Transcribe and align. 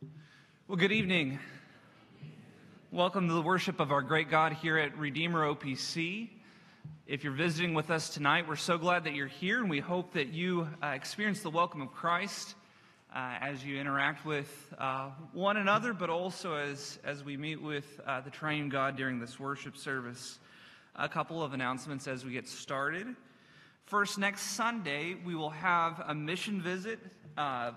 Well, 0.00 0.76
good 0.76 0.92
evening. 0.92 1.40
Welcome 2.92 3.26
to 3.28 3.34
the 3.34 3.42
worship 3.42 3.80
of 3.80 3.90
our 3.90 4.02
great 4.02 4.30
God 4.30 4.52
here 4.52 4.78
at 4.78 4.96
Redeemer 4.96 5.44
OPC. 5.52 6.28
If 7.06 7.24
you're 7.24 7.32
visiting 7.32 7.74
with 7.74 7.90
us 7.90 8.10
tonight, 8.10 8.46
we're 8.46 8.54
so 8.54 8.78
glad 8.78 9.04
that 9.04 9.14
you're 9.14 9.26
here, 9.26 9.60
and 9.60 9.68
we 9.68 9.80
hope 9.80 10.12
that 10.12 10.28
you 10.28 10.68
uh, 10.82 10.88
experience 10.88 11.40
the 11.40 11.50
welcome 11.50 11.82
of 11.82 11.92
Christ 11.92 12.54
uh, 13.12 13.38
as 13.40 13.64
you 13.64 13.78
interact 13.80 14.24
with 14.24 14.72
uh, 14.78 15.10
one 15.32 15.56
another, 15.56 15.92
but 15.92 16.10
also 16.10 16.54
as, 16.54 17.00
as 17.02 17.24
we 17.24 17.36
meet 17.36 17.60
with 17.60 18.00
uh, 18.06 18.20
the 18.20 18.30
triune 18.30 18.68
God 18.68 18.96
during 18.96 19.18
this 19.18 19.40
worship 19.40 19.76
service. 19.76 20.38
A 20.94 21.08
couple 21.08 21.42
of 21.42 21.54
announcements 21.54 22.06
as 22.06 22.24
we 22.24 22.32
get 22.32 22.46
started. 22.46 23.08
First, 23.86 24.18
next 24.18 24.42
Sunday, 24.42 25.16
we 25.24 25.34
will 25.34 25.50
have 25.50 26.04
a 26.06 26.14
mission 26.14 26.60
visit 26.60 27.00
uh, 27.36 27.72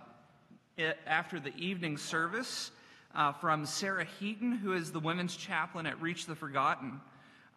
after 1.05 1.39
the 1.39 1.55
evening 1.55 1.97
service 1.97 2.71
uh, 3.13 3.31
from 3.33 3.65
Sarah 3.65 4.05
Heaton, 4.19 4.51
who 4.53 4.73
is 4.73 4.91
the 4.91 4.99
women's 4.99 5.35
chaplain 5.35 5.85
at 5.85 6.01
Reach 6.01 6.25
the 6.25 6.35
Forgotten. 6.35 6.99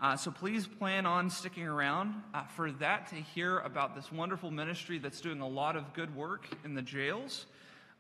Uh, 0.00 0.17
so 0.17 0.31
please 0.31 0.67
plan 0.67 1.06
on 1.06 1.31
sticking 1.31 1.67
around 1.67 2.15
uh, 2.35 2.43
for 2.44 2.73
that 2.73 3.09
to 3.09 3.15
hear 3.15 3.61
about 3.61 3.94
this 3.94 4.11
wonderful 4.11 4.50
ministry 4.50 4.99
that's 4.99 5.21
doing 5.21 5.41
a 5.41 5.49
lot 5.49 5.76
of 5.76 5.93
good 5.94 6.15
work 6.15 6.49
in 6.65 6.75
the 6.75 6.82
jails. 6.82 7.47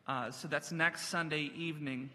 Uh, 0.06 0.30
so 0.30 0.48
that's 0.48 0.72
next 0.72 1.08
Sunday 1.08 1.50
evening. 1.56 2.10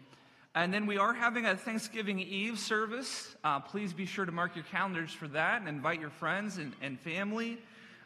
And 0.54 0.72
then 0.72 0.86
we 0.86 0.98
are 0.98 1.14
having 1.14 1.46
a 1.46 1.56
Thanksgiving 1.56 2.20
Eve 2.20 2.58
service. 2.58 3.34
Uh, 3.42 3.60
please 3.60 3.92
be 3.92 4.06
sure 4.06 4.26
to 4.26 4.32
mark 4.32 4.54
your 4.54 4.64
calendars 4.64 5.12
for 5.12 5.28
that 5.28 5.60
and 5.60 5.68
invite 5.68 6.00
your 6.00 6.10
friends 6.10 6.58
and, 6.58 6.72
and 6.82 7.00
family. 7.00 7.58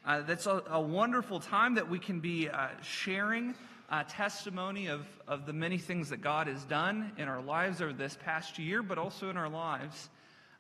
Uh, 0.07 0.21
that's 0.21 0.47
a, 0.47 0.63
a, 0.69 0.81
wonderful 0.81 1.41
time 1.41 1.75
that 1.75 1.89
we 1.89 1.99
can 1.99 2.21
be 2.21 2.49
sharing 2.83 3.55
uh, 3.91 4.03
testimony 4.09 4.87
of, 4.87 5.07
of 5.29 5.47
the 5.47 5.53
many 5.53 5.79
things 5.79 6.11
that 6.11 6.21
God 6.21 6.47
has 6.47 6.65
done 6.65 7.13
in 7.19 7.29
our 7.29 7.43
lives 7.43 7.83
over 7.83 7.93
this 7.93 8.17
past 8.25 8.59
year, 8.59 8.83
but 8.83 8.99
also 8.99 9.31
in 9.31 9.37
our 9.37 9.49
lives. 9.49 10.09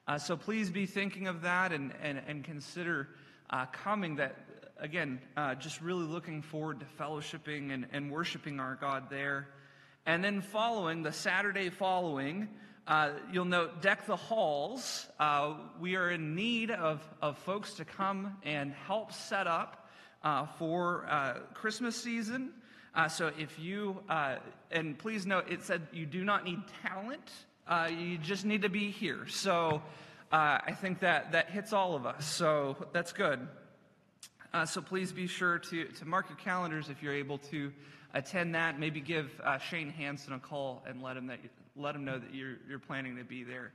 Uh, 0.06 0.18
so 0.18 0.36
please 0.36 0.70
be 0.70 0.86
thinking 0.86 1.26
of 1.28 1.42
that 1.42 1.72
and, 1.72 1.92
and, 2.02 2.20
and 2.26 2.44
consider 2.44 3.08
uh, 3.50 3.66
coming 3.66 4.16
that, 4.16 4.36
again, 4.78 5.20
uh, 5.36 5.54
just 5.54 5.80
really 5.80 6.04
looking 6.04 6.42
forward 6.42 6.80
to 6.80 6.86
fellowshipping 7.00 7.72
and, 7.72 7.86
and 7.92 8.10
worshiping 8.10 8.60
our 8.60 8.76
God 8.76 9.08
there. 9.08 9.48
And 10.04 10.22
then 10.22 10.42
following, 10.42 11.02
the 11.02 11.12
Saturday 11.12 11.70
following, 11.70 12.48
uh, 12.86 13.12
you'll 13.32 13.46
note 13.46 13.80
Deck 13.80 14.04
the 14.04 14.16
Halls. 14.16 15.06
Uh, 15.18 15.54
we 15.80 15.96
are 15.96 16.10
in 16.10 16.34
need 16.34 16.70
of, 16.70 17.02
of 17.22 17.38
folks 17.38 17.74
to 17.74 17.86
come 17.86 18.36
and 18.44 18.74
help 18.86 19.12
set 19.12 19.46
up 19.46 19.88
uh, 20.22 20.44
for 20.58 21.06
uh, 21.08 21.38
Christmas 21.54 21.96
season. 21.96 22.52
Uh, 22.94 23.08
so 23.08 23.32
if 23.38 23.58
you, 23.58 24.00
uh, 24.08 24.36
and 24.70 24.96
please 24.96 25.26
note, 25.26 25.50
it 25.50 25.64
said 25.64 25.82
you 25.92 26.06
do 26.06 26.22
not 26.24 26.44
need 26.44 26.60
talent, 26.82 27.32
uh, 27.66 27.88
you 27.90 28.18
just 28.18 28.44
need 28.44 28.62
to 28.62 28.68
be 28.68 28.90
here. 28.90 29.26
So 29.26 29.82
uh, 30.30 30.58
I 30.64 30.72
think 30.72 31.00
that 31.00 31.32
that 31.32 31.50
hits 31.50 31.72
all 31.72 31.96
of 31.96 32.06
us. 32.06 32.24
So 32.24 32.76
that's 32.92 33.12
good. 33.12 33.46
Uh, 34.52 34.64
so 34.64 34.80
please 34.80 35.10
be 35.10 35.26
sure 35.26 35.58
to, 35.58 35.84
to 35.86 36.04
mark 36.04 36.28
your 36.28 36.38
calendars 36.38 36.88
if 36.88 37.02
you're 37.02 37.14
able 37.14 37.38
to 37.38 37.72
attend 38.12 38.54
that. 38.54 38.78
Maybe 38.78 39.00
give 39.00 39.40
uh, 39.42 39.58
Shane 39.58 39.90
Hanson 39.90 40.32
a 40.32 40.38
call 40.38 40.84
and 40.86 41.02
let 41.02 41.16
him, 41.16 41.26
that, 41.26 41.40
let 41.76 41.96
him 41.96 42.04
know 42.04 42.20
that 42.20 42.32
you're, 42.32 42.58
you're 42.68 42.78
planning 42.78 43.16
to 43.16 43.24
be 43.24 43.42
there. 43.42 43.72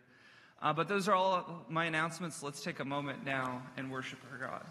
but 0.61 0.87
those 0.87 1.09
are 1.09 1.15
all 1.15 1.65
my 1.67 1.85
announcements. 1.85 2.41
Let's 2.41 2.63
take 2.63 2.79
a 2.79 2.85
moment 2.85 3.25
now 3.25 3.63
and 3.75 3.91
worship 3.91 4.19
our 4.31 4.37
God. 4.37 4.65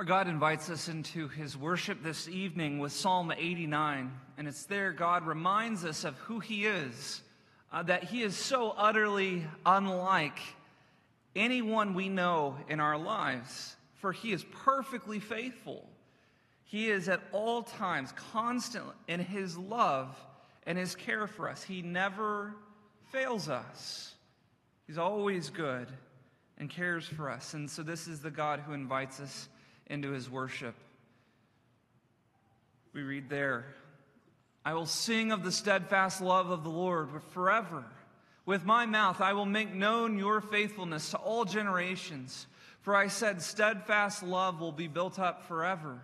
Our 0.00 0.06
God 0.06 0.28
invites 0.28 0.70
us 0.70 0.88
into 0.88 1.28
his 1.28 1.58
worship 1.58 2.02
this 2.02 2.26
evening 2.26 2.78
with 2.78 2.90
Psalm 2.90 3.30
89. 3.36 4.10
And 4.38 4.48
it's 4.48 4.64
there 4.64 4.92
God 4.92 5.26
reminds 5.26 5.84
us 5.84 6.04
of 6.04 6.16
who 6.20 6.40
he 6.40 6.64
is, 6.64 7.20
uh, 7.70 7.82
that 7.82 8.04
he 8.04 8.22
is 8.22 8.34
so 8.34 8.70
utterly 8.78 9.44
unlike 9.66 10.38
anyone 11.36 11.92
we 11.92 12.08
know 12.08 12.56
in 12.70 12.80
our 12.80 12.96
lives, 12.96 13.76
for 13.96 14.10
he 14.10 14.32
is 14.32 14.42
perfectly 14.64 15.20
faithful. 15.20 15.86
He 16.64 16.88
is 16.88 17.10
at 17.10 17.20
all 17.30 17.62
times 17.62 18.10
constant 18.32 18.86
in 19.06 19.20
his 19.20 19.58
love 19.58 20.18
and 20.64 20.78
his 20.78 20.94
care 20.94 21.26
for 21.26 21.46
us. 21.46 21.62
He 21.62 21.82
never 21.82 22.54
fails 23.12 23.50
us, 23.50 24.14
he's 24.86 24.96
always 24.96 25.50
good 25.50 25.88
and 26.56 26.70
cares 26.70 27.04
for 27.04 27.28
us. 27.28 27.52
And 27.52 27.70
so, 27.70 27.82
this 27.82 28.08
is 28.08 28.20
the 28.20 28.30
God 28.30 28.60
who 28.60 28.72
invites 28.72 29.20
us 29.20 29.50
into 29.90 30.12
his 30.12 30.30
worship. 30.30 30.74
We 32.94 33.02
read 33.02 33.28
there, 33.28 33.66
I 34.64 34.74
will 34.74 34.86
sing 34.86 35.32
of 35.32 35.42
the 35.42 35.52
steadfast 35.52 36.20
love 36.20 36.50
of 36.50 36.64
the 36.64 36.70
Lord 36.70 37.08
forever. 37.32 37.84
With 38.46 38.64
my 38.64 38.86
mouth 38.86 39.20
I 39.20 39.32
will 39.32 39.46
make 39.46 39.74
known 39.74 40.18
your 40.18 40.40
faithfulness 40.40 41.10
to 41.10 41.18
all 41.18 41.44
generations. 41.44 42.46
For 42.80 42.96
I 42.96 43.08
said, 43.08 43.42
steadfast 43.42 44.22
love 44.22 44.60
will 44.60 44.72
be 44.72 44.88
built 44.88 45.18
up 45.18 45.46
forever. 45.46 46.00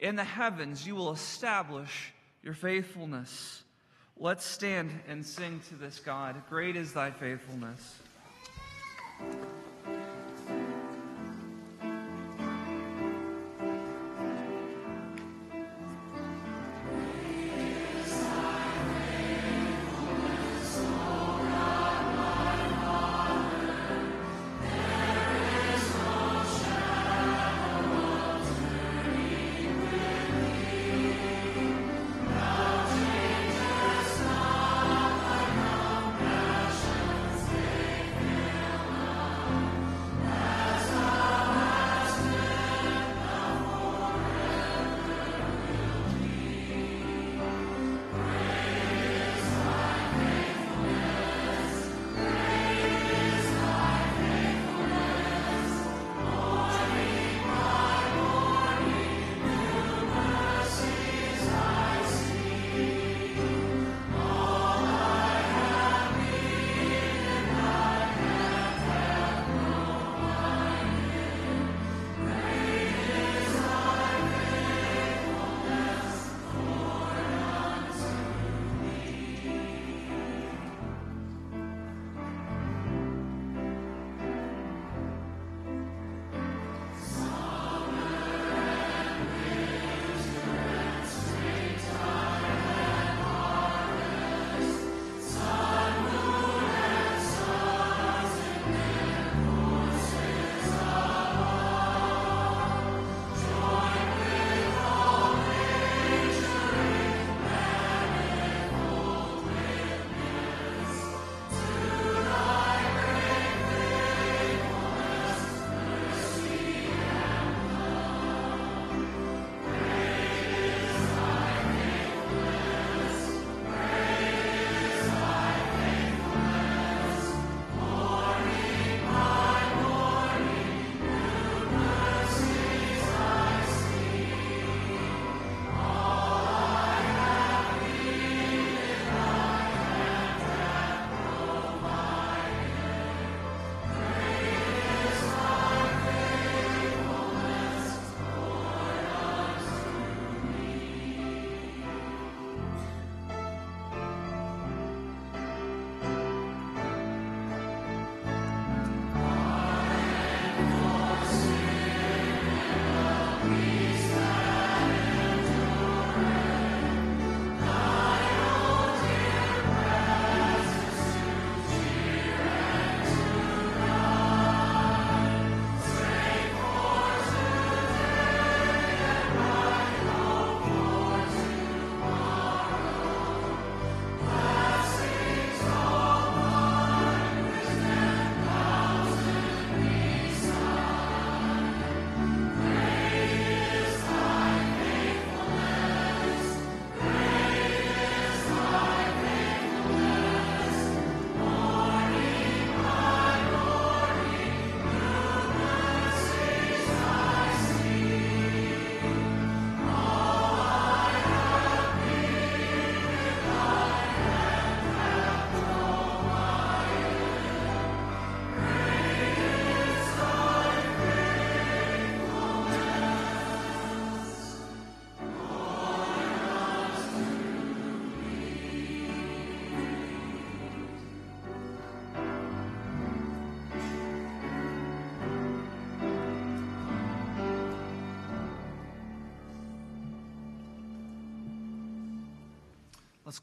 In 0.00 0.16
the 0.16 0.24
heavens 0.24 0.86
you 0.86 0.94
will 0.94 1.12
establish 1.12 2.12
your 2.42 2.54
faithfulness. 2.54 3.62
Let's 4.16 4.44
stand 4.44 4.90
and 5.08 5.24
sing 5.24 5.60
to 5.68 5.74
this 5.74 5.98
God. 6.00 6.42
Great 6.48 6.76
is 6.76 6.92
thy 6.92 7.10
faithfulness. 7.10 7.98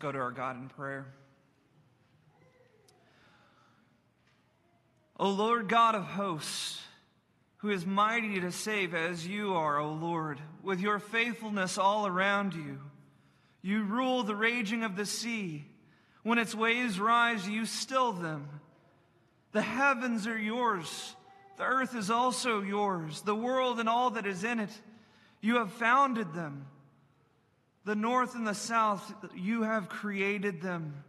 Go 0.04 0.12
to 0.12 0.20
our 0.20 0.32
God 0.32 0.58
in 0.58 0.68
prayer. 0.68 1.06
O 5.18 5.30
Lord 5.30 5.70
God 5.70 5.96
of 5.96 6.04
hosts, 6.04 6.82
who 7.60 7.70
is 7.70 7.86
mighty 7.86 8.42
to 8.42 8.52
save 8.52 8.94
as 8.94 9.26
you 9.26 9.54
are, 9.54 9.80
O 9.80 9.94
Lord, 9.94 10.42
with 10.62 10.82
your 10.82 11.00
faithfulness 11.00 11.78
all 11.78 12.06
around 12.06 12.54
you. 12.54 12.82
You 13.62 13.84
rule 13.84 14.24
the 14.24 14.36
raging 14.36 14.84
of 14.84 14.98
the 14.98 15.06
sea. 15.06 15.64
When 16.24 16.38
its 16.38 16.54
waves 16.54 17.00
rise, 17.00 17.48
you 17.48 17.66
still 17.66 18.12
them. 18.12 18.50
The 19.54 19.62
heavens 19.62 20.28
are 20.28 20.38
yours. 20.38 21.16
The 21.56 21.64
earth 21.64 21.96
is 21.96 22.12
also 22.12 22.62
yours. 22.62 23.22
The 23.22 23.34
world 23.34 23.80
and 23.80 23.88
all 23.88 24.10
that 24.10 24.26
is 24.26 24.44
in 24.44 24.60
it. 24.60 24.82
You 25.40 25.60
have 25.60 25.72
founded 25.72 26.34
them. 26.34 26.66
The 27.86 27.96
north 27.96 28.36
and 28.36 28.48
the 28.48 28.54
south, 28.54 29.14
you 29.36 29.64
have 29.64 29.90
created 29.90 30.62
them. 30.62 31.04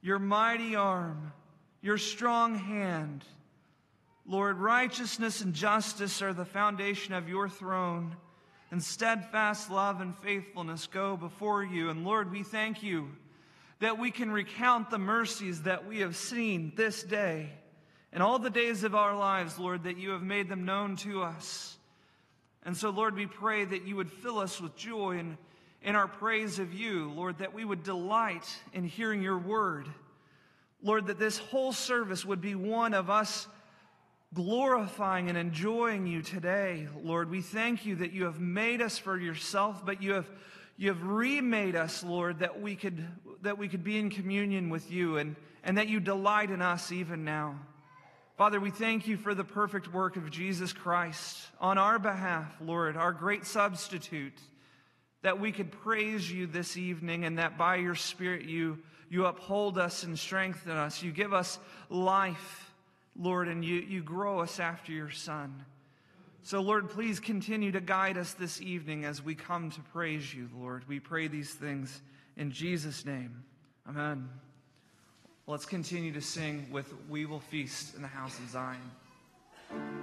Your 0.00 0.18
mighty 0.18 0.74
arm, 0.74 1.32
your 1.80 1.98
strong 1.98 2.54
hand. 2.54 3.24
Lord, 4.26 4.58
righteousness 4.58 5.40
and 5.40 5.54
justice 5.54 6.22
are 6.22 6.32
the 6.32 6.44
foundation 6.44 7.14
of 7.14 7.28
your 7.28 7.48
throne 7.48 8.16
and 8.70 8.82
steadfast 8.82 9.70
love 9.70 10.00
and 10.00 10.16
faithfulness 10.18 10.86
go 10.86 11.16
before 11.16 11.62
you. 11.62 11.90
And 11.90 12.04
Lord, 12.04 12.32
we 12.32 12.42
thank 12.42 12.82
you 12.82 13.10
that 13.80 13.98
we 13.98 14.10
can 14.10 14.30
recount 14.30 14.90
the 14.90 14.98
mercies 14.98 15.62
that 15.62 15.86
we 15.86 16.00
have 16.00 16.16
seen 16.16 16.72
this 16.74 17.02
day 17.02 17.50
and 18.12 18.22
all 18.22 18.38
the 18.38 18.50
days 18.50 18.84
of 18.84 18.94
our 18.94 19.16
lives, 19.16 19.58
Lord, 19.58 19.84
that 19.84 19.96
you 19.96 20.10
have 20.10 20.22
made 20.22 20.48
them 20.48 20.64
known 20.64 20.96
to 20.96 21.22
us. 21.22 21.76
And 22.64 22.76
so, 22.76 22.90
Lord, 22.90 23.16
we 23.16 23.26
pray 23.26 23.64
that 23.64 23.86
you 23.86 23.96
would 23.96 24.10
fill 24.10 24.38
us 24.38 24.60
with 24.60 24.76
joy 24.76 25.18
in, 25.18 25.38
in 25.84 25.96
our 25.96 26.08
praise 26.08 26.58
of 26.58 26.72
you, 26.72 27.10
Lord, 27.10 27.38
that 27.38 27.54
we 27.54 27.64
would 27.64 27.82
delight 27.82 28.48
in 28.72 28.84
hearing 28.84 29.22
your 29.22 29.38
word. 29.38 29.88
Lord, 30.82 31.06
that 31.06 31.18
this 31.18 31.38
whole 31.38 31.72
service 31.72 32.24
would 32.24 32.40
be 32.40 32.54
one 32.54 32.94
of 32.94 33.10
us 33.10 33.46
glorifying 34.34 35.28
and 35.28 35.36
enjoying 35.36 36.06
you 36.06 36.22
today, 36.22 36.88
Lord. 37.02 37.30
We 37.30 37.42
thank 37.42 37.84
you 37.84 37.96
that 37.96 38.12
you 38.12 38.24
have 38.24 38.40
made 38.40 38.80
us 38.80 38.98
for 38.98 39.18
yourself, 39.18 39.84
but 39.84 40.02
you 40.02 40.12
have 40.12 40.30
you 40.78 40.88
have 40.88 41.02
remade 41.02 41.76
us, 41.76 42.02
Lord, 42.02 42.40
that 42.40 42.60
we 42.60 42.74
could 42.74 43.06
that 43.42 43.58
we 43.58 43.68
could 43.68 43.84
be 43.84 43.98
in 43.98 44.10
communion 44.10 44.70
with 44.70 44.90
you 44.90 45.18
and, 45.18 45.36
and 45.62 45.78
that 45.78 45.88
you 45.88 46.00
delight 46.00 46.50
in 46.50 46.62
us 46.62 46.90
even 46.90 47.24
now. 47.24 47.58
Father, 48.36 48.58
we 48.58 48.70
thank 48.70 49.06
you 49.06 49.16
for 49.16 49.34
the 49.34 49.44
perfect 49.44 49.92
work 49.92 50.16
of 50.16 50.30
Jesus 50.30 50.72
Christ 50.72 51.38
on 51.60 51.76
our 51.76 51.98
behalf, 51.98 52.52
Lord, 52.60 52.96
our 52.96 53.12
great 53.12 53.44
substitute, 53.44 54.38
that 55.22 55.40
we 55.40 55.52
could 55.52 55.72
praise 55.72 56.30
you 56.30 56.46
this 56.46 56.76
evening 56.76 57.24
and 57.24 57.38
that 57.38 57.56
by 57.56 57.76
your 57.76 57.94
Spirit 57.94 58.44
you, 58.44 58.78
you 59.08 59.26
uphold 59.26 59.78
us 59.78 60.02
and 60.02 60.18
strengthen 60.18 60.72
us. 60.72 61.02
You 61.02 61.12
give 61.12 61.32
us 61.32 61.58
life 61.88 62.72
Lord, 63.18 63.48
and 63.48 63.64
you, 63.64 63.76
you 63.76 64.02
grow 64.02 64.40
us 64.40 64.58
after 64.58 64.92
your 64.92 65.10
Son. 65.10 65.64
So, 66.42 66.60
Lord, 66.60 66.90
please 66.90 67.20
continue 67.20 67.70
to 67.72 67.80
guide 67.80 68.16
us 68.16 68.32
this 68.34 68.60
evening 68.60 69.04
as 69.04 69.22
we 69.22 69.34
come 69.34 69.70
to 69.70 69.80
praise 69.92 70.34
you, 70.34 70.48
Lord. 70.58 70.84
We 70.88 70.98
pray 70.98 71.28
these 71.28 71.52
things 71.52 72.02
in 72.36 72.50
Jesus' 72.50 73.04
name. 73.04 73.44
Amen. 73.88 74.28
Let's 75.46 75.66
continue 75.66 76.12
to 76.12 76.20
sing 76.20 76.68
with 76.70 76.92
We 77.08 77.26
Will 77.26 77.40
Feast 77.40 77.94
in 77.94 78.02
the 78.02 78.08
House 78.08 78.38
of 78.38 78.48
Zion. 78.48 80.01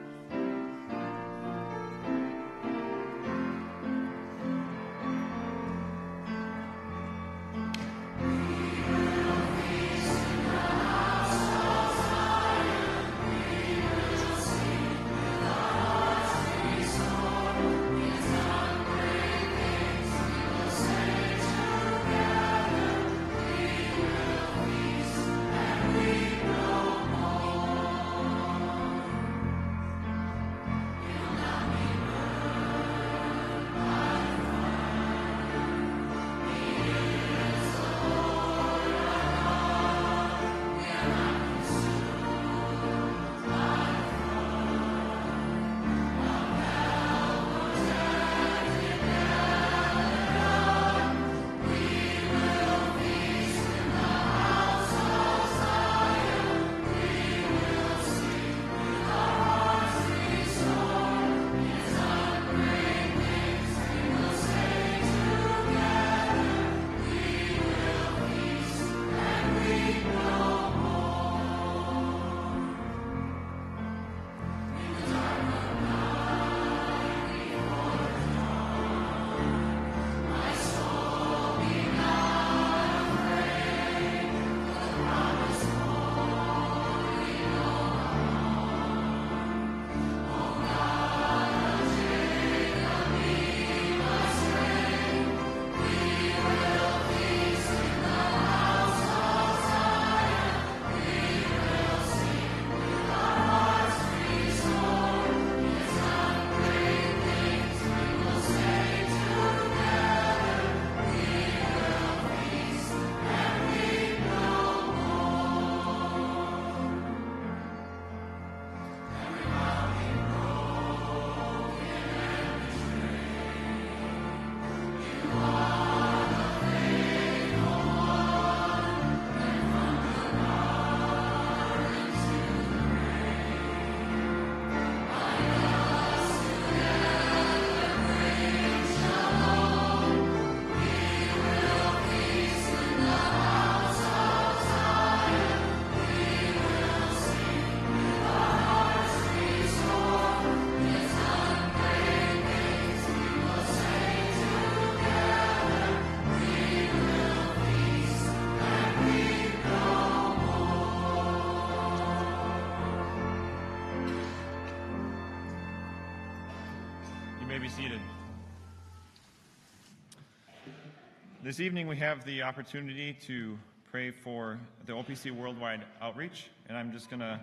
This 171.59 171.65
evening 171.65 171.87
we 171.87 171.97
have 171.97 172.23
the 172.23 172.43
opportunity 172.43 173.17
to 173.27 173.59
pray 173.91 174.11
for 174.11 174.57
the 174.85 174.93
OPC 174.93 175.29
Worldwide 175.29 175.83
Outreach, 176.01 176.49
and 176.69 176.77
I'm 176.77 176.93
just 176.93 177.09
going 177.09 177.19
to 177.19 177.37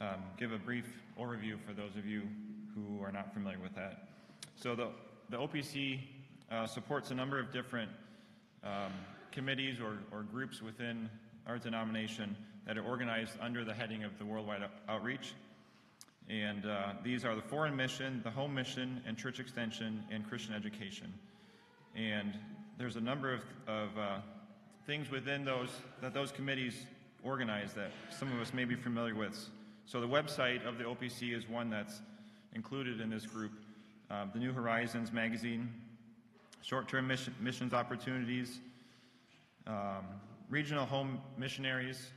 um, 0.00 0.22
give 0.38 0.52
a 0.52 0.56
brief 0.56 0.86
overview 1.20 1.58
for 1.60 1.74
those 1.74 1.94
of 1.94 2.06
you 2.06 2.22
who 2.74 3.04
are 3.04 3.12
not 3.12 3.34
familiar 3.34 3.58
with 3.58 3.74
that. 3.74 4.08
So 4.56 4.74
the, 4.74 4.88
the 5.28 5.36
OPC 5.36 6.00
uh, 6.50 6.66
supports 6.66 7.10
a 7.10 7.14
number 7.14 7.38
of 7.38 7.52
different 7.52 7.90
um, 8.64 8.92
committees 9.30 9.78
or, 9.78 9.98
or 10.10 10.22
groups 10.22 10.62
within 10.62 11.10
our 11.46 11.58
denomination 11.58 12.34
that 12.66 12.78
are 12.78 12.84
organized 12.84 13.34
under 13.42 13.62
the 13.62 13.74
heading 13.74 14.04
of 14.04 14.18
the 14.18 14.24
Worldwide 14.24 14.62
Outreach. 14.88 15.34
And 16.30 16.64
uh, 16.64 16.92
these 17.02 17.26
are 17.26 17.36
the 17.36 17.42
Foreign 17.42 17.76
Mission, 17.76 18.22
the 18.24 18.30
Home 18.30 18.54
Mission, 18.54 19.02
and 19.06 19.18
Church 19.18 19.38
Extension, 19.38 20.02
and 20.10 20.26
Christian 20.26 20.54
Education. 20.54 21.12
And 21.94 22.38
there's 22.78 22.96
a 22.96 23.00
number 23.00 23.32
of, 23.32 23.40
of 23.66 23.98
uh, 23.98 24.18
things 24.86 25.10
within 25.10 25.44
those 25.44 25.70
that 26.00 26.12
those 26.12 26.32
committees 26.32 26.86
organize 27.22 27.72
that 27.74 27.90
some 28.10 28.32
of 28.32 28.40
us 28.40 28.52
may 28.52 28.64
be 28.64 28.74
familiar 28.74 29.14
with. 29.14 29.48
So 29.86 30.00
the 30.00 30.08
website 30.08 30.66
of 30.66 30.78
the 30.78 30.84
OPC 30.84 31.34
is 31.36 31.48
one 31.48 31.70
that's 31.70 32.00
included 32.54 33.00
in 33.00 33.10
this 33.10 33.26
group. 33.26 33.52
Uh, 34.10 34.26
the 34.32 34.38
New 34.38 34.52
Horizons 34.52 35.12
magazine, 35.12 35.72
short-term 36.62 37.06
mission, 37.06 37.34
missions 37.40 37.72
opportunities, 37.72 38.60
um, 39.66 40.04
regional 40.50 40.84
home 40.84 41.20
missionaries, 41.38 42.10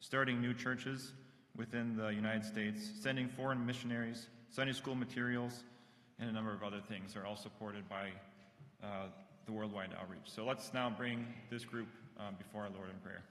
starting 0.00 0.40
new 0.40 0.52
churches 0.52 1.12
within 1.56 1.96
the 1.96 2.08
United 2.08 2.44
States, 2.44 2.90
sending 3.00 3.28
foreign 3.28 3.64
missionaries, 3.64 4.28
Sunday 4.50 4.72
school 4.72 4.94
materials, 4.94 5.64
and 6.18 6.28
a 6.28 6.32
number 6.32 6.52
of 6.52 6.62
other 6.62 6.80
things 6.80 7.16
are 7.16 7.24
all 7.24 7.36
supported 7.36 7.88
by 7.88 8.10
uh, 8.82 9.06
the 9.50 9.56
worldwide 9.56 9.90
outreach. 10.00 10.26
So 10.26 10.44
let's 10.44 10.72
now 10.72 10.88
bring 10.96 11.26
this 11.50 11.64
group 11.64 11.88
um, 12.20 12.36
before 12.38 12.62
our 12.62 12.70
Lord 12.70 12.88
in 12.88 12.96
prayer. 13.00 13.22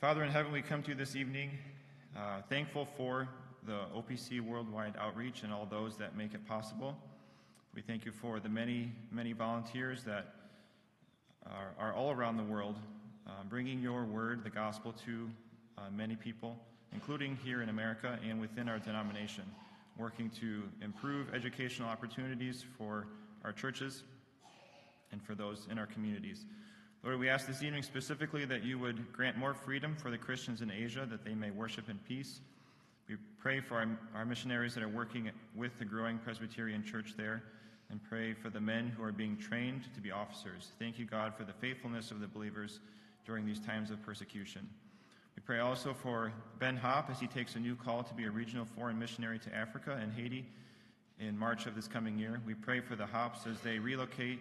Father 0.00 0.24
in 0.24 0.30
heaven, 0.30 0.50
we 0.50 0.62
come 0.62 0.82
to 0.84 0.88
you 0.88 0.94
this 0.94 1.14
evening 1.14 1.50
uh, 2.16 2.40
thankful 2.48 2.88
for 2.96 3.28
the 3.66 3.80
OPC 3.94 4.40
worldwide 4.40 4.94
outreach 4.98 5.42
and 5.42 5.52
all 5.52 5.66
those 5.66 5.98
that 5.98 6.16
make 6.16 6.32
it 6.32 6.46
possible. 6.46 6.96
We 7.74 7.82
thank 7.82 8.06
you 8.06 8.12
for 8.12 8.40
the 8.40 8.48
many, 8.48 8.92
many 9.12 9.34
volunteers 9.34 10.02
that 10.04 10.34
are, 11.46 11.74
are 11.78 11.92
all 11.92 12.12
around 12.12 12.38
the 12.38 12.44
world 12.44 12.76
uh, 13.26 13.32
bringing 13.50 13.80
your 13.80 14.04
word, 14.06 14.42
the 14.42 14.50
gospel, 14.50 14.94
to 15.04 15.28
uh, 15.76 15.82
many 15.94 16.16
people, 16.16 16.56
including 16.94 17.36
here 17.44 17.60
in 17.60 17.68
America 17.68 18.18
and 18.26 18.40
within 18.40 18.70
our 18.70 18.78
denomination, 18.78 19.44
working 20.00 20.30
to 20.30 20.62
improve 20.82 21.34
educational 21.34 21.88
opportunities 21.88 22.64
for 22.78 23.06
our 23.44 23.52
churches 23.52 24.02
and 25.12 25.22
for 25.22 25.34
those 25.34 25.66
in 25.70 25.78
our 25.78 25.86
communities. 25.86 26.46
Lord, 27.02 27.18
we 27.18 27.28
ask 27.28 27.46
this 27.46 27.62
evening 27.62 27.82
specifically 27.82 28.46
that 28.46 28.64
you 28.64 28.78
would 28.78 29.12
grant 29.12 29.36
more 29.36 29.52
freedom 29.52 29.94
for 29.94 30.10
the 30.10 30.16
Christians 30.16 30.62
in 30.62 30.70
Asia, 30.70 31.06
that 31.10 31.24
they 31.24 31.34
may 31.34 31.50
worship 31.50 31.90
in 31.90 31.98
peace. 32.08 32.40
We 33.08 33.16
pray 33.38 33.60
for 33.60 33.76
our, 33.76 33.98
our 34.14 34.24
missionaries 34.24 34.74
that 34.74 34.82
are 34.82 34.88
working 34.88 35.30
with 35.54 35.78
the 35.78 35.84
growing 35.84 36.18
Presbyterian 36.18 36.82
church 36.82 37.14
there, 37.16 37.42
and 37.90 38.00
pray 38.02 38.32
for 38.32 38.50
the 38.50 38.60
men 38.60 38.88
who 38.88 39.02
are 39.02 39.12
being 39.12 39.36
trained 39.36 39.82
to 39.94 40.00
be 40.00 40.10
officers. 40.10 40.72
Thank 40.78 40.98
you, 40.98 41.04
God, 41.04 41.34
for 41.36 41.44
the 41.44 41.52
faithfulness 41.52 42.10
of 42.10 42.20
the 42.20 42.26
believers 42.26 42.80
during 43.26 43.44
these 43.44 43.60
times 43.60 43.90
of 43.90 44.00
persecution. 44.02 44.68
We 45.40 45.54
pray 45.54 45.60
also 45.60 45.94
for 45.94 46.34
Ben 46.58 46.76
Hopp 46.76 47.08
as 47.08 47.18
he 47.18 47.26
takes 47.26 47.54
a 47.54 47.58
new 47.58 47.74
call 47.74 48.02
to 48.02 48.12
be 48.12 48.24
a 48.24 48.30
regional 48.30 48.66
foreign 48.66 48.98
missionary 48.98 49.38
to 49.38 49.54
Africa 49.54 49.98
and 49.98 50.12
Haiti 50.12 50.44
in 51.18 51.34
March 51.34 51.64
of 51.64 51.74
this 51.74 51.88
coming 51.88 52.18
year. 52.18 52.42
We 52.44 52.52
pray 52.52 52.80
for 52.80 52.94
the 52.94 53.06
Hopps 53.06 53.46
as 53.46 53.58
they 53.60 53.78
relocate 53.78 54.38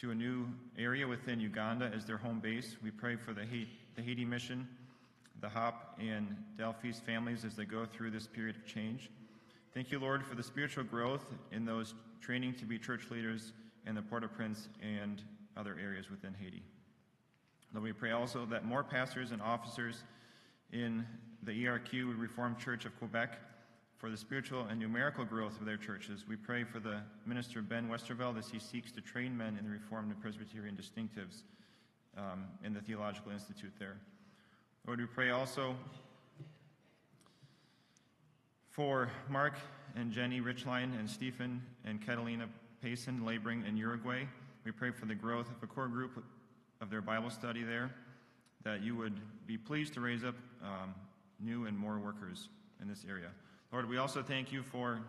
to 0.00 0.10
a 0.10 0.14
new 0.14 0.48
area 0.76 1.06
within 1.06 1.38
Uganda 1.38 1.92
as 1.94 2.06
their 2.06 2.16
home 2.16 2.40
base. 2.40 2.74
We 2.82 2.90
pray 2.90 3.14
for 3.14 3.32
the 3.32 3.44
Haiti, 3.44 3.70
the 3.94 4.02
Haiti 4.02 4.24
mission, 4.24 4.66
the 5.40 5.48
Hop 5.48 5.96
and 6.00 6.34
Delphi's 6.58 6.98
families 6.98 7.44
as 7.44 7.54
they 7.54 7.64
go 7.64 7.86
through 7.86 8.10
this 8.10 8.26
period 8.26 8.56
of 8.56 8.66
change. 8.66 9.10
Thank 9.74 9.92
you, 9.92 10.00
Lord, 10.00 10.26
for 10.26 10.34
the 10.34 10.42
spiritual 10.42 10.82
growth 10.82 11.32
in 11.52 11.64
those 11.64 11.94
training 12.20 12.54
to 12.54 12.64
be 12.64 12.80
church 12.80 13.12
leaders 13.12 13.52
in 13.86 13.94
the 13.94 14.02
Port-au-Prince 14.02 14.70
and 14.82 15.22
other 15.56 15.76
areas 15.80 16.10
within 16.10 16.34
Haiti. 16.34 16.64
Lord, 17.72 17.84
we 17.84 17.92
pray 17.92 18.10
also 18.10 18.46
that 18.46 18.64
more 18.64 18.82
pastors 18.82 19.30
and 19.30 19.40
officers 19.40 20.02
in 20.72 21.06
the 21.42 21.52
ERQ 21.52 22.18
Reformed 22.18 22.58
Church 22.58 22.84
of 22.84 22.96
Quebec 22.98 23.38
for 23.96 24.10
the 24.10 24.16
spiritual 24.16 24.66
and 24.70 24.80
numerical 24.80 25.24
growth 25.24 25.60
of 25.60 25.66
their 25.66 25.76
churches. 25.76 26.24
We 26.28 26.34
pray 26.34 26.64
for 26.64 26.80
the 26.80 27.00
minister 27.26 27.62
Ben 27.62 27.88
Westerveld 27.88 28.38
as 28.38 28.48
he 28.48 28.58
seeks 28.58 28.90
to 28.92 29.00
train 29.00 29.36
men 29.36 29.56
in 29.58 29.64
the 29.64 29.70
Reformed 29.70 30.10
and 30.10 30.20
Presbyterian 30.20 30.76
distinctives 30.76 31.42
um, 32.16 32.44
in 32.64 32.74
the 32.74 32.80
Theological 32.80 33.30
Institute 33.30 33.72
there. 33.78 33.98
Lord, 34.86 34.98
we 34.98 35.06
pray 35.06 35.30
also 35.30 35.76
for 38.70 39.10
Mark 39.28 39.54
and 39.94 40.10
Jenny 40.10 40.40
Richline 40.40 40.98
and 40.98 41.08
Stephen 41.08 41.62
and 41.84 42.04
Catalina 42.04 42.48
Payson 42.82 43.24
laboring 43.24 43.64
in 43.66 43.76
Uruguay. 43.76 44.24
We 44.64 44.72
pray 44.72 44.90
for 44.90 45.06
the 45.06 45.14
growth 45.14 45.48
of 45.50 45.62
a 45.62 45.66
core 45.66 45.88
group 45.88 46.22
of 46.80 46.90
their 46.90 47.02
Bible 47.02 47.30
study 47.30 47.62
there, 47.62 47.90
that 48.64 48.82
you 48.82 48.96
would 48.96 49.20
be 49.46 49.56
pleased 49.56 49.94
to 49.94 50.00
raise 50.00 50.24
up 50.24 50.34
um, 50.62 50.94
new 51.38 51.66
and 51.66 51.76
more 51.76 51.98
workers 51.98 52.48
in 52.80 52.88
this 52.88 53.04
area. 53.08 53.28
Lord, 53.72 53.88
we 53.88 53.98
also 53.98 54.22
thank 54.22 54.52
you 54.52 54.62
for 54.62 55.00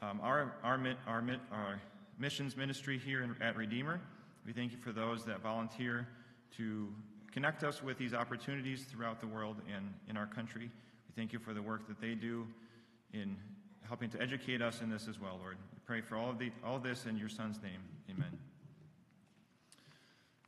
um, 0.00 0.20
our, 0.22 0.54
our, 0.62 0.80
our, 1.06 1.24
our 1.52 1.80
missions 2.18 2.56
ministry 2.56 2.98
here 2.98 3.22
in, 3.22 3.34
at 3.40 3.56
Redeemer. 3.56 4.00
We 4.46 4.52
thank 4.52 4.72
you 4.72 4.78
for 4.78 4.92
those 4.92 5.24
that 5.24 5.40
volunteer 5.40 6.08
to 6.56 6.88
connect 7.32 7.64
us 7.64 7.82
with 7.82 7.98
these 7.98 8.14
opportunities 8.14 8.84
throughout 8.84 9.20
the 9.20 9.26
world 9.26 9.56
and 9.74 9.92
in 10.08 10.16
our 10.16 10.26
country. 10.26 10.70
We 11.08 11.14
thank 11.16 11.32
you 11.32 11.38
for 11.38 11.54
the 11.54 11.62
work 11.62 11.86
that 11.88 12.00
they 12.00 12.14
do 12.14 12.46
in 13.12 13.36
helping 13.86 14.10
to 14.10 14.20
educate 14.20 14.62
us 14.62 14.80
in 14.80 14.90
this 14.90 15.08
as 15.08 15.20
well, 15.20 15.38
Lord. 15.40 15.56
We 15.72 15.80
pray 15.84 16.00
for 16.00 16.16
all 16.16 16.30
of, 16.30 16.38
the, 16.38 16.50
all 16.64 16.78
this 16.78 17.06
in 17.06 17.16
your 17.16 17.28
Son's 17.28 17.60
name. 17.62 17.80
Amen. 18.10 18.38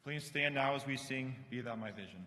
Please 0.04 0.24
stand 0.24 0.54
now 0.54 0.74
as 0.74 0.86
we 0.86 0.98
sing, 0.98 1.34
Be 1.48 1.62
Thou 1.62 1.76
My 1.76 1.90
Vision. 1.90 2.26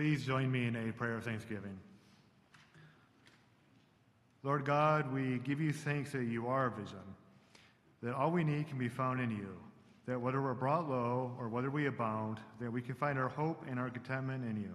Please 0.00 0.24
join 0.24 0.50
me 0.50 0.66
in 0.66 0.76
a 0.76 0.92
prayer 0.94 1.18
of 1.18 1.24
thanksgiving. 1.24 1.78
Lord 4.42 4.64
God, 4.64 5.12
we 5.12 5.40
give 5.40 5.60
you 5.60 5.74
thanks 5.74 6.12
that 6.12 6.24
you 6.24 6.46
are 6.46 6.60
our 6.60 6.70
vision, 6.70 7.04
that 8.02 8.14
all 8.14 8.30
we 8.30 8.42
need 8.42 8.66
can 8.66 8.78
be 8.78 8.88
found 8.88 9.20
in 9.20 9.30
you, 9.30 9.54
that 10.06 10.18
whether 10.18 10.40
we're 10.40 10.54
brought 10.54 10.88
low 10.88 11.36
or 11.38 11.50
whether 11.50 11.68
we 11.68 11.84
abound, 11.84 12.40
that 12.62 12.72
we 12.72 12.80
can 12.80 12.94
find 12.94 13.18
our 13.18 13.28
hope 13.28 13.62
and 13.68 13.78
our 13.78 13.90
contentment 13.90 14.42
in 14.42 14.56
you. 14.56 14.72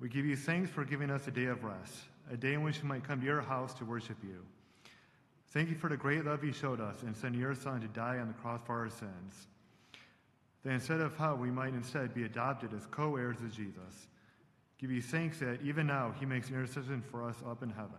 We 0.00 0.08
give 0.08 0.26
you 0.26 0.34
thanks 0.34 0.72
for 0.72 0.84
giving 0.84 1.08
us 1.08 1.28
a 1.28 1.30
day 1.30 1.44
of 1.44 1.62
rest, 1.62 1.98
a 2.32 2.36
day 2.36 2.54
in 2.54 2.64
which 2.64 2.82
we 2.82 2.88
might 2.88 3.04
come 3.04 3.20
to 3.20 3.26
your 3.26 3.42
house 3.42 3.74
to 3.74 3.84
worship 3.84 4.16
you. 4.24 4.44
Thank 5.50 5.68
you 5.68 5.76
for 5.76 5.88
the 5.88 5.96
great 5.96 6.24
love 6.24 6.42
you 6.42 6.52
showed 6.52 6.80
us 6.80 7.04
and 7.04 7.16
sending 7.16 7.40
your 7.40 7.54
Son 7.54 7.80
to 7.80 7.86
die 7.86 8.18
on 8.18 8.26
the 8.26 8.34
cross 8.34 8.60
for 8.66 8.76
our 8.76 8.90
sins. 8.90 9.46
That 10.64 10.72
instead 10.72 11.00
of 11.00 11.16
hell, 11.16 11.36
we 11.36 11.50
might 11.50 11.74
instead 11.74 12.14
be 12.14 12.24
adopted 12.24 12.74
as 12.74 12.86
co 12.86 13.16
heirs 13.16 13.38
of 13.40 13.52
Jesus. 13.52 14.08
Give 14.78 14.90
you 14.90 15.02
thanks 15.02 15.38
that 15.40 15.60
even 15.62 15.86
now 15.86 16.14
he 16.18 16.26
makes 16.26 16.50
intercession 16.50 17.02
for 17.10 17.28
us 17.28 17.36
up 17.48 17.62
in 17.62 17.70
heaven, 17.70 17.98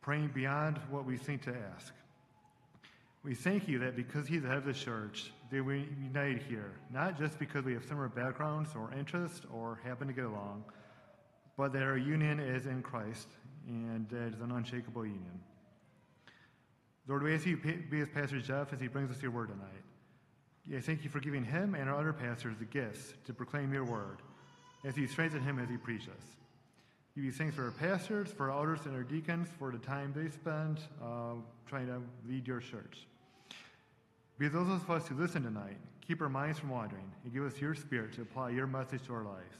praying 0.00 0.30
beyond 0.34 0.78
what 0.90 1.04
we 1.04 1.16
think 1.16 1.42
to 1.42 1.54
ask. 1.74 1.92
We 3.22 3.34
thank 3.34 3.68
you 3.68 3.78
that 3.78 3.96
because 3.96 4.26
he's 4.26 4.42
the 4.42 4.48
head 4.48 4.58
of 4.58 4.64
the 4.66 4.74
church, 4.74 5.32
that 5.50 5.64
we 5.64 5.88
unite 6.02 6.42
here, 6.42 6.72
not 6.92 7.18
just 7.18 7.38
because 7.38 7.64
we 7.64 7.72
have 7.72 7.84
similar 7.84 8.08
backgrounds 8.08 8.70
or 8.74 8.92
interests 8.98 9.42
or 9.52 9.78
happen 9.82 10.06
to 10.08 10.12
get 10.12 10.24
along, 10.24 10.64
but 11.56 11.72
that 11.72 11.82
our 11.82 11.96
union 11.96 12.40
is 12.40 12.66
in 12.66 12.82
Christ 12.82 13.28
and 13.66 14.08
that 14.10 14.34
is 14.34 14.40
an 14.40 14.52
unshakable 14.52 15.06
union. 15.06 15.40
Lord, 17.06 17.22
we 17.22 17.34
ask 17.34 17.46
you 17.46 17.56
be 17.56 18.00
with 18.00 18.12
Pastor 18.12 18.40
Jeff 18.40 18.72
as 18.72 18.80
he 18.80 18.88
brings 18.88 19.10
us 19.10 19.22
your 19.22 19.30
word 19.30 19.48
tonight. 19.48 19.84
Yeah, 20.66 20.80
thank 20.80 21.04
you 21.04 21.10
for 21.10 21.20
giving 21.20 21.44
him 21.44 21.74
and 21.74 21.90
our 21.90 21.98
other 21.98 22.12
pastors 22.12 22.56
the 22.58 22.64
gifts 22.64 23.12
to 23.26 23.34
proclaim 23.34 23.72
your 23.72 23.84
word 23.84 24.18
as 24.84 24.96
you 24.96 25.06
strengthen 25.06 25.42
him 25.42 25.58
as 25.58 25.68
he 25.68 25.76
preaches. 25.76 26.08
Give 27.14 27.24
you 27.24 27.32
thanks 27.32 27.54
for 27.54 27.64
our 27.64 27.70
pastors, 27.70 28.28
for 28.28 28.50
our 28.50 28.58
elders, 28.58 28.80
and 28.86 28.94
our 28.94 29.02
deacons 29.02 29.48
for 29.58 29.70
the 29.70 29.78
time 29.78 30.12
they 30.16 30.28
spend 30.30 30.80
uh, 31.02 31.34
trying 31.66 31.86
to 31.86 32.00
lead 32.28 32.48
your 32.48 32.60
church. 32.60 33.06
Be 34.38 34.48
those 34.48 34.68
of 34.68 34.90
us 34.90 35.06
who 35.06 35.14
listen 35.14 35.44
tonight, 35.44 35.76
keep 36.06 36.20
our 36.20 36.28
minds 36.28 36.58
from 36.58 36.70
wandering, 36.70 37.08
and 37.22 37.32
give 37.32 37.44
us 37.44 37.60
your 37.60 37.74
spirit 37.74 38.12
to 38.14 38.22
apply 38.22 38.50
your 38.50 38.66
message 38.66 39.06
to 39.06 39.14
our 39.14 39.22
lives. 39.22 39.54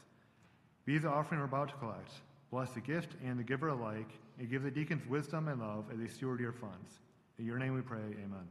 Be 0.85 0.99
the 0.99 1.09
offering 1.09 1.41
we're 1.41 1.47
about 1.47 1.69
to 1.69 1.75
collect. 1.77 2.11
Bless 2.51 2.71
the 2.71 2.81
gift 2.81 3.13
and 3.25 3.39
the 3.39 3.45
giver 3.45 3.69
alike, 3.69 4.11
and 4.39 4.51
give 4.51 4.63
the 4.63 4.71
deacons 4.71 5.07
wisdom 5.09 5.49
and 5.49 5.61
love 5.61 5.85
as 5.93 5.99
they 5.99 6.09
steward 6.09 6.41
your 6.41 6.53
funds. 6.53 6.99
In 7.39 7.47
your 7.47 7.59
name 7.59 7.75
we 7.75 7.83
pray, 7.83 7.99
amen. 7.99 8.49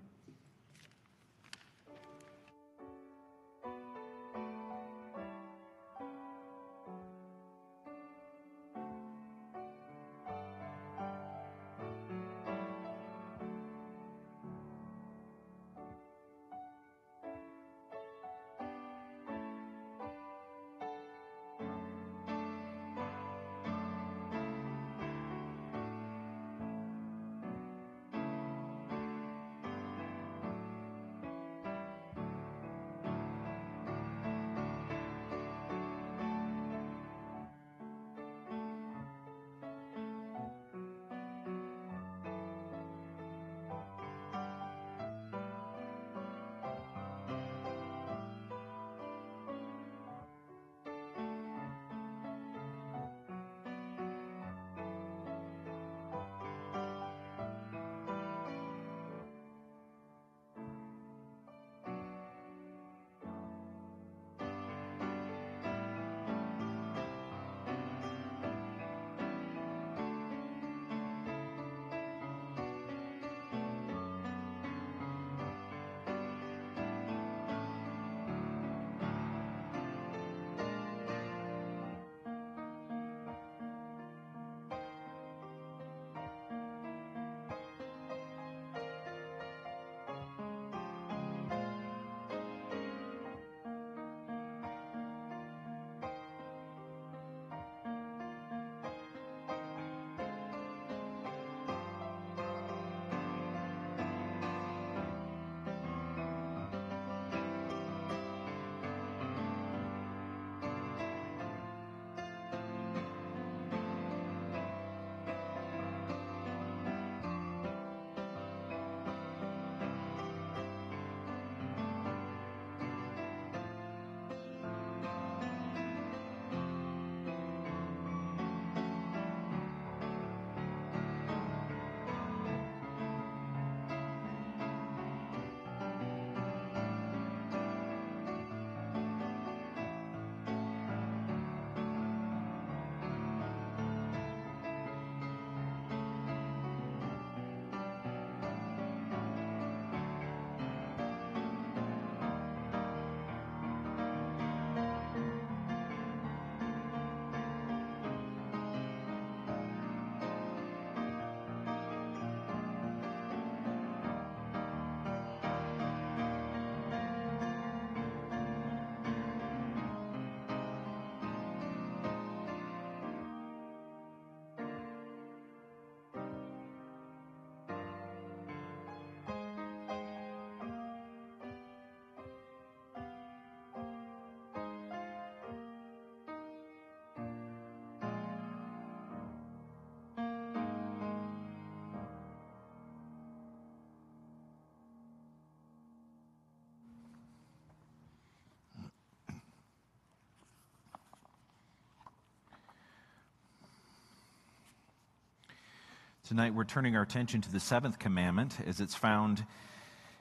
Tonight 206.25 206.53
we're 206.53 206.63
turning 206.63 206.95
our 206.95 207.01
attention 207.01 207.41
to 207.41 207.51
the 207.51 207.59
seventh 207.59 207.99
commandment 207.99 208.55
as 208.65 208.79
it's 208.79 208.95
found 208.95 209.45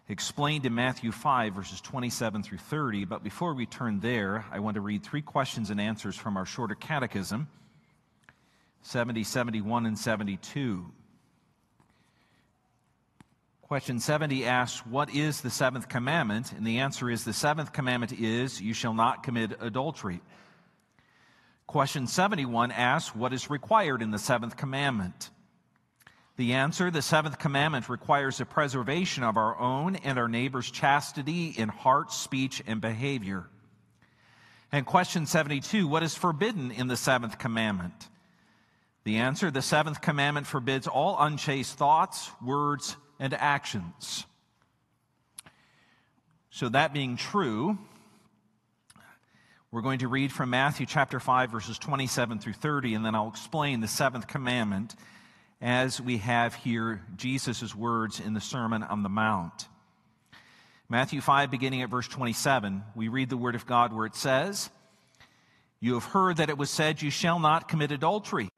explained 0.09 0.67
in 0.67 0.75
Matthew 0.75 1.13
5, 1.13 1.55
verses 1.55 1.81
27 1.81 2.43
through 2.43 2.59
30. 2.59 3.05
But 3.05 3.23
before 3.23 3.55
we 3.55 3.67
turn 3.67 4.01
there, 4.01 4.45
I 4.51 4.59
want 4.59 4.75
to 4.75 4.81
read 4.81 5.05
three 5.05 5.23
questions 5.23 5.71
and 5.71 5.81
answers 5.81 6.17
from 6.17 6.37
our 6.37 6.45
shorter 6.45 6.75
catechism 6.75 7.47
70, 8.83 9.23
71, 9.23 9.87
and 9.87 9.97
72. 9.97 10.87
Question 13.63 14.01
70 14.01 14.45
asks, 14.45 14.85
What 14.85 15.15
is 15.15 15.41
the 15.43 15.51
seventh 15.51 15.89
commandment? 15.89 16.51
And 16.51 16.67
the 16.67 16.81
answer 16.81 17.11
is 17.11 17.23
the 17.23 17.33
seventh 17.33 17.73
commandment 17.73 18.13
is, 18.13 18.61
You 18.61 18.75
shall 18.75 18.93
not 18.93 19.23
commit 19.23 19.53
adultery. 19.61 20.21
Question 21.69 22.09
71 22.09 22.73
asks, 22.73 23.15
What 23.15 23.33
is 23.33 23.49
required 23.49 24.03
in 24.03 24.11
the 24.11 24.19
seventh 24.19 24.57
commandment? 24.57 25.31
The 26.37 26.55
answer 26.55 26.91
the 26.91 27.03
seventh 27.03 27.39
commandment 27.39 27.89
requires 27.89 28.39
the 28.39 28.47
preservation 28.47 29.23
of 29.23 29.37
our 29.37 29.59
own 29.59 29.97
and 29.97 30.19
our 30.19 30.29
neighbor's 30.29 30.71
chastity 30.71 31.49
in 31.49 31.69
heart, 31.69 32.11
speech, 32.13 32.63
and 32.67 32.81
behavior. 32.81 33.47
And 34.71 34.87
question 34.87 35.27
72 35.27 35.87
What 35.87 36.03
is 36.03 36.15
forbidden 36.15 36.71
in 36.71 36.87
the 36.87 36.97
seventh 36.97 37.39
commandment? 37.39 38.09
The 39.05 39.17
answer 39.17 39.51
the 39.51 39.63
seventh 39.63 40.01
commandment 40.01 40.47
forbids 40.47 40.87
all 40.87 41.17
unchaste 41.19 41.77
thoughts, 41.77 42.31
words, 42.43 42.97
and 43.19 43.35
actions. 43.35 44.25
So, 46.51 46.69
that 46.71 46.93
being 46.93 47.17
true, 47.17 47.79
we're 49.71 49.83
going 49.83 50.01
to 50.01 50.09
read 50.09 50.33
from 50.33 50.51
Matthew 50.51 50.87
chapter 50.87 51.19
5, 51.19 51.51
verses 51.51 51.79
27 51.79 52.39
through 52.39 52.53
30, 52.55 52.95
and 52.95 53.05
then 53.05 53.15
I'll 53.15 53.29
explain 53.29 53.81
the 53.81 53.89
seventh 53.89 54.27
commandment 54.27 54.95
as 55.63 56.01
we 56.01 56.19
have 56.19 56.57
here 56.57 57.01
Jesus' 57.17 57.75
words 57.75 58.19
in 58.19 58.35
the 58.35 58.41
Sermon 58.41 58.83
on 58.83 59.05
the 59.05 59.09
Mount. 59.09 59.69
Matthew 60.89 61.21
5, 61.21 61.53
beginning 61.53 61.83
at 61.83 61.89
verse 61.89 62.09
27, 62.09 62.83
we 62.97 63.07
read 63.07 63.31
the 63.31 63.37
Word 63.37 63.55
of 63.55 63.65
God 63.65 63.93
where 63.93 64.05
it 64.05 64.17
says, 64.17 64.71
You 65.81 65.95
have 65.95 66.05
heard 66.05 66.39
that 66.39 66.51
it 66.51 66.59
was 66.59 66.69
said, 66.69 67.01
You 67.01 67.11
shall 67.11 67.39
not 67.39 67.69
commit 67.69 67.93
adultery. 67.93 68.49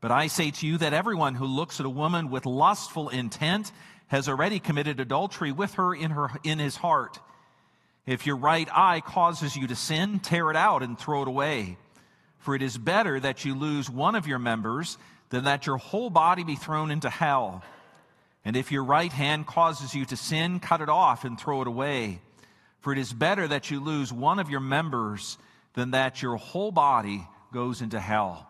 But 0.00 0.10
I 0.10 0.26
say 0.26 0.50
to 0.50 0.66
you 0.66 0.78
that 0.78 0.92
everyone 0.92 1.36
who 1.36 1.46
looks 1.46 1.78
at 1.78 1.86
a 1.86 1.90
woman 1.90 2.28
with 2.28 2.44
lustful 2.44 3.08
intent 3.08 3.70
has 4.08 4.28
already 4.28 4.58
committed 4.58 4.98
adultery 4.98 5.52
with 5.52 5.74
her 5.74 5.94
in, 5.94 6.10
her, 6.10 6.28
in 6.42 6.58
his 6.58 6.74
heart. 6.74 7.20
If 8.04 8.26
your 8.26 8.36
right 8.36 8.68
eye 8.74 9.00
causes 9.00 9.54
you 9.54 9.68
to 9.68 9.76
sin, 9.76 10.18
tear 10.18 10.50
it 10.50 10.56
out 10.56 10.82
and 10.82 10.98
throw 10.98 11.22
it 11.22 11.28
away. 11.28 11.78
For 12.38 12.56
it 12.56 12.62
is 12.62 12.76
better 12.76 13.20
that 13.20 13.44
you 13.44 13.54
lose 13.54 13.88
one 13.88 14.16
of 14.16 14.26
your 14.26 14.40
members 14.40 14.98
than 15.32 15.44
that 15.44 15.66
your 15.66 15.78
whole 15.78 16.10
body 16.10 16.44
be 16.44 16.56
thrown 16.56 16.90
into 16.90 17.08
hell. 17.08 17.64
And 18.44 18.54
if 18.54 18.70
your 18.70 18.84
right 18.84 19.10
hand 19.10 19.46
causes 19.46 19.94
you 19.94 20.04
to 20.04 20.16
sin, 20.16 20.60
cut 20.60 20.82
it 20.82 20.90
off 20.90 21.24
and 21.24 21.40
throw 21.40 21.62
it 21.62 21.66
away. 21.66 22.20
For 22.80 22.92
it 22.92 22.98
is 22.98 23.14
better 23.14 23.48
that 23.48 23.70
you 23.70 23.80
lose 23.80 24.12
one 24.12 24.38
of 24.38 24.50
your 24.50 24.60
members 24.60 25.38
than 25.72 25.92
that 25.92 26.20
your 26.20 26.36
whole 26.36 26.70
body 26.70 27.26
goes 27.50 27.80
into 27.80 27.98
hell. 27.98 28.46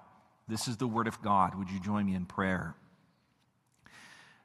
This 0.49 0.67
is 0.67 0.77
the 0.77 0.89
word 0.89 1.07
of 1.07 1.23
God. 1.23 1.55
Would 1.55 1.71
you 1.71 1.79
join 1.79 2.05
me 2.05 2.17
in 2.17 2.27
prayer? 2.27 2.75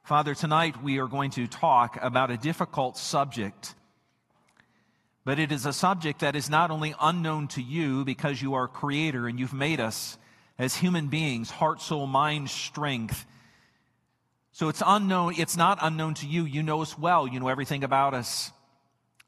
Father, 0.04 0.36
tonight 0.36 0.84
we 0.84 1.00
are 1.00 1.08
going 1.08 1.32
to 1.32 1.47
talk 1.47 1.97
about 2.00 2.30
a 2.30 2.38
difficult 2.38 2.97
subject, 2.97 3.73
but 5.26 5.39
it 5.39 5.52
is 5.52 5.65
a 5.65 5.73
subject 5.73 6.19
that 6.19 6.36
is 6.36 6.52
not 6.52 6.69
only 6.69 6.93
unknown 7.02 7.47
to 7.50 7.63
you 7.63 8.06
because 8.06 8.39
you 8.39 8.54
are 8.54 8.67
creator 8.67 9.28
and 9.28 9.39
you've 9.39 9.54
made 9.54 9.80
us 9.80 10.19
as 10.58 10.76
human 10.76 11.08
beings, 11.08 11.50
heart, 11.50 11.82
soul, 11.82 12.08
mind, 12.08 12.50
strength. 12.50 13.26
So 14.52 14.70
it's 14.70 14.82
unknown, 14.86 15.36
it's 15.38 15.56
not 15.56 15.78
unknown 15.82 16.15
to 16.15 16.28
you. 16.28 16.46
You 16.46 16.63
know 16.63 16.82
us 16.82 16.98
well, 16.98 17.28
you 17.28 17.39
know 17.39 17.48
everything 17.48 17.84
about 17.84 18.13
us. 18.13 18.52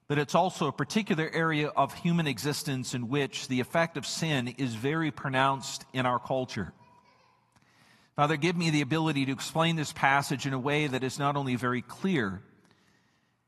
But 0.08 0.18
it's 0.18 0.34
also 0.34 0.68
a 0.68 0.72
particular 0.72 1.30
area 1.32 1.68
of 1.68 1.94
human 1.94 2.26
existence 2.26 2.96
in 2.96 3.10
which 3.10 3.48
the 3.48 3.60
effect 3.60 3.96
of 3.96 4.08
sin 4.08 4.48
is 4.58 4.74
very 4.74 5.12
pronounced 5.12 5.86
in 5.94 6.08
our 6.08 6.18
culture. 6.18 6.74
Father, 8.15 8.36
give 8.36 8.58
me 8.58 8.72
the 8.72 8.82
ability 8.82 9.28
to 9.28 9.32
explain 9.32 9.76
this 9.76 9.94
passage 9.94 10.48
in 10.48 10.54
a 10.54 10.60
way 10.60 10.88
that 10.88 11.04
is 11.04 11.20
not 11.20 11.36
only 11.36 11.56
very 11.56 11.84
clear, 11.84 12.42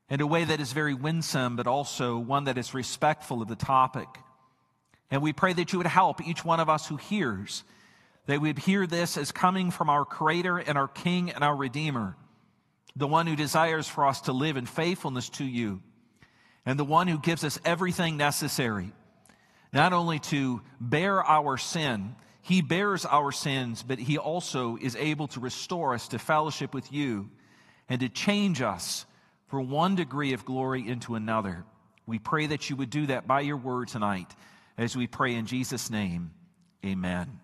in 0.07 0.21
a 0.21 0.27
way 0.27 0.43
that 0.43 0.59
is 0.59 0.71
very 0.71 0.93
winsome, 0.93 1.55
but 1.55 1.65
also 1.65 2.19
one 2.19 2.43
that 2.43 2.59
is 2.59 2.75
respectful 2.75 3.41
of 3.41 3.47
the 3.47 3.55
topic. 3.55 4.07
And 5.11 5.21
we 5.21 5.33
pray 5.33 5.53
that 5.53 5.71
you 5.71 5.77
would 5.77 5.87
help 5.87 6.25
each 6.25 6.43
one 6.43 6.59
of 6.59 6.69
us 6.69 6.87
who 6.87 6.95
hears, 6.95 7.63
that 8.25 8.41
we'd 8.41 8.57
hear 8.57 8.87
this 8.87 9.17
as 9.17 9.31
coming 9.31 9.69
from 9.69 9.89
our 9.89 10.05
Creator 10.05 10.57
and 10.57 10.77
our 10.77 10.87
King 10.87 11.31
and 11.31 11.43
our 11.43 11.55
Redeemer, 11.55 12.15
the 12.95 13.07
one 13.07 13.27
who 13.27 13.35
desires 13.35 13.87
for 13.87 14.07
us 14.07 14.21
to 14.21 14.31
live 14.31 14.57
in 14.57 14.65
faithfulness 14.65 15.29
to 15.29 15.43
you, 15.43 15.81
and 16.65 16.79
the 16.79 16.85
one 16.85 17.07
who 17.07 17.19
gives 17.19 17.43
us 17.43 17.59
everything 17.65 18.17
necessary, 18.17 18.93
not 19.73 19.93
only 19.93 20.19
to 20.19 20.61
bear 20.79 21.23
our 21.23 21.57
sin, 21.57 22.15
he 22.41 22.61
bears 22.61 23.05
our 23.05 23.31
sins, 23.31 23.83
but 23.83 23.99
He 23.99 24.17
also 24.17 24.77
is 24.81 24.95
able 24.95 25.27
to 25.29 25.39
restore 25.39 25.93
us 25.93 26.07
to 26.09 26.19
fellowship 26.19 26.73
with 26.73 26.91
you 26.91 27.29
and 27.87 28.01
to 28.01 28.09
change 28.09 28.61
us 28.61 29.05
from 29.47 29.69
one 29.69 29.95
degree 29.95 30.33
of 30.33 30.45
glory 30.45 30.87
into 30.87 31.15
another. 31.15 31.65
We 32.07 32.19
pray 32.19 32.47
that 32.47 32.69
you 32.69 32.75
would 32.77 32.89
do 32.89 33.05
that 33.07 33.27
by 33.27 33.41
your 33.41 33.57
word 33.57 33.89
tonight 33.89 34.33
as 34.77 34.95
we 34.95 35.07
pray 35.07 35.35
in 35.35 35.45
Jesus' 35.45 35.89
name. 35.89 36.31
Amen. 36.85 37.39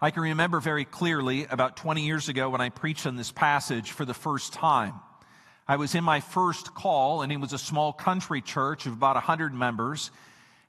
I 0.00 0.10
can 0.10 0.22
remember 0.22 0.60
very 0.60 0.84
clearly 0.84 1.44
about 1.44 1.76
20 1.76 2.06
years 2.06 2.28
ago 2.28 2.48
when 2.48 2.60
I 2.60 2.70
preached 2.70 3.06
on 3.06 3.16
this 3.16 3.32
passage 3.32 3.90
for 3.90 4.04
the 4.04 4.14
first 4.14 4.52
time. 4.52 4.94
I 5.68 5.76
was 5.76 5.94
in 5.94 6.02
my 6.02 6.20
first 6.20 6.74
call, 6.74 7.22
and 7.22 7.30
it 7.30 7.38
was 7.38 7.52
a 7.52 7.58
small 7.58 7.92
country 7.92 8.40
church 8.40 8.86
of 8.86 8.92
about 8.92 9.16
100 9.16 9.52
members. 9.52 10.10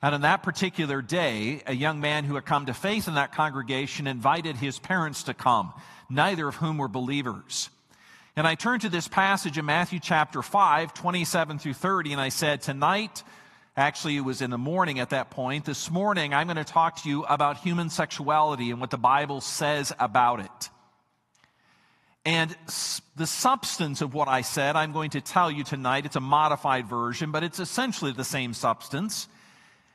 And 0.02 0.14
on 0.14 0.22
that 0.22 0.44
particular 0.44 1.02
day, 1.02 1.62
a 1.66 1.74
young 1.74 2.02
man 2.02 2.24
who 2.24 2.36
had 2.36 2.46
come 2.46 2.66
to 2.66 2.74
faith 2.74 3.08
in 3.08 3.14
that 3.14 3.34
congregation 3.34 4.06
invited 4.06 4.58
his 4.58 4.80
parents 4.80 5.24
to 5.24 5.34
come, 5.34 5.74
neither 6.10 6.48
of 6.48 6.56
whom 6.56 6.78
were 6.78 6.88
believers. 6.88 7.70
And 8.36 8.48
I 8.48 8.56
turned 8.56 8.82
to 8.82 8.90
this 8.90 9.08
passage 9.08 9.58
in 9.58 9.66
Matthew 9.66 10.00
chapter 10.00 10.42
5, 10.42 10.94
27 10.94 11.60
through 11.60 11.74
30, 11.74 12.14
and 12.14 12.22
I 12.22 12.30
said, 12.30 12.62
Tonight, 12.62 13.24
actually, 13.76 14.18
it 14.18 14.22
was 14.22 14.42
in 14.42 14.50
the 14.50 14.58
morning 14.58 15.00
at 15.00 15.12
that 15.12 15.32
point, 15.32 15.66
this 15.66 15.90
morning, 15.90 16.34
I'm 16.34 16.48
going 16.48 16.58
to 16.58 16.64
talk 16.64 17.02
to 17.04 17.10
you 17.10 17.24
about 17.24 17.58
human 17.58 17.90
sexuality 17.90 18.72
and 18.72 18.80
what 18.80 18.90
the 18.90 18.98
Bible 18.98 19.42
says 19.42 19.94
about 20.00 20.40
it. 20.42 20.70
And 22.24 22.56
the 23.16 23.26
substance 23.26 24.02
of 24.02 24.14
what 24.14 24.28
I 24.28 24.42
said, 24.42 24.76
I'm 24.76 24.92
going 24.92 25.12
to 25.12 25.22
tell 25.22 25.50
you 25.50 25.64
tonight. 25.64 26.06
It's 26.06 26.16
a 26.16 26.20
modified 26.20 26.86
version, 26.86 27.32
but 27.32 27.44
it's 27.44 27.60
essentially 27.60 28.12
the 28.12 28.24
same 28.24 28.54
substance. 28.54 29.28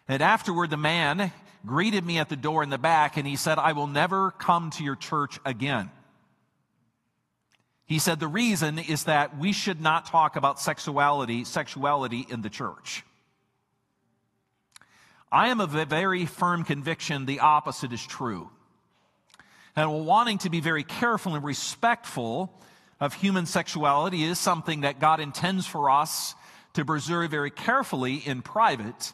And 0.09 0.23
afterward, 0.23 0.71
the 0.71 0.77
man 0.77 1.31
greeted 1.65 2.05
me 2.05 2.19
at 2.19 2.29
the 2.29 2.37
door 2.37 2.63
in 2.63 2.71
the 2.71 2.79
back 2.79 3.17
and 3.17 3.27
he 3.27 3.37
said, 3.37 3.59
I 3.59 3.73
will 3.73 3.87
never 3.87 4.33
come 4.33 4.71
to 4.71 4.85
your 4.85 4.97
church 4.97 5.39
again. 5.45 5.91
He 7.87 8.01
said, 8.01 8.19
the 8.19 8.27
reason 8.27 8.81
is 8.81 9.05
that 9.05 9.39
we 9.39 9.53
should 9.53 9.81
not 9.81 10.07
talk 10.07 10.35
about 10.35 10.61
sexuality, 10.61 11.45
sexuality 11.45 12.27
in 12.29 12.43
the 12.43 12.51
church. 12.51 13.05
I 15.31 15.49
am 15.49 15.61
of 15.61 15.75
a 15.75 15.85
very 15.85 16.25
firm 16.27 16.65
conviction 16.65 17.27
the 17.27 17.41
opposite 17.41 17.93
is 17.93 18.05
true. 18.05 18.51
And 19.75 20.07
wanting 20.07 20.39
to 20.39 20.51
be 20.51 20.61
very 20.61 20.85
careful 20.85 21.35
and 21.35 21.45
respectful 21.45 22.53
of 23.01 23.13
human 23.15 23.45
sexuality 23.47 24.23
is 24.25 24.39
something 24.39 24.83
that 24.83 25.01
God 25.01 25.21
intends 25.21 25.67
for 25.67 25.91
us 25.91 26.35
to 26.75 26.85
preserve 26.85 27.31
very 27.31 27.51
carefully 27.51 28.17
in 28.17 28.41
private. 28.41 29.13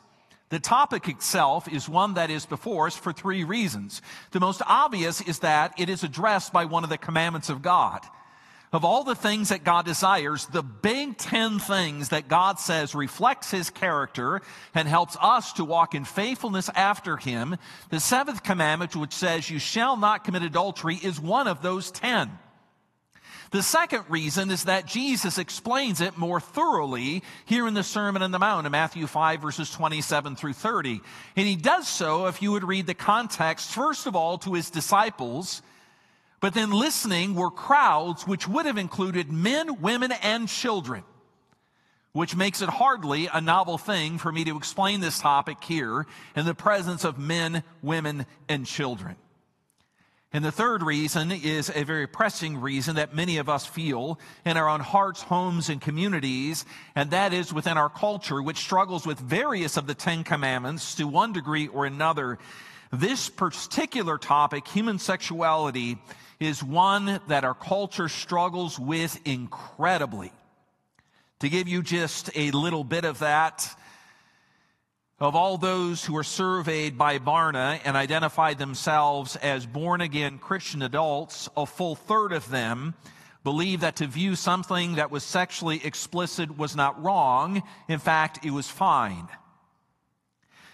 The 0.51 0.61
topic 0.61 1.09
itself 1.09 1.67
is 1.67 1.89
one 1.89 2.15
that 2.15 2.31
is 2.31 2.45
before 2.45 2.87
us 2.87 2.97
for 2.97 3.13
three 3.13 3.43
reasons. 3.43 4.03
The 4.33 4.41
most 4.41 4.61
obvious 4.67 5.21
is 5.23 5.39
that 5.41 5.73
it 5.79 5.89
is 5.89 6.05
addressed 6.05 6.53
by 6.53 6.67
one 6.67 6.85
of 6.85 6.91
the 6.91 6.99
commandments 6.99 7.49
of 7.49 7.63
God. 7.63 8.01
Of 8.73 8.87
all 8.87 9.05
the 9.05 9.15
things 9.15 9.51
that 9.51 9.65
God 9.65 9.85
desires, 9.85 10.47
the 10.47 10.63
big 10.63 11.19
10 11.19 11.59
things 11.59 12.09
that 12.09 12.29
God 12.29 12.59
says 12.59 12.95
reflects 12.95 13.51
his 13.51 13.69
character 13.69 14.41
and 14.75 14.89
helps 14.89 15.15
us 15.21 15.53
to 15.55 15.65
walk 15.65 15.95
in 15.95 16.07
faithfulness 16.07 16.71
after 16.75 17.19
him, 17.19 17.57
the 17.91 18.01
seventh 18.01 18.43
commandment, 18.43 18.97
which 18.97 19.13
says, 19.13 19.51
You 19.51 19.59
shall 19.59 19.99
not 19.99 20.25
commit 20.25 20.43
adultery, 20.43 20.97
is 20.97 21.21
one 21.21 21.49
of 21.49 21.61
those 21.61 21.91
10. 21.91 22.31
The 23.51 23.63
second 23.63 24.05
reason 24.09 24.51
is 24.51 24.65
that 24.65 24.87
Jesus 24.87 25.37
explains 25.37 26.01
it 26.01 26.17
more 26.17 26.41
thoroughly 26.41 27.23
here 27.45 27.69
in 27.69 27.75
the 27.75 27.83
Sermon 27.83 28.23
on 28.23 28.31
the 28.31 28.39
Mount 28.39 28.65
in 28.65 28.73
Matthew 28.73 29.07
5 29.07 29.43
verses 29.43 29.71
27 29.71 30.37
through 30.37 30.55
30. 30.55 31.03
And 31.37 31.47
he 31.47 31.57
does 31.57 31.87
so, 31.87 32.29
if 32.29 32.41
you 32.41 32.53
would 32.53 32.65
read 32.65 32.87
the 32.87 32.95
context, 32.95 33.73
first 33.73 34.07
of 34.07 34.17
all 34.17 34.39
to 34.39 34.55
his 34.55 34.71
disciples, 34.71 35.61
but 36.43 36.55
then 36.55 36.73
listening 36.73 37.37
were 37.37 37.53
crowds 37.53 38.27
which 38.27 38.49
would 38.49 38.67
have 38.67 38.77
included 38.77 39.31
men, 39.31 39.81
women, 39.81 40.11
and 40.11 40.49
children, 40.49 41.05
which 42.11 42.35
makes 42.35 42.61
it 42.61 42.69
hardly 42.69 43.29
a 43.33 43.41
novel 43.41 43.79
thing 43.79 44.19
for 44.19 44.33
me 44.33 44.43
to 44.43 44.57
explain 44.57 45.01
this 45.01 45.21
topic 45.21 45.63
here 45.63 46.05
in 46.35 46.45
the 46.45 46.53
presence 46.55 47.05
of 47.05 47.17
men, 47.17 47.63
women, 47.81 48.27
and 48.49 48.67
children. 48.67 49.15
And 50.33 50.45
the 50.45 50.51
third 50.51 50.83
reason 50.83 51.31
is 51.31 51.71
a 51.73 51.85
very 51.85 52.09
pressing 52.09 52.61
reason 52.61 52.97
that 52.97 53.15
many 53.15 53.37
of 53.37 53.49
us 53.49 53.65
feel 53.65 54.19
in 54.45 54.57
our 54.57 54.69
own 54.69 54.81
hearts, 54.81 55.23
homes, 55.23 55.69
and 55.69 55.81
communities, 55.81 56.65
and 56.97 57.13
that 57.13 57.33
is 57.33 57.53
within 57.53 57.79
our 57.79 57.91
culture, 57.91 58.43
which 58.43 58.57
struggles 58.57 59.07
with 59.07 59.21
various 59.21 59.77
of 59.77 59.87
the 59.87 59.95
Ten 59.95 60.25
Commandments 60.25 60.97
to 60.97 61.07
one 61.07 61.33
degree 61.33 61.69
or 61.69 61.87
another. 61.87 62.41
This 62.91 63.29
particular 63.29 64.19
topic, 64.19 64.67
human 64.67 64.99
sexuality, 64.99 65.99
is 66.43 66.63
one 66.63 67.21
that 67.29 67.45
our 67.45 67.55
culture 67.55 68.09
struggles 68.09 68.79
with 68.79 69.21
incredibly. 69.25 70.33
To 71.41 71.49
give 71.49 71.69
you 71.69 71.83
just 71.83 72.31
a 72.37 72.51
little 72.51 72.85
bit 72.85 73.05
of 73.05 73.21
that, 73.21 73.69
of 75.19 75.37
all 75.37 75.57
those 75.57 76.05
who 76.05 76.15
were 76.15 76.25
surveyed 76.25 76.99
by 76.99 77.19
Barna 77.19 77.81
and 77.85 77.97
identified 77.97 78.59
themselves 78.59 79.37
as 79.37 79.67
born 79.67 80.01
again 80.01 80.39
Christian 80.39 80.83
adults, 80.83 81.49
a 81.57 81.65
full 81.65 81.95
third 81.95 82.33
of 82.33 82.51
them 82.51 82.95
believe 83.45 83.81
that 83.81 83.97
to 83.97 84.07
view 84.07 84.35
something 84.37 84.97
that 84.97 85.11
was 85.11 85.25
sexually 85.25 85.85
explicit 85.85 86.57
was 86.57 86.77
not 86.77 87.03
wrong. 87.03 87.63
In 87.89 87.99
fact, 87.99 88.45
it 88.45 88.51
was 88.51 88.69
fine. 88.69 89.29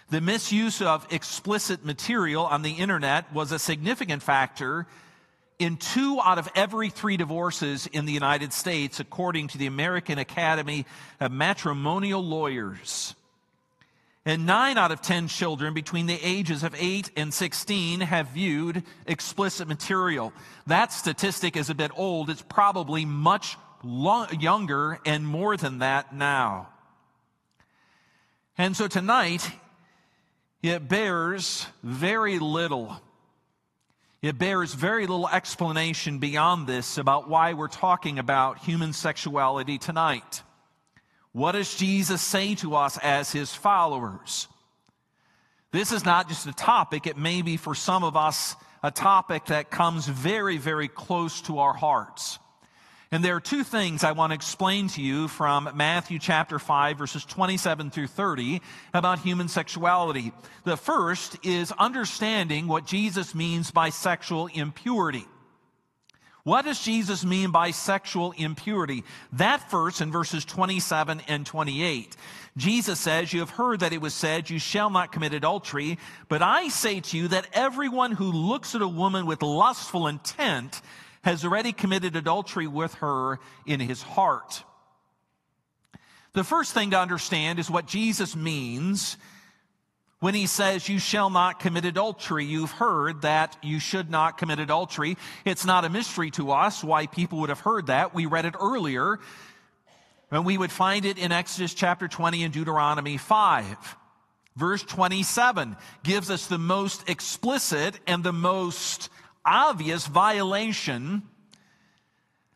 The 0.09 0.21
misuse 0.21 0.81
of 0.81 1.05
explicit 1.11 1.85
material 1.85 2.45
on 2.45 2.63
the 2.63 2.71
internet 2.71 3.31
was 3.31 3.51
a 3.51 3.59
significant 3.59 4.23
factor 4.23 4.87
in 5.59 5.75
two 5.75 6.19
out 6.23 6.39
of 6.39 6.49
every 6.55 6.89
three 6.89 7.17
divorces 7.17 7.85
in 7.87 8.05
the 8.05 8.13
United 8.13 8.53
States, 8.53 8.99
according 8.99 9.49
to 9.49 9.57
the 9.57 9.67
American 9.67 10.17
Academy 10.17 10.85
of 11.19 11.31
Matrimonial 11.31 12.23
Lawyers. 12.23 13.13
And 14.25 14.45
nine 14.45 14.77
out 14.77 14.91
of 14.91 15.01
10 15.01 15.27
children 15.27 15.73
between 15.73 16.05
the 16.05 16.19
ages 16.21 16.63
of 16.63 16.75
8 16.77 17.11
and 17.15 17.33
16 17.33 18.01
have 18.01 18.27
viewed 18.29 18.83
explicit 19.05 19.67
material. 19.67 20.33
That 20.67 20.93
statistic 20.93 21.57
is 21.57 21.69
a 21.69 21.75
bit 21.75 21.91
old. 21.95 22.29
It's 22.29 22.41
probably 22.41 23.05
much 23.05 23.57
younger 23.83 24.99
and 25.05 25.25
more 25.25 25.57
than 25.57 25.79
that 25.79 26.13
now. 26.13 26.69
And 28.57 28.75
so 28.75 28.87
tonight, 28.87 29.49
it 30.61 30.87
bears 30.87 31.65
very 31.81 32.39
little. 32.39 33.01
It 34.21 34.37
bears 34.37 34.73
very 34.73 35.07
little 35.07 35.29
explanation 35.29 36.19
beyond 36.19 36.67
this 36.67 36.97
about 36.97 37.29
why 37.29 37.53
we're 37.53 37.69
talking 37.69 38.19
about 38.19 38.57
human 38.57 38.91
sexuality 38.91 39.77
tonight. 39.77 40.43
What 41.31 41.53
does 41.53 41.73
Jesus 41.75 42.21
say 42.21 42.55
to 42.55 42.75
us 42.75 42.97
as 42.97 43.31
his 43.31 43.53
followers? 43.53 44.47
This 45.71 45.93
is 45.93 46.03
not 46.03 46.27
just 46.27 46.47
a 46.47 46.53
topic, 46.53 47.07
it 47.07 47.17
may 47.17 47.41
be 47.41 47.55
for 47.55 47.75
some 47.75 48.03
of 48.03 48.17
us 48.17 48.55
a 48.83 48.91
topic 48.91 49.45
that 49.45 49.69
comes 49.69 50.07
very, 50.07 50.57
very 50.57 50.87
close 50.87 51.41
to 51.41 51.59
our 51.59 51.73
hearts. 51.73 52.39
And 53.11 53.25
there 53.25 53.35
are 53.35 53.41
two 53.41 53.63
things 53.63 54.03
I 54.03 54.11
want 54.11 54.29
to 54.29 54.35
explain 54.35 54.87
to 54.89 55.01
you 55.01 55.27
from 55.27 55.71
Matthew 55.73 56.19
chapter 56.19 56.59
5, 56.59 56.95
verses 56.95 57.25
27 57.25 57.89
through 57.89 58.05
30 58.05 58.61
about 58.93 59.17
human 59.17 59.47
sexuality. 59.47 60.31
The 60.63 60.77
first 60.77 61.43
is 61.43 61.71
understanding 61.71 62.67
what 62.67 62.85
Jesus 62.85 63.33
means 63.33 63.71
by 63.71 63.89
sexual 63.89 64.45
impurity. 64.45 65.25
What 66.43 66.65
does 66.65 66.79
Jesus 66.79 67.25
mean 67.25 67.49
by 67.49 67.71
sexual 67.71 68.31
impurity? 68.37 69.03
That 69.33 69.71
verse 69.71 70.01
in 70.01 70.11
verses 70.11 70.45
27 70.45 71.23
and 71.27 71.47
28. 71.47 72.15
Jesus 72.57 72.99
says, 72.99 73.33
You 73.33 73.39
have 73.39 73.49
heard 73.49 73.79
that 73.79 73.93
it 73.93 74.01
was 74.01 74.13
said, 74.13 74.51
You 74.51 74.59
shall 74.59 74.91
not 74.91 75.11
commit 75.11 75.33
adultery. 75.33 75.97
But 76.27 76.43
I 76.43 76.67
say 76.67 76.99
to 76.99 77.17
you 77.17 77.27
that 77.29 77.47
everyone 77.53 78.11
who 78.11 78.31
looks 78.31 78.75
at 78.75 78.83
a 78.83 78.87
woman 78.87 79.25
with 79.25 79.41
lustful 79.41 80.05
intent 80.05 80.79
has 81.21 81.43
already 81.43 81.71
committed 81.71 82.15
adultery 82.15 82.67
with 82.67 82.93
her 82.95 83.39
in 83.65 83.79
his 83.79 84.01
heart. 84.01 84.63
The 86.33 86.43
first 86.43 86.73
thing 86.73 86.91
to 86.91 86.99
understand 86.99 87.59
is 87.59 87.69
what 87.69 87.85
Jesus 87.85 88.35
means 88.35 89.17
when 90.19 90.33
he 90.33 90.47
says, 90.47 90.89
You 90.89 90.99
shall 90.99 91.29
not 91.29 91.59
commit 91.59 91.85
adultery, 91.85 92.45
you've 92.45 92.71
heard 92.71 93.21
that 93.21 93.57
you 93.63 93.79
should 93.79 94.09
not 94.09 94.37
commit 94.37 94.59
adultery. 94.59 95.17
It's 95.45 95.65
not 95.65 95.85
a 95.85 95.89
mystery 95.89 96.31
to 96.31 96.51
us 96.51 96.83
why 96.83 97.07
people 97.07 97.39
would 97.39 97.49
have 97.49 97.61
heard 97.61 97.87
that. 97.87 98.13
We 98.13 98.25
read 98.25 98.45
it 98.45 98.55
earlier, 98.59 99.19
and 100.29 100.45
we 100.45 100.57
would 100.57 100.71
find 100.71 101.05
it 101.05 101.17
in 101.17 101.31
Exodus 101.31 101.73
chapter 101.73 102.07
20 102.07 102.43
and 102.43 102.53
Deuteronomy 102.53 103.17
5. 103.17 103.95
Verse 104.55 104.83
27 104.83 105.77
gives 106.03 106.29
us 106.29 106.47
the 106.47 106.57
most 106.57 107.09
explicit 107.09 107.97
and 108.05 108.23
the 108.23 108.33
most 108.33 109.09
obvious 109.45 110.07
violation 110.07 111.23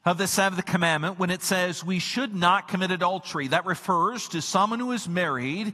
of 0.06 0.18
the 0.18 0.28
seventh 0.28 0.66
commandment 0.66 1.18
when 1.18 1.30
it 1.30 1.42
says 1.42 1.84
we 1.84 2.00
should 2.00 2.36
not 2.36 2.68
commit 2.68 2.92
adultery. 2.92 3.48
That 3.48 3.66
refers 3.66 4.28
to 4.30 4.42
someone 4.42 4.80
who 4.80 4.92
is 4.92 5.08
married 5.08 5.74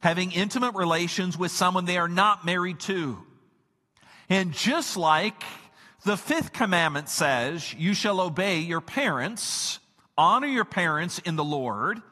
having 0.00 0.32
intimate 0.32 0.74
relations 0.74 1.38
with 1.38 1.52
someone 1.52 1.84
they 1.84 1.96
are 1.96 2.08
not 2.08 2.44
married 2.44 2.80
to. 2.80 3.18
And 4.28 4.52
just 4.52 4.96
like 4.96 5.42
the 6.04 6.16
fifth 6.16 6.52
commandment 6.52 7.08
says, 7.08 7.72
you 7.74 7.94
shall 7.94 8.20
obey 8.20 8.58
your 8.58 8.80
parents, 8.80 9.78
honor 10.18 10.48
your 10.48 10.64
parents 10.64 11.20
in 11.20 11.36
the 11.36 11.44
Lord, 11.44 12.02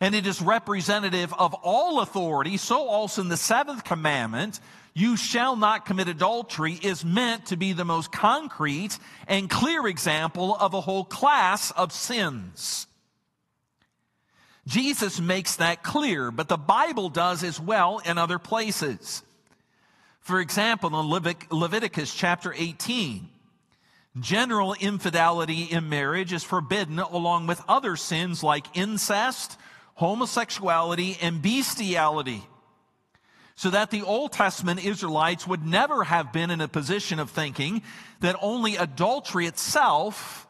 and 0.00 0.14
it 0.14 0.26
is 0.26 0.42
representative 0.42 1.32
of 1.34 1.54
all 1.54 2.00
authority, 2.00 2.56
so 2.56 2.88
also 2.88 3.22
in 3.22 3.28
the 3.28 3.36
seventh 3.36 3.84
commandment, 3.84 4.58
you 4.94 5.16
shall 5.16 5.56
not 5.56 5.86
commit 5.86 6.08
adultery 6.08 6.78
is 6.82 7.04
meant 7.04 7.46
to 7.46 7.56
be 7.56 7.72
the 7.72 7.84
most 7.84 8.10
concrete 8.10 8.98
and 9.28 9.48
clear 9.48 9.86
example 9.86 10.56
of 10.56 10.74
a 10.74 10.80
whole 10.80 11.04
class 11.04 11.70
of 11.72 11.92
sins. 11.92 12.86
Jesus 14.66 15.20
makes 15.20 15.56
that 15.56 15.82
clear, 15.82 16.30
but 16.30 16.48
the 16.48 16.56
Bible 16.56 17.08
does 17.08 17.42
as 17.42 17.58
well 17.58 18.00
in 18.04 18.18
other 18.18 18.38
places. 18.38 19.22
For 20.20 20.38
example, 20.40 21.00
in 21.00 21.08
Leviticus 21.50 22.14
chapter 22.14 22.52
18, 22.56 23.28
general 24.20 24.74
infidelity 24.74 25.64
in 25.64 25.88
marriage 25.88 26.32
is 26.32 26.44
forbidden 26.44 26.98
along 26.98 27.46
with 27.46 27.62
other 27.68 27.96
sins 27.96 28.42
like 28.42 28.76
incest, 28.76 29.56
homosexuality, 29.94 31.16
and 31.22 31.40
bestiality. 31.40 32.42
So 33.60 33.68
that 33.68 33.90
the 33.90 34.00
Old 34.00 34.32
Testament 34.32 34.82
Israelites 34.82 35.46
would 35.46 35.66
never 35.66 36.04
have 36.04 36.32
been 36.32 36.50
in 36.50 36.62
a 36.62 36.66
position 36.66 37.18
of 37.18 37.28
thinking 37.28 37.82
that 38.20 38.34
only 38.40 38.76
adultery 38.76 39.44
itself 39.44 40.46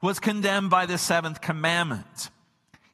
was 0.00 0.20
condemned 0.20 0.70
by 0.70 0.86
the 0.86 0.96
seventh 0.96 1.42
commandment. 1.42 2.30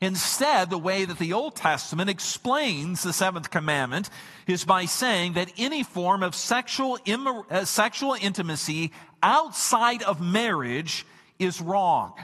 Instead, 0.01 0.69
the 0.69 0.77
way 0.77 1.05
that 1.05 1.21
the 1.21 1.33
Old 1.33 1.55
Testament 1.55 2.11
explains 2.11 3.05
the 3.05 3.13
seventh 3.13 3.51
commandment 3.51 4.11
is 4.49 4.65
by 4.65 4.87
saying 4.87 5.35
that 5.35 5.53
any 5.57 5.85
form 5.85 6.25
of 6.25 6.35
sexual, 6.35 6.99
immor- 7.07 7.49
uh, 7.53 7.65
sexual 7.65 8.17
intimacy 8.21 8.91
outside 9.23 10.03
of 10.03 10.21
marriage 10.21 11.07
is 11.39 11.61
wrong. 11.61 12.15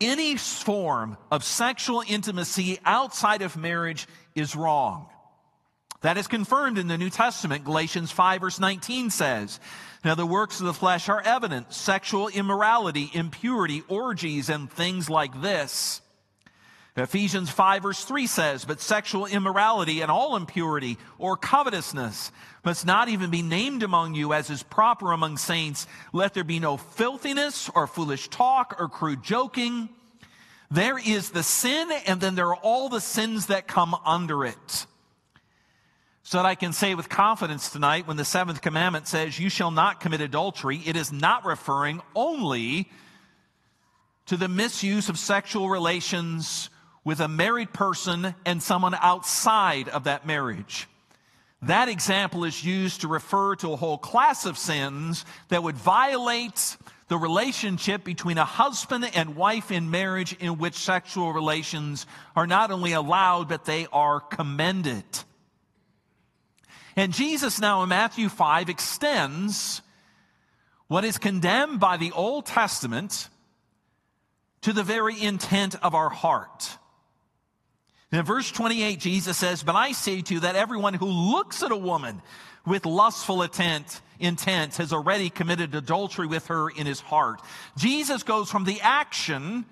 Any 0.00 0.36
form 0.36 1.16
of 1.30 1.44
sexual 1.44 2.02
intimacy 2.06 2.78
outside 2.84 3.42
of 3.42 3.56
marriage 3.56 4.06
is 4.34 4.56
wrong. 4.56 5.06
That 6.00 6.16
is 6.16 6.26
confirmed 6.26 6.78
in 6.78 6.88
the 6.88 6.96
New 6.96 7.10
Testament. 7.10 7.64
Galatians 7.64 8.10
5 8.10 8.40
verse 8.40 8.58
19 8.58 9.10
says, 9.10 9.60
now, 10.04 10.14
the 10.14 10.24
works 10.24 10.60
of 10.60 10.66
the 10.66 10.72
flesh 10.72 11.10
are 11.10 11.20
evident 11.20 11.74
sexual 11.74 12.28
immorality, 12.28 13.10
impurity, 13.12 13.82
orgies, 13.86 14.48
and 14.48 14.70
things 14.70 15.10
like 15.10 15.42
this. 15.42 16.00
Ephesians 16.96 17.50
5 17.50 17.82
verse 17.82 18.04
3 18.04 18.26
says, 18.26 18.64
But 18.64 18.80
sexual 18.80 19.26
immorality 19.26 20.00
and 20.00 20.10
all 20.10 20.36
impurity 20.36 20.96
or 21.18 21.36
covetousness 21.36 22.32
must 22.64 22.84
not 22.84 23.08
even 23.08 23.30
be 23.30 23.42
named 23.42 23.82
among 23.82 24.14
you 24.14 24.32
as 24.32 24.50
is 24.50 24.62
proper 24.62 25.12
among 25.12 25.38
saints. 25.38 25.86
Let 26.12 26.34
there 26.34 26.44
be 26.44 26.60
no 26.60 26.76
filthiness 26.76 27.70
or 27.74 27.86
foolish 27.86 28.28
talk 28.28 28.76
or 28.78 28.88
crude 28.88 29.22
joking. 29.22 29.88
There 30.70 30.98
is 30.98 31.30
the 31.30 31.42
sin, 31.42 31.90
and 32.06 32.20
then 32.20 32.34
there 32.34 32.48
are 32.48 32.56
all 32.56 32.88
the 32.88 33.00
sins 33.00 33.46
that 33.46 33.66
come 33.66 33.96
under 34.04 34.44
it 34.44 34.86
so 36.30 36.38
that 36.38 36.46
I 36.46 36.54
can 36.54 36.72
say 36.72 36.94
with 36.94 37.08
confidence 37.08 37.70
tonight 37.70 38.06
when 38.06 38.16
the 38.16 38.24
seventh 38.24 38.60
commandment 38.62 39.08
says, 39.08 39.40
You 39.40 39.48
shall 39.48 39.72
not 39.72 39.98
commit 39.98 40.20
adultery, 40.20 40.80
it 40.86 40.94
is 40.94 41.10
not 41.10 41.44
referring 41.44 42.00
only 42.14 42.88
to 44.26 44.36
the 44.36 44.46
misuse 44.46 45.08
of 45.08 45.18
sexual 45.18 45.68
relations 45.68 46.70
with 47.02 47.18
a 47.18 47.26
married 47.26 47.72
person 47.72 48.36
and 48.46 48.62
someone 48.62 48.94
outside 48.94 49.88
of 49.88 50.04
that 50.04 50.24
marriage. 50.24 50.86
That 51.62 51.88
example 51.88 52.44
is 52.44 52.64
used 52.64 53.02
to 53.02 53.08
refer 53.08 53.54
to 53.56 53.72
a 53.72 53.76
whole 53.76 53.98
class 53.98 54.46
of 54.46 54.56
sins 54.56 55.26
that 55.48 55.62
would 55.62 55.76
violate 55.76 56.76
the 57.08 57.18
relationship 57.18 58.02
between 58.02 58.38
a 58.38 58.44
husband 58.44 59.10
and 59.14 59.36
wife 59.36 59.70
in 59.70 59.90
marriage 59.90 60.32
in 60.40 60.58
which 60.58 60.74
sexual 60.74 61.32
relations 61.32 62.06
are 62.34 62.46
not 62.46 62.70
only 62.70 62.92
allowed, 62.92 63.48
but 63.48 63.64
they 63.64 63.86
are 63.92 64.20
commended. 64.20 65.04
And 66.96 67.12
Jesus 67.12 67.60
now 67.60 67.82
in 67.82 67.88
Matthew 67.88 68.28
5 68.28 68.68
extends 68.68 69.82
what 70.86 71.04
is 71.04 71.18
condemned 71.18 71.78
by 71.78 71.96
the 71.98 72.12
Old 72.12 72.46
Testament 72.46 73.28
to 74.62 74.72
the 74.72 74.82
very 74.82 75.20
intent 75.20 75.74
of 75.82 75.94
our 75.94 76.10
heart. 76.10 76.78
In 78.12 78.24
verse 78.24 78.50
28, 78.50 78.98
Jesus 78.98 79.36
says, 79.36 79.62
But 79.62 79.76
I 79.76 79.92
say 79.92 80.20
to 80.20 80.34
you 80.34 80.40
that 80.40 80.56
everyone 80.56 80.94
who 80.94 81.06
looks 81.06 81.62
at 81.62 81.70
a 81.70 81.76
woman 81.76 82.20
with 82.66 82.84
lustful 82.84 83.42
intent, 83.42 84.00
intent 84.18 84.76
has 84.76 84.92
already 84.92 85.30
committed 85.30 85.74
adultery 85.74 86.26
with 86.26 86.48
her 86.48 86.68
in 86.68 86.86
his 86.86 87.00
heart. 87.00 87.40
Jesus 87.78 88.22
goes 88.22 88.50
from 88.50 88.64
the 88.64 88.80
action 88.80 89.64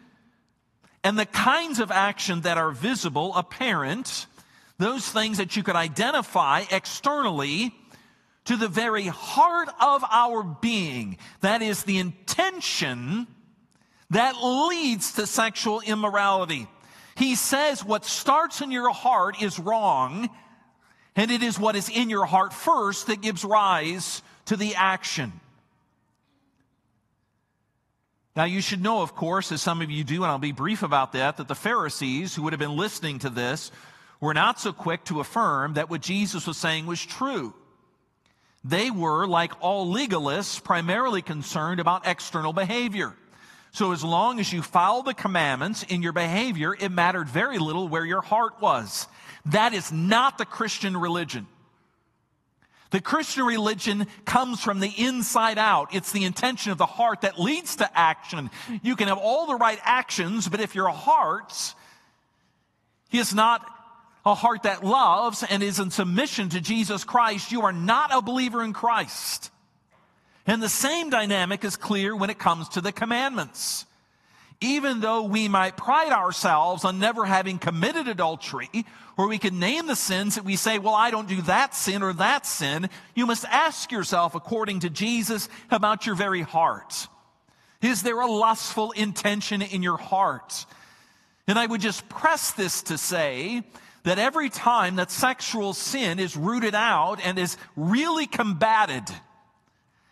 and 1.03 1.19
the 1.19 1.27
kinds 1.27 1.81
of 1.81 1.91
action 1.91 2.43
that 2.43 2.59
are 2.59 2.71
visible, 2.71 3.35
apparent, 3.35 4.27
those 4.79 5.09
things 5.09 5.39
that 5.39 5.57
you 5.57 5.63
could 5.63 5.77
identify 5.77 6.65
externally, 6.71 7.75
to 8.45 8.57
the 8.57 8.69
very 8.69 9.07
heart 9.07 9.69
of 9.79 10.03
our 10.11 10.43
being. 10.43 11.19
That 11.43 11.61
is 11.61 11.83
the 11.85 11.99
intention 11.99 13.27
that 14.11 14.37
leads 14.43 15.13
to 15.15 15.27
sexual 15.27 15.81
immorality. 15.81 16.67
He 17.19 17.35
says 17.35 17.85
what 17.85 18.05
starts 18.05 18.61
in 18.61 18.71
your 18.71 18.91
heart 18.91 19.43
is 19.43 19.59
wrong, 19.59 20.31
and 21.17 21.33
it 21.33 21.43
is 21.43 21.59
what 21.59 21.75
is 21.75 21.89
in 21.89 22.11
your 22.11 22.27
heart 22.27 22.53
first 22.53 23.09
that 23.09 23.21
gives 23.21 23.45
rise 23.45 24.23
to 24.45 24.57
the 24.57 24.77
action. 24.77 25.33
Now, 28.37 28.45
you 28.45 28.61
should 28.61 28.81
know, 28.81 29.03
of 29.03 29.17
course, 29.17 29.51
as 29.51 29.61
some 29.61 29.83
of 29.83 29.91
you 29.91 30.05
do, 30.05 30.23
and 30.23 30.31
I'll 30.31 30.39
be 30.39 30.53
brief 30.53 30.85
about 30.85 31.11
that, 31.15 31.39
that 31.39 31.49
the 31.49 31.57
Pharisees 31.57 32.37
who 32.37 32.43
would 32.45 32.53
have 32.53 32.61
been 32.61 32.77
listening 32.77 33.19
to 33.19 33.31
this 33.31 33.73
were 34.21 34.33
not 34.33 34.61
so 34.61 34.73
quick 34.73 35.03
to 35.07 35.19
affirm 35.19 35.75
that 35.75 35.91
what 35.91 36.03
Jesus 36.03 36.47
was 36.47 36.57
saying 36.57 36.87
was 36.87 37.05
true. 37.05 37.53
They 38.63 38.93
were, 38.93 39.27
like 39.27 39.53
all 39.61 39.93
legalists, 39.93 40.63
primarily 40.63 41.21
concerned 41.21 41.81
about 41.81 42.07
external 42.07 42.53
behavior. 42.53 43.17
So 43.79 43.93
as 43.93 44.03
long 44.03 44.41
as 44.41 44.53
you 44.53 44.61
followed 44.61 45.05
the 45.05 45.15
commandments 45.15 45.85
in 45.85 46.03
your 46.03 46.13
behavior, 46.13 46.75
it 46.75 46.91
mattered 46.91 47.29
very 47.29 47.61
little 47.61 47.87
where 47.87 48.05
your 48.05 48.23
heart 48.23 48.61
was. 48.61 49.07
That 49.47 49.73
is 49.73 49.93
not 49.93 50.37
the 50.37 50.45
Christian 50.45 50.97
religion. 50.97 51.47
The 52.91 53.01
Christian 53.01 53.45
religion 53.45 54.09
comes 54.25 54.61
from 54.61 54.81
the 54.81 54.93
inside 54.99 55.59
out. 55.59 55.95
It's 55.95 56.11
the 56.11 56.25
intention 56.25 56.73
of 56.73 56.79
the 56.79 56.87
heart 56.87 57.21
that 57.21 57.39
leads 57.39 57.77
to 57.77 57.89
action. 57.97 58.51
You 58.83 58.97
can 58.97 59.07
have 59.07 59.19
all 59.19 59.47
the 59.47 59.55
right 59.55 59.79
actions, 59.85 60.49
but 60.49 60.59
if 60.59 60.75
your 60.75 60.89
heart 60.89 61.55
is 63.13 63.33
not 63.33 63.65
a 64.27 64.35
heart 64.35 64.65
that 64.65 64.85
loves 64.85 65.45
and 65.49 65.63
is 65.63 65.79
in 65.79 65.93
submission 65.93 66.49
to 66.49 66.61
Jesus 66.61 67.05
Christ, 67.05 67.53
you 67.53 67.63
are 67.63 67.73
not 67.73 68.11
a 68.13 68.23
believer 68.23 68.65
in 68.65 68.73
Christ. 68.73 69.53
And 70.49 70.63
the 70.63 70.69
same 70.71 71.11
dynamic 71.11 71.63
is 71.63 71.77
clear 71.77 72.17
when 72.17 72.31
it 72.31 72.39
comes 72.39 72.71
to 72.71 72.81
the 72.81 72.91
commandments. 72.91 73.85
Even 74.63 75.01
though 75.01 75.23
we 75.23 75.47
might 75.47 75.77
pride 75.77 76.11
ourselves 76.11 76.87
on 76.87 76.99
never 76.99 77.27
having 77.27 77.59
committed 77.59 78.09
adultery, 78.09 78.71
or 79.19 79.29
we 79.29 79.39
can 79.39 79.61
name 79.61 79.87
the 79.87 79.95
sins 79.95 80.37
that 80.37 80.45
we 80.45 80.57
say, 80.57 80.79
well, 80.79 80.95
I 80.95 81.11
don't 81.11 81.29
do 81.29 81.43
that 81.43 81.75
sin 81.75 82.03
or 82.03 82.15
that 82.15 82.47
sin, 82.47 82.89
you 83.15 83.27
must 83.27 83.45
ask 83.45 83.93
yourself, 83.93 84.35
according 84.35 84.81
to 84.81 84.91
Jesus, 84.91 85.51
about 85.71 86.07
your 86.07 86.15
very 86.15 86.43
heart. 86.43 87.09
Is 87.83 88.03
there 88.03 88.21
a 88.21 88.27
lustful 88.27 88.93
intention 88.93 89.61
in 89.61 89.83
your 89.83 89.99
heart? 89.99 90.65
And 91.47 91.59
I 91.59 91.67
would 91.67 91.83
just 91.83 92.09
press 92.09 92.53
this 92.53 92.83
to 92.85 92.97
say 92.97 93.65
that 94.05 94.19
every 94.19 94.49
time 94.49 94.97
that 94.97 95.11
sexual 95.11 95.75
sin 95.75 96.19
is 96.19 96.39
rooted 96.39 96.75
out 96.75 97.21
and 97.23 97.39
is 97.39 97.59
really 97.77 98.27
combated, 98.27 99.05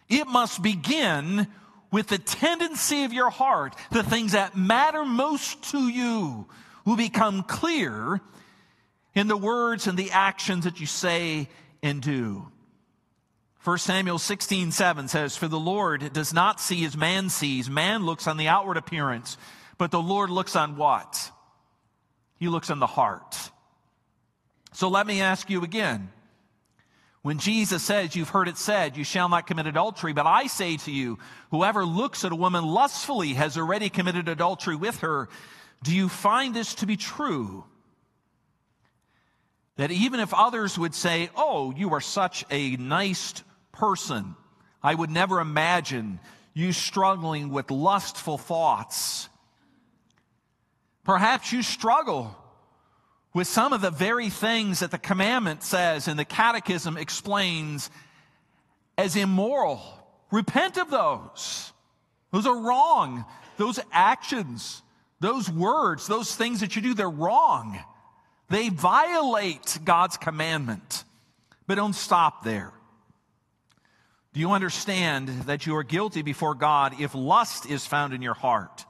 it 0.08 0.26
must 0.26 0.62
begin 0.62 1.46
with 1.90 2.08
the 2.08 2.18
tendency 2.18 3.04
of 3.04 3.12
your 3.12 3.30
heart. 3.30 3.74
The 3.90 4.02
things 4.02 4.32
that 4.32 4.56
matter 4.56 5.04
most 5.04 5.70
to 5.70 5.88
you 5.88 6.46
will 6.84 6.96
become 6.96 7.42
clear 7.42 8.20
in 9.14 9.28
the 9.28 9.36
words 9.36 9.86
and 9.86 9.98
the 9.98 10.10
actions 10.10 10.64
that 10.64 10.80
you 10.80 10.86
say 10.86 11.48
and 11.82 12.02
do. 12.02 12.48
1 13.64 13.78
Samuel 13.78 14.18
16, 14.18 14.70
7 14.70 15.08
says, 15.08 15.36
For 15.36 15.48
the 15.48 15.58
Lord 15.58 16.12
does 16.12 16.32
not 16.32 16.60
see 16.60 16.84
as 16.84 16.96
man 16.96 17.28
sees. 17.30 17.68
Man 17.68 18.06
looks 18.06 18.28
on 18.28 18.36
the 18.36 18.46
outward 18.46 18.76
appearance, 18.76 19.36
but 19.76 19.90
the 19.90 20.00
Lord 20.00 20.30
looks 20.30 20.54
on 20.54 20.76
what? 20.76 21.32
He 22.38 22.48
looks 22.48 22.70
on 22.70 22.78
the 22.78 22.86
heart. 22.86 23.50
So 24.72 24.88
let 24.88 25.06
me 25.06 25.20
ask 25.20 25.50
you 25.50 25.64
again 25.64 26.12
when 27.26 27.40
Jesus 27.40 27.82
says, 27.82 28.14
You've 28.14 28.28
heard 28.28 28.46
it 28.46 28.56
said, 28.56 28.96
you 28.96 29.02
shall 29.02 29.28
not 29.28 29.48
commit 29.48 29.66
adultery, 29.66 30.12
but 30.12 30.26
I 30.26 30.46
say 30.46 30.76
to 30.76 30.92
you, 30.92 31.18
whoever 31.50 31.84
looks 31.84 32.24
at 32.24 32.30
a 32.30 32.36
woman 32.36 32.64
lustfully 32.64 33.34
has 33.34 33.58
already 33.58 33.88
committed 33.88 34.28
adultery 34.28 34.76
with 34.76 35.00
her. 35.00 35.28
Do 35.82 35.92
you 35.92 36.08
find 36.08 36.54
this 36.54 36.76
to 36.76 36.86
be 36.86 36.96
true? 36.96 37.64
That 39.74 39.90
even 39.90 40.20
if 40.20 40.32
others 40.32 40.78
would 40.78 40.94
say, 40.94 41.28
Oh, 41.34 41.72
you 41.72 41.94
are 41.94 42.00
such 42.00 42.44
a 42.48 42.76
nice 42.76 43.42
person, 43.72 44.36
I 44.80 44.94
would 44.94 45.10
never 45.10 45.40
imagine 45.40 46.20
you 46.54 46.72
struggling 46.72 47.50
with 47.50 47.72
lustful 47.72 48.38
thoughts. 48.38 49.28
Perhaps 51.02 51.50
you 51.50 51.64
struggle 51.64 52.36
with 53.36 53.46
some 53.46 53.74
of 53.74 53.82
the 53.82 53.90
very 53.90 54.30
things 54.30 54.80
that 54.80 54.90
the 54.90 54.96
commandment 54.96 55.62
says 55.62 56.08
and 56.08 56.18
the 56.18 56.24
catechism 56.24 56.96
explains 56.96 57.90
as 58.96 59.14
immoral. 59.14 59.82
Repent 60.30 60.78
of 60.78 60.90
those. 60.90 61.70
Those 62.32 62.46
are 62.46 62.58
wrong. 62.58 63.26
Those 63.58 63.78
actions, 63.92 64.82
those 65.20 65.50
words, 65.50 66.06
those 66.06 66.34
things 66.34 66.60
that 66.60 66.76
you 66.76 66.80
do, 66.80 66.94
they're 66.94 67.10
wrong. 67.10 67.78
They 68.48 68.70
violate 68.70 69.80
God's 69.84 70.16
commandment. 70.16 71.04
But 71.66 71.74
don't 71.74 71.94
stop 71.94 72.42
there. 72.42 72.72
Do 74.32 74.40
you 74.40 74.52
understand 74.52 75.28
that 75.42 75.66
you 75.66 75.76
are 75.76 75.82
guilty 75.82 76.22
before 76.22 76.54
God 76.54 76.98
if 76.98 77.14
lust 77.14 77.66
is 77.66 77.84
found 77.84 78.14
in 78.14 78.22
your 78.22 78.32
heart? 78.32 78.85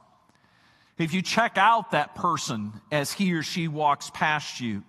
If 0.97 1.13
you 1.13 1.21
check 1.21 1.57
out 1.57 1.91
that 1.91 2.15
person 2.15 2.73
as 2.91 3.13
he 3.13 3.33
or 3.33 3.43
she 3.43 3.67
walks 3.67 4.09
past 4.09 4.59
you, 4.59 4.83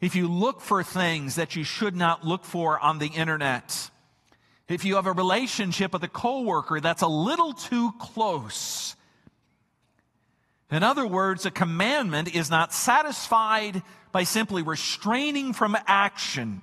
if 0.00 0.16
you 0.16 0.28
look 0.28 0.60
for 0.60 0.82
things 0.82 1.36
that 1.36 1.56
you 1.56 1.64
should 1.64 1.94
not 1.94 2.26
look 2.26 2.44
for 2.44 2.78
on 2.78 2.98
the 2.98 3.06
internet, 3.06 3.90
if 4.68 4.84
you 4.84 4.96
have 4.96 5.06
a 5.06 5.12
relationship 5.12 5.92
with 5.92 6.02
a 6.02 6.08
coworker 6.08 6.80
that's 6.80 7.02
a 7.02 7.08
little 7.08 7.52
too 7.52 7.92
close, 7.98 8.96
in 10.70 10.82
other 10.82 11.06
words, 11.06 11.46
a 11.46 11.50
commandment 11.50 12.34
is 12.34 12.50
not 12.50 12.72
satisfied 12.72 13.82
by 14.10 14.24
simply 14.24 14.62
restraining 14.62 15.52
from 15.52 15.76
action. 15.86 16.62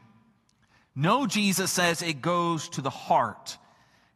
No, 0.95 1.25
Jesus 1.25 1.71
says 1.71 2.01
it 2.01 2.21
goes 2.21 2.67
to 2.69 2.81
the 2.81 2.89
heart. 2.89 3.57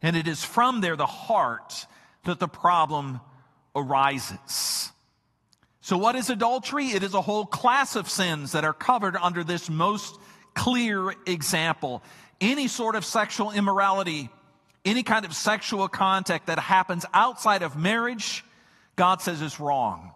And 0.02 0.16
it 0.16 0.28
is 0.28 0.44
from 0.44 0.82
there, 0.82 0.96
the 0.96 1.06
heart, 1.06 1.88
that 2.26 2.40
the 2.40 2.48
problem 2.48 3.22
arises. 3.76 4.92
So, 5.82 5.98
what 5.98 6.16
is 6.16 6.30
adultery? 6.30 6.88
It 6.88 7.04
is 7.04 7.14
a 7.14 7.22
whole 7.22 7.46
class 7.46 7.96
of 7.96 8.10
sins 8.10 8.54
that 8.54 8.66
are 8.66 8.74
covered 8.74 9.16
under 9.16 9.44
this 9.44 9.70
most 9.70 10.20
clear 10.56 11.14
example. 11.28 12.02
Any 12.42 12.68
sort 12.68 12.96
of 12.96 13.06
sexual 13.06 13.52
immorality, 13.52 14.30
any 14.84 15.04
kind 15.04 15.26
of 15.26 15.36
sexual 15.36 15.88
contact 15.88 16.48
that 16.48 16.58
happens 16.58 17.06
outside 17.14 17.62
of 17.62 17.78
marriage, 17.78 18.44
God 18.96 19.22
says 19.22 19.42
is 19.42 19.60
wrong. 19.60 20.12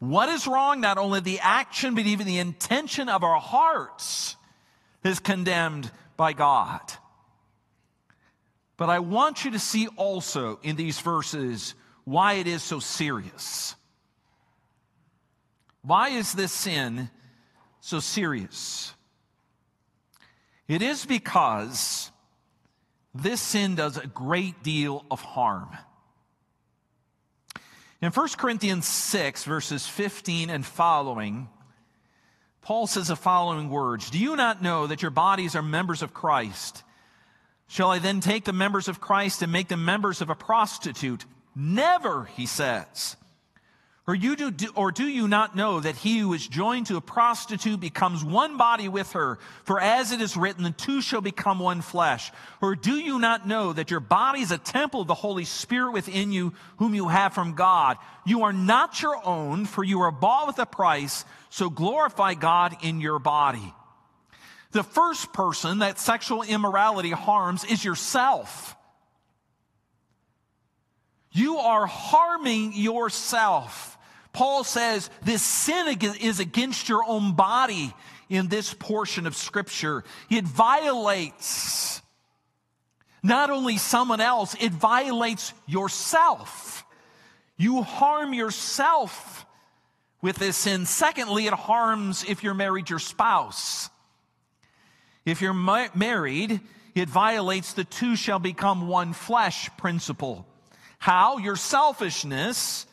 What 0.00 0.28
is 0.28 0.46
wrong? 0.46 0.80
Not 0.80 0.98
only 0.98 1.20
the 1.20 1.40
action, 1.40 1.94
but 1.94 2.06
even 2.06 2.26
the 2.26 2.38
intention 2.38 3.08
of 3.08 3.22
our 3.22 3.40
hearts 3.40 4.36
is 5.04 5.20
condemned 5.20 5.90
by 6.16 6.32
God. 6.32 6.80
But 8.76 8.90
I 8.90 8.98
want 8.98 9.44
you 9.44 9.52
to 9.52 9.58
see 9.58 9.86
also 9.96 10.58
in 10.62 10.76
these 10.76 10.98
verses 10.98 11.74
why 12.04 12.34
it 12.34 12.46
is 12.46 12.62
so 12.62 12.80
serious. 12.80 13.74
Why 15.82 16.10
is 16.10 16.32
this 16.32 16.52
sin 16.52 17.10
so 17.80 18.00
serious? 18.00 18.94
It 20.66 20.80
is 20.80 21.04
because 21.04 22.10
this 23.14 23.40
sin 23.40 23.74
does 23.74 23.96
a 23.96 24.06
great 24.06 24.62
deal 24.62 25.04
of 25.10 25.20
harm. 25.20 25.68
In 28.00 28.10
1 28.10 28.28
Corinthians 28.36 28.86
6, 28.86 29.44
verses 29.44 29.86
15 29.86 30.50
and 30.50 30.64
following, 30.64 31.48
Paul 32.60 32.86
says 32.86 33.08
the 33.08 33.16
following 33.16 33.68
words 33.68 34.10
Do 34.10 34.18
you 34.18 34.36
not 34.36 34.62
know 34.62 34.86
that 34.86 35.02
your 35.02 35.10
bodies 35.10 35.54
are 35.54 35.62
members 35.62 36.02
of 36.02 36.14
Christ? 36.14 36.82
Shall 37.66 37.90
I 37.90 37.98
then 37.98 38.20
take 38.20 38.44
the 38.44 38.52
members 38.52 38.88
of 38.88 39.00
Christ 39.00 39.42
and 39.42 39.52
make 39.52 39.68
them 39.68 39.84
members 39.84 40.20
of 40.20 40.30
a 40.30 40.34
prostitute? 40.34 41.24
Never, 41.54 42.24
he 42.36 42.46
says. 42.46 43.16
Or, 44.06 44.14
you 44.14 44.36
do, 44.36 44.68
or 44.74 44.92
do 44.92 45.06
you 45.06 45.26
not 45.28 45.56
know 45.56 45.80
that 45.80 45.96
he 45.96 46.18
who 46.18 46.34
is 46.34 46.46
joined 46.46 46.88
to 46.88 46.98
a 46.98 47.00
prostitute 47.00 47.80
becomes 47.80 48.22
one 48.22 48.58
body 48.58 48.86
with 48.86 49.12
her? 49.12 49.38
For 49.64 49.80
as 49.80 50.12
it 50.12 50.20
is 50.20 50.36
written, 50.36 50.62
the 50.62 50.72
two 50.72 51.00
shall 51.00 51.22
become 51.22 51.58
one 51.58 51.80
flesh. 51.80 52.30
Or 52.60 52.74
do 52.74 52.96
you 52.96 53.18
not 53.18 53.48
know 53.48 53.72
that 53.72 53.90
your 53.90 54.00
body 54.00 54.42
is 54.42 54.50
a 54.50 54.58
temple 54.58 55.00
of 55.00 55.06
the 55.06 55.14
Holy 55.14 55.46
Spirit 55.46 55.92
within 55.92 56.32
you, 56.32 56.52
whom 56.76 56.94
you 56.94 57.08
have 57.08 57.32
from 57.32 57.54
God? 57.54 57.96
You 58.26 58.42
are 58.42 58.52
not 58.52 59.00
your 59.00 59.26
own, 59.26 59.64
for 59.64 59.82
you 59.82 60.02
are 60.02 60.10
bought 60.10 60.48
with 60.48 60.58
a 60.58 60.66
price, 60.66 61.24
so 61.48 61.70
glorify 61.70 62.34
God 62.34 62.76
in 62.82 63.00
your 63.00 63.18
body. 63.18 63.72
The 64.72 64.82
first 64.82 65.32
person 65.32 65.78
that 65.78 65.98
sexual 65.98 66.42
immorality 66.42 67.12
harms 67.12 67.64
is 67.64 67.82
yourself. 67.82 68.76
You 71.34 71.58
are 71.58 71.84
harming 71.84 72.74
yourself. 72.74 73.98
Paul 74.32 74.64
says 74.64 75.10
this 75.22 75.42
sin 75.42 75.98
is 76.20 76.40
against 76.40 76.88
your 76.88 77.04
own 77.04 77.34
body 77.34 77.92
in 78.28 78.48
this 78.48 78.72
portion 78.72 79.26
of 79.26 79.36
Scripture. 79.36 80.04
It 80.30 80.44
violates 80.44 82.00
not 83.22 83.50
only 83.50 83.78
someone 83.78 84.20
else, 84.20 84.54
it 84.60 84.70
violates 84.70 85.52
yourself. 85.66 86.84
You 87.56 87.82
harm 87.82 88.32
yourself 88.32 89.44
with 90.22 90.36
this 90.36 90.56
sin. 90.56 90.86
Secondly, 90.86 91.46
it 91.46 91.52
harms 91.52 92.24
if 92.28 92.44
you're 92.44 92.54
married 92.54 92.90
your 92.90 92.98
spouse. 92.98 93.90
If 95.24 95.40
you're 95.40 95.54
ma- 95.54 95.88
married, 95.94 96.60
it 96.94 97.08
violates 97.08 97.72
the 97.72 97.84
two 97.84 98.14
shall 98.14 98.38
become 98.38 98.88
one 98.88 99.12
flesh 99.12 99.68
principle. 99.78 100.46
How? 101.04 101.36
Your 101.36 101.56
selfishness 101.56 102.86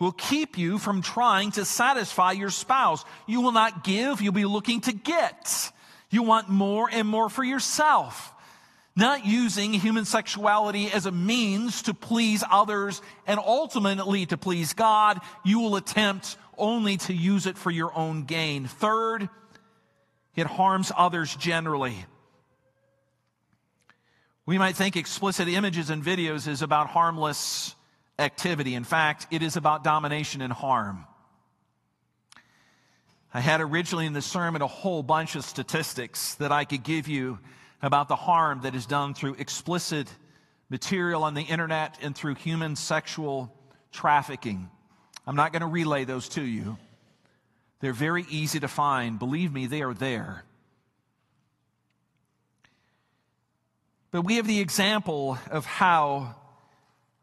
will 0.00 0.10
keep 0.10 0.58
you 0.58 0.76
from 0.76 1.02
trying 1.02 1.52
to 1.52 1.64
satisfy 1.64 2.32
your 2.32 2.50
spouse. 2.50 3.04
You 3.28 3.42
will 3.42 3.52
not 3.52 3.84
give, 3.84 4.20
you'll 4.20 4.32
be 4.32 4.44
looking 4.44 4.80
to 4.80 4.92
get. 4.92 5.70
You 6.10 6.24
want 6.24 6.48
more 6.48 6.88
and 6.90 7.06
more 7.06 7.28
for 7.28 7.44
yourself. 7.44 8.34
Not 8.96 9.24
using 9.24 9.72
human 9.72 10.04
sexuality 10.04 10.90
as 10.90 11.06
a 11.06 11.12
means 11.12 11.82
to 11.82 11.94
please 11.94 12.42
others 12.50 13.00
and 13.24 13.38
ultimately 13.38 14.26
to 14.26 14.36
please 14.36 14.72
God, 14.72 15.20
you 15.44 15.60
will 15.60 15.76
attempt 15.76 16.36
only 16.58 16.96
to 16.96 17.14
use 17.14 17.46
it 17.46 17.56
for 17.56 17.70
your 17.70 17.96
own 17.96 18.24
gain. 18.24 18.66
Third, 18.66 19.28
it 20.34 20.48
harms 20.48 20.90
others 20.96 21.36
generally. 21.36 22.04
We 24.46 24.58
might 24.58 24.76
think 24.76 24.96
explicit 24.96 25.48
images 25.48 25.88
and 25.88 26.04
videos 26.04 26.46
is 26.46 26.60
about 26.60 26.88
harmless 26.88 27.74
activity. 28.18 28.74
In 28.74 28.84
fact, 28.84 29.26
it 29.30 29.42
is 29.42 29.56
about 29.56 29.82
domination 29.82 30.42
and 30.42 30.52
harm. 30.52 31.06
I 33.32 33.40
had 33.40 33.60
originally 33.60 34.06
in 34.06 34.12
the 34.12 34.22
sermon 34.22 34.62
a 34.62 34.66
whole 34.66 35.02
bunch 35.02 35.34
of 35.34 35.44
statistics 35.44 36.34
that 36.36 36.52
I 36.52 36.64
could 36.64 36.82
give 36.82 37.08
you 37.08 37.38
about 37.82 38.08
the 38.08 38.16
harm 38.16 38.60
that 38.62 38.74
is 38.74 38.86
done 38.86 39.14
through 39.14 39.34
explicit 39.34 40.08
material 40.68 41.24
on 41.24 41.34
the 41.34 41.42
internet 41.42 41.98
and 42.02 42.14
through 42.14 42.34
human 42.34 42.76
sexual 42.76 43.52
trafficking. 43.92 44.68
I'm 45.26 45.36
not 45.36 45.52
going 45.52 45.62
to 45.62 45.66
relay 45.66 46.04
those 46.04 46.28
to 46.30 46.42
you. 46.42 46.76
They're 47.80 47.92
very 47.92 48.24
easy 48.30 48.60
to 48.60 48.68
find. 48.68 49.18
Believe 49.18 49.52
me, 49.52 49.66
they 49.66 49.82
are 49.82 49.94
there. 49.94 50.44
But 54.14 54.22
we 54.22 54.36
have 54.36 54.46
the 54.46 54.60
example 54.60 55.38
of 55.50 55.66
how 55.66 56.36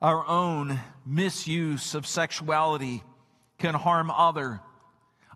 our 0.02 0.28
own 0.28 0.78
misuse 1.06 1.96
of 1.96 2.06
sexuality 2.06 3.02
can 3.60 3.76
harm 3.76 4.12
other 4.12 4.60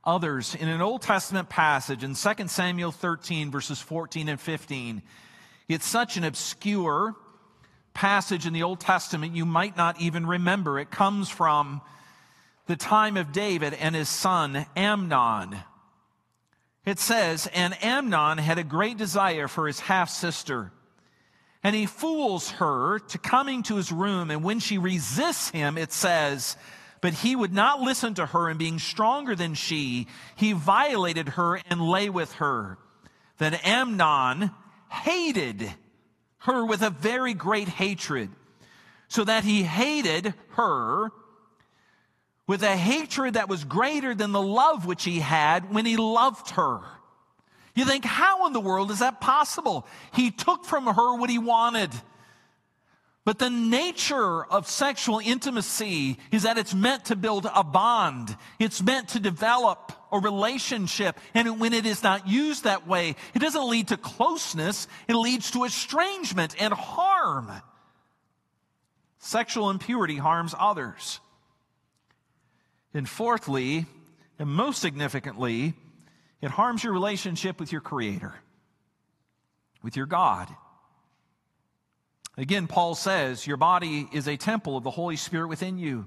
others. 0.04 0.54
In 0.54 0.68
an 0.68 0.82
old 0.82 1.02
testament 1.02 1.48
passage 1.48 2.04
in 2.04 2.14
2 2.14 2.48
samuel 2.50 2.92
13 2.92 3.52
verses 3.52 3.80
14 3.80 4.28
and 4.28 4.38
15 4.38 5.02
it's 5.70 5.86
such 5.86 6.18
an 6.18 6.26
obscure 6.26 7.16
passage 7.94 8.46
in 8.46 8.52
the 8.52 8.64
old 8.64 8.82
testament 8.82 9.34
you 9.34 9.46
might 9.46 9.78
not 9.78 10.02
even 10.02 10.28
remember. 10.28 10.78
It 10.78 10.92
comes 10.92 11.30
from 11.30 11.80
the 12.66 12.76
time 12.76 13.16
of 13.16 13.32
david 13.32 13.74
and 13.76 13.96
his 13.96 14.10
son 14.10 14.66
amnon. 14.76 15.56
It 16.86 17.00
says 17.00 17.48
and 17.54 17.82
amnon 17.82 18.40
had 18.40 18.58
a 18.58 18.64
great 18.66 18.98
desire 18.98 19.48
for 19.48 19.68
his 19.68 19.80
half 19.80 20.10
sister 20.10 20.74
and 21.66 21.76
he 21.76 21.88
fools 21.88 22.52
her 22.52 23.00
to 23.00 23.18
coming 23.18 23.64
to 23.64 23.76
his 23.76 23.92
room. 23.92 24.30
And 24.30 24.44
when 24.44 24.60
she 24.60 24.78
resists 24.78 25.50
him, 25.50 25.80
it 25.80 25.92
says, 25.92 26.58
but 27.02 27.16
he 27.16 27.36
would 27.36 27.56
not 27.56 27.82
listen 27.82 28.14
to 28.14 28.26
her, 28.28 28.50
and 28.50 28.60
being 28.60 28.78
stronger 28.78 29.36
than 29.36 29.56
she, 29.56 30.06
he 30.36 30.54
violated 30.54 31.30
her 31.30 31.60
and 31.68 31.82
lay 31.82 32.08
with 32.08 32.34
her. 32.34 32.78
Then 33.40 33.56
Amnon 33.56 34.52
hated 34.90 35.74
her 36.38 36.64
with 36.64 36.84
a 36.84 36.92
very 36.92 37.34
great 37.34 37.68
hatred, 37.68 38.30
so 39.08 39.24
that 39.24 39.44
he 39.44 39.64
hated 39.64 40.36
her 40.50 41.10
with 42.46 42.62
a 42.62 42.78
hatred 42.78 43.34
that 43.34 43.50
was 43.50 43.64
greater 43.64 44.14
than 44.14 44.34
the 44.34 44.42
love 44.42 44.86
which 44.86 45.04
he 45.04 45.20
had 45.20 45.74
when 45.74 45.88
he 45.88 45.98
loved 45.98 46.52
her. 46.52 46.82
You 47.76 47.86
think, 47.86 48.06
how 48.06 48.48
in 48.48 48.54
the 48.54 48.60
world 48.60 48.90
is 48.90 49.00
that 49.00 49.22
possible? 49.22 49.86
He 50.14 50.32
took 50.32 50.66
from 50.66 50.86
her 50.86 51.18
what 51.18 51.30
he 51.30 51.38
wanted. 51.38 51.92
But 53.26 53.40
the 53.40 53.50
nature 53.50 54.46
of 54.46 54.68
sexual 54.68 55.20
intimacy 55.20 56.18
is 56.32 56.44
that 56.44 56.58
it's 56.58 56.76
meant 56.76 57.06
to 57.06 57.16
build 57.16 57.48
a 57.54 57.64
bond. 57.64 58.36
It's 58.60 58.84
meant 58.84 59.10
to 59.10 59.20
develop 59.20 59.92
a 60.12 60.20
relationship. 60.20 61.20
And 61.34 61.60
when 61.60 61.74
it 61.74 61.86
is 61.88 62.04
not 62.04 62.28
used 62.28 62.64
that 62.64 62.88
way, 62.88 63.16
it 63.34 63.40
doesn't 63.40 63.68
lead 63.68 63.90
to 63.90 63.98
closeness. 63.98 64.88
It 65.08 65.16
leads 65.16 65.52
to 65.52 65.64
estrangement 65.64 66.56
and 66.60 66.72
harm. 66.72 67.52
Sexual 69.18 69.72
impurity 69.72 70.18
harms 70.18 70.54
others. 70.58 71.20
And 72.94 73.10
fourthly, 73.10 73.88
and 74.38 74.50
most 74.50 74.80
significantly, 74.80 75.74
it 76.46 76.52
harms 76.52 76.84
your 76.84 76.94
relationship 76.94 77.60
with 77.60 77.72
your 77.72 77.82
Creator, 77.82 78.32
with 79.82 79.98
your 79.98 80.06
God. 80.06 80.48
Again, 82.38 82.68
Paul 82.68 82.94
says, 82.94 83.48
Your 83.48 83.58
body 83.58 84.08
is 84.14 84.28
a 84.28 84.38
temple 84.38 84.78
of 84.78 84.84
the 84.84 84.92
Holy 84.92 85.16
Spirit 85.16 85.48
within 85.48 85.80
you, 85.80 86.06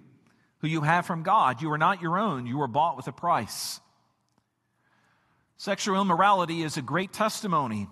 who 0.59 0.68
you 0.68 0.82
have 0.82 1.07
from 1.07 1.24
God. 1.24 1.61
You 1.61 1.72
are 1.72 1.78
not 1.78 2.01
your 2.01 2.16
own, 2.16 2.47
you 2.47 2.57
were 2.57 2.68
bought 2.68 2.97
with 2.97 3.09
a 3.09 3.12
price. 3.12 3.80
Sexual 5.57 6.01
immorality 6.01 6.62
is 6.62 6.76
a 6.76 6.82
great 6.82 7.12
testimony 7.12 7.89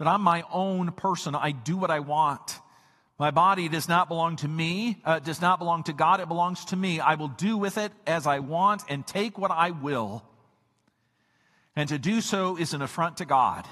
that 0.00 0.08
I'm 0.08 0.20
my 0.20 0.42
own 0.52 0.90
person. 0.90 1.36
I 1.36 1.52
do 1.52 1.76
what 1.76 1.92
I 1.92 2.00
want. 2.00 2.58
My 3.20 3.30
body 3.30 3.68
does 3.68 3.88
not 3.88 4.08
belong 4.08 4.34
to 4.38 4.48
me, 4.48 5.00
uh, 5.04 5.20
does 5.20 5.40
not 5.40 5.60
belong 5.60 5.84
to 5.84 5.92
God, 5.92 6.18
it 6.18 6.26
belongs 6.26 6.64
to 6.66 6.76
me. 6.76 6.98
I 6.98 7.14
will 7.14 7.28
do 7.28 7.56
with 7.56 7.78
it 7.78 7.92
as 8.04 8.26
I 8.26 8.40
want 8.40 8.82
and 8.88 9.06
take 9.06 9.38
what 9.38 9.52
I 9.52 9.70
will. 9.70 10.24
And 11.76 11.88
to 11.88 11.98
do 11.98 12.20
so 12.20 12.56
is 12.56 12.74
an 12.74 12.82
affront 12.82 13.18
to 13.18 13.24
God. 13.24 13.66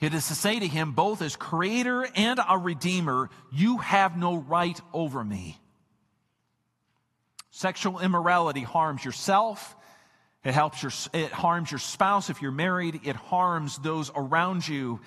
It 0.00 0.14
is 0.14 0.28
to 0.28 0.34
say 0.34 0.58
to 0.58 0.66
him, 0.66 0.92
both 0.92 1.20
as 1.20 1.36
creator 1.36 2.06
and 2.16 2.40
a 2.48 2.56
redeemer, 2.56 3.28
you 3.52 3.78
have 3.78 4.16
no 4.16 4.38
right 4.38 4.80
over 4.92 5.22
me. 5.22 5.58
Sexual 7.50 8.00
immorality 8.00 8.62
harms 8.62 9.04
yourself. 9.04 9.76
It 10.42 10.54
helps 10.54 10.82
your, 10.82 10.92
it 11.12 11.32
harms 11.32 11.70
your 11.70 11.80
spouse 11.80 12.30
if 12.30 12.40
you're 12.40 12.52
married. 12.52 13.00
It 13.04 13.16
harms 13.16 13.76
those 13.78 14.10
around 14.14 14.66
you 14.66 15.00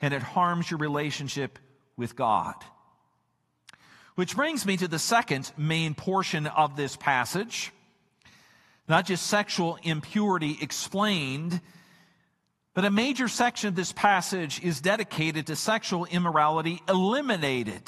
and 0.00 0.14
it 0.14 0.22
harms 0.22 0.70
your 0.70 0.78
relationship 0.78 1.58
with 1.96 2.16
God. 2.16 2.54
Which 4.14 4.34
brings 4.34 4.64
me 4.64 4.76
to 4.78 4.88
the 4.88 4.98
second 4.98 5.52
main 5.58 5.94
portion 5.94 6.46
of 6.46 6.76
this 6.76 6.96
passage 6.96 7.72
not 8.88 9.06
just 9.06 9.26
sexual 9.26 9.78
impurity 9.82 10.58
explained, 10.60 11.60
but 12.74 12.84
a 12.84 12.90
major 12.90 13.28
section 13.28 13.68
of 13.68 13.74
this 13.74 13.92
passage 13.92 14.62
is 14.62 14.80
dedicated 14.80 15.48
to 15.48 15.56
sexual 15.56 16.04
immorality 16.06 16.80
eliminated. 16.88 17.82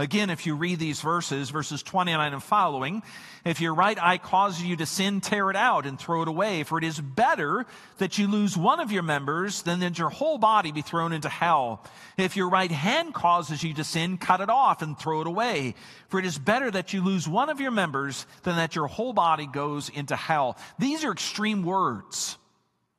Again, 0.00 0.30
if 0.30 0.46
you 0.46 0.56
read 0.56 0.78
these 0.78 1.02
verses, 1.02 1.50
verses 1.50 1.82
29 1.82 2.32
and 2.32 2.42
following, 2.42 3.02
if 3.44 3.60
your 3.60 3.74
right 3.74 4.02
eye 4.02 4.16
causes 4.16 4.64
you 4.64 4.74
to 4.76 4.86
sin, 4.86 5.20
tear 5.20 5.50
it 5.50 5.56
out 5.56 5.84
and 5.84 5.98
throw 5.98 6.22
it 6.22 6.28
away. 6.28 6.62
For 6.62 6.78
it 6.78 6.84
is 6.84 6.98
better 6.98 7.66
that 7.98 8.16
you 8.16 8.26
lose 8.26 8.56
one 8.56 8.80
of 8.80 8.90
your 8.90 9.02
members 9.02 9.60
than 9.60 9.80
that 9.80 9.98
your 9.98 10.08
whole 10.08 10.38
body 10.38 10.72
be 10.72 10.80
thrown 10.80 11.12
into 11.12 11.28
hell. 11.28 11.84
If 12.16 12.34
your 12.34 12.48
right 12.48 12.70
hand 12.70 13.12
causes 13.12 13.62
you 13.62 13.74
to 13.74 13.84
sin, 13.84 14.16
cut 14.16 14.40
it 14.40 14.48
off 14.48 14.80
and 14.80 14.98
throw 14.98 15.20
it 15.20 15.26
away. 15.26 15.74
For 16.08 16.18
it 16.18 16.24
is 16.24 16.38
better 16.38 16.70
that 16.70 16.94
you 16.94 17.04
lose 17.04 17.28
one 17.28 17.50
of 17.50 17.60
your 17.60 17.70
members 17.70 18.24
than 18.44 18.56
that 18.56 18.74
your 18.74 18.86
whole 18.86 19.12
body 19.12 19.46
goes 19.46 19.90
into 19.90 20.16
hell. 20.16 20.56
These 20.78 21.04
are 21.04 21.12
extreme 21.12 21.62
words. 21.62 22.38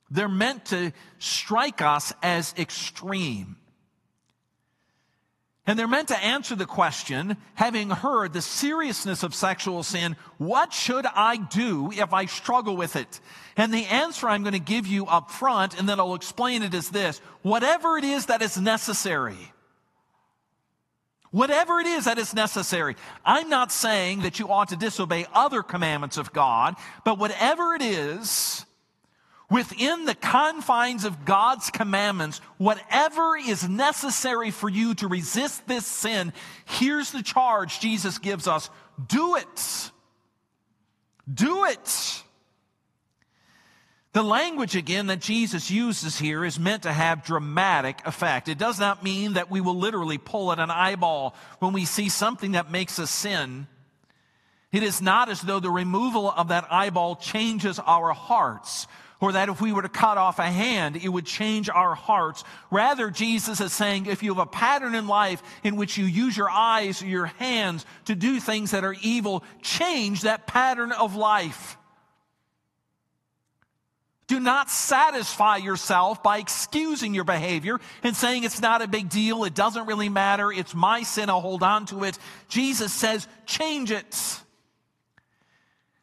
They're 0.08 0.28
meant 0.28 0.66
to 0.66 0.92
strike 1.18 1.82
us 1.82 2.12
as 2.22 2.54
extreme. 2.56 3.56
And 5.64 5.78
they're 5.78 5.86
meant 5.86 6.08
to 6.08 6.18
answer 6.18 6.56
the 6.56 6.66
question, 6.66 7.36
having 7.54 7.90
heard 7.90 8.32
the 8.32 8.42
seriousness 8.42 9.22
of 9.22 9.32
sexual 9.32 9.84
sin, 9.84 10.16
what 10.38 10.72
should 10.72 11.06
I 11.06 11.36
do 11.36 11.92
if 11.92 12.12
I 12.12 12.26
struggle 12.26 12.76
with 12.76 12.96
it? 12.96 13.20
And 13.56 13.72
the 13.72 13.86
answer 13.86 14.28
I'm 14.28 14.42
going 14.42 14.54
to 14.54 14.58
give 14.58 14.88
you 14.88 15.06
up 15.06 15.30
front, 15.30 15.78
and 15.78 15.88
then 15.88 16.00
I'll 16.00 16.16
explain 16.16 16.64
it, 16.64 16.74
is 16.74 16.90
this 16.90 17.20
whatever 17.42 17.96
it 17.96 18.02
is 18.02 18.26
that 18.26 18.42
is 18.42 18.60
necessary. 18.60 19.52
Whatever 21.30 21.78
it 21.80 21.86
is 21.86 22.04
that 22.04 22.18
is 22.18 22.34
necessary. 22.34 22.96
I'm 23.24 23.48
not 23.48 23.72
saying 23.72 24.22
that 24.22 24.38
you 24.38 24.48
ought 24.50 24.68
to 24.68 24.76
disobey 24.76 25.26
other 25.32 25.62
commandments 25.62 26.18
of 26.18 26.32
God, 26.32 26.74
but 27.04 27.18
whatever 27.18 27.74
it 27.74 27.82
is 27.82 28.66
within 29.52 30.06
the 30.06 30.14
confines 30.14 31.04
of 31.04 31.26
God's 31.26 31.68
commandments, 31.68 32.40
whatever 32.56 33.36
is 33.36 33.68
necessary 33.68 34.50
for 34.50 34.68
you 34.68 34.94
to 34.94 35.06
resist 35.06 35.68
this 35.68 35.84
sin, 35.84 36.32
here's 36.64 37.12
the 37.12 37.22
charge 37.22 37.78
Jesus 37.78 38.18
gives 38.18 38.48
us 38.48 38.70
do 39.06 39.36
it. 39.36 39.90
Do 41.32 41.66
it. 41.66 42.22
The 44.14 44.22
language 44.22 44.74
again 44.74 45.06
that 45.06 45.20
Jesus 45.20 45.70
uses 45.70 46.18
here 46.18 46.44
is 46.44 46.58
meant 46.58 46.84
to 46.84 46.92
have 46.92 47.24
dramatic 47.24 48.06
effect. 48.06 48.48
It 48.48 48.58
does 48.58 48.80
not 48.80 49.04
mean 49.04 49.34
that 49.34 49.50
we 49.50 49.60
will 49.60 49.76
literally 49.76 50.18
pull 50.18 50.50
at 50.52 50.58
an 50.58 50.70
eyeball 50.70 51.34
when 51.58 51.72
we 51.72 51.84
see 51.84 52.08
something 52.08 52.52
that 52.52 52.70
makes 52.70 52.98
us 52.98 53.10
sin. 53.10 53.66
It 54.70 54.82
is 54.82 55.02
not 55.02 55.28
as 55.28 55.42
though 55.42 55.60
the 55.60 55.70
removal 55.70 56.30
of 56.30 56.48
that 56.48 56.66
eyeball 56.70 57.16
changes 57.16 57.78
our 57.78 58.12
hearts 58.12 58.86
or 59.22 59.32
that 59.32 59.48
if 59.48 59.60
we 59.60 59.72
were 59.72 59.82
to 59.82 59.88
cut 59.88 60.18
off 60.18 60.40
a 60.40 60.42
hand, 60.42 60.96
it 60.96 61.08
would 61.08 61.24
change 61.24 61.70
our 61.70 61.94
hearts. 61.94 62.42
Rather, 62.72 63.08
Jesus 63.08 63.60
is 63.60 63.72
saying 63.72 64.06
if 64.06 64.20
you 64.24 64.34
have 64.34 64.42
a 64.42 64.46
pattern 64.46 64.96
in 64.96 65.06
life 65.06 65.40
in 65.62 65.76
which 65.76 65.96
you 65.96 66.04
use 66.04 66.36
your 66.36 66.50
eyes 66.50 67.00
or 67.02 67.06
your 67.06 67.26
hands 67.26 67.86
to 68.06 68.16
do 68.16 68.40
things 68.40 68.72
that 68.72 68.82
are 68.82 68.96
evil, 69.00 69.44
change 69.62 70.22
that 70.22 70.48
pattern 70.48 70.90
of 70.90 71.14
life. 71.14 71.78
Do 74.26 74.40
not 74.40 74.68
satisfy 74.68 75.58
yourself 75.58 76.20
by 76.24 76.38
excusing 76.38 77.14
your 77.14 77.24
behavior 77.24 77.78
and 78.02 78.16
saying 78.16 78.42
it's 78.42 78.60
not 78.60 78.82
a 78.82 78.88
big 78.88 79.08
deal, 79.08 79.44
it 79.44 79.54
doesn't 79.54 79.86
really 79.86 80.08
matter, 80.08 80.50
it's 80.50 80.74
my 80.74 81.04
sin, 81.04 81.30
I'll 81.30 81.40
hold 81.40 81.62
on 81.62 81.86
to 81.86 82.02
it. 82.02 82.18
Jesus 82.48 82.92
says, 82.92 83.28
change 83.46 83.92
it. 83.92 84.40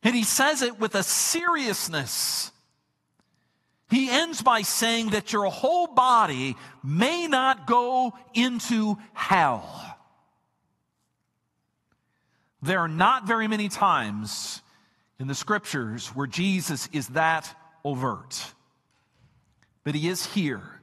And 0.04 0.16
he 0.16 0.24
says 0.24 0.62
it 0.62 0.80
with 0.80 0.96
a 0.96 1.04
seriousness 1.04 2.54
he 3.90 4.10
ends 4.10 4.42
by 4.42 4.62
saying 4.62 5.10
that 5.10 5.34
your 5.34 5.46
whole 5.46 5.88
body 5.88 6.56
may 6.84 7.28
not 7.28 7.66
go 7.66 8.14
into 8.34 8.98
hell. 9.14 9.98
There 12.62 12.80
are 12.80 12.90
not 12.90 13.26
very 13.26 13.48
many 13.48 13.68
times 13.68 14.62
in 15.20 15.28
the 15.28 15.36
scriptures 15.36 16.08
where 16.10 16.28
Jesus 16.28 16.88
is 16.92 17.08
that 17.10 17.54
overt, 17.84 18.54
but 19.84 19.96
he 19.96 20.08
is 20.08 20.26
here. 20.34 20.82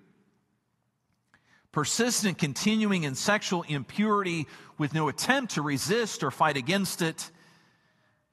Persistent, 1.71 2.39
continuing 2.39 3.05
in 3.05 3.15
sexual 3.15 3.63
impurity 3.69 4.47
with 4.79 4.95
no 4.95 5.09
attempt 5.09 5.55
to 5.55 5.63
resist 5.63 6.25
or 6.25 6.31
fight 6.31 6.57
against 6.57 7.03
it 7.03 7.31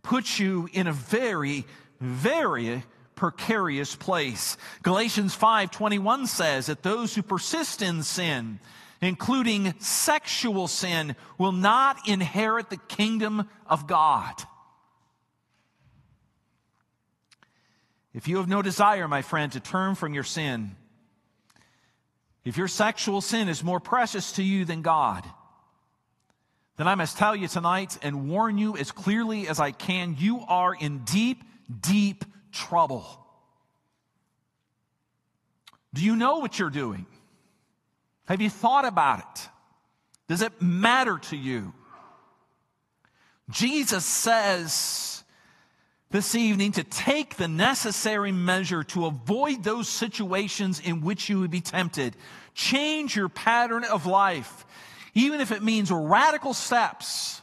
puts 0.01 0.39
you 0.39 0.69
in 0.71 0.87
a 0.87 0.93
very, 0.93 1.65
very 1.99 2.83
precarious 3.15 3.95
place. 3.95 4.57
Galatians 4.81 5.35
5:21 5.35 6.27
says 6.27 6.67
that 6.67 6.83
those 6.83 7.15
who 7.15 7.21
persist 7.21 7.81
in 7.81 8.03
sin, 8.03 8.59
including 9.01 9.73
sexual 9.79 10.67
sin, 10.67 11.15
will 11.37 11.51
not 11.51 12.07
inherit 12.07 12.69
the 12.69 12.77
kingdom 12.77 13.49
of 13.67 13.87
God. 13.87 14.43
If 18.13 18.27
you 18.27 18.37
have 18.37 18.47
no 18.47 18.61
desire, 18.61 19.07
my 19.07 19.23
friend, 19.23 19.51
to 19.53 19.59
turn 19.59 19.95
from 19.95 20.13
your 20.13 20.23
sin, 20.23 20.75
if 22.45 22.57
your 22.57 22.67
sexual 22.67 23.21
sin 23.21 23.49
is 23.49 23.63
more 23.63 23.79
precious 23.79 24.33
to 24.33 24.43
you 24.43 24.65
than 24.65 24.81
God, 24.81 25.25
then 26.77 26.87
I 26.87 26.95
must 26.95 27.17
tell 27.17 27.35
you 27.35 27.47
tonight 27.47 27.97
and 28.01 28.29
warn 28.29 28.57
you 28.57 28.75
as 28.77 28.91
clearly 28.91 29.47
as 29.47 29.59
I 29.59 29.71
can 29.71 30.15
you 30.17 30.41
are 30.47 30.73
in 30.73 30.99
deep, 30.99 31.43
deep 31.81 32.25
trouble. 32.53 33.05
Do 35.93 36.03
you 36.03 36.15
know 36.15 36.39
what 36.39 36.57
you're 36.57 36.69
doing? 36.69 37.05
Have 38.25 38.41
you 38.41 38.49
thought 38.49 38.85
about 38.85 39.19
it? 39.19 39.49
Does 40.27 40.41
it 40.41 40.61
matter 40.61 41.17
to 41.17 41.35
you? 41.35 41.73
Jesus 43.49 44.05
says 44.05 45.23
this 46.09 46.33
evening 46.33 46.71
to 46.73 46.83
take 46.83 47.35
the 47.35 47.47
necessary 47.47 48.31
measure 48.31 48.83
to 48.83 49.05
avoid 49.05 49.63
those 49.63 49.89
situations 49.89 50.79
in 50.79 51.01
which 51.01 51.29
you 51.29 51.39
would 51.39 51.51
be 51.51 51.61
tempted. 51.61 52.15
Change 52.53 53.15
your 53.15 53.29
pattern 53.29 53.83
of 53.83 54.05
life, 54.05 54.65
even 55.13 55.41
if 55.41 55.51
it 55.51 55.61
means 55.61 55.91
radical 55.91 56.53
steps 56.53 57.42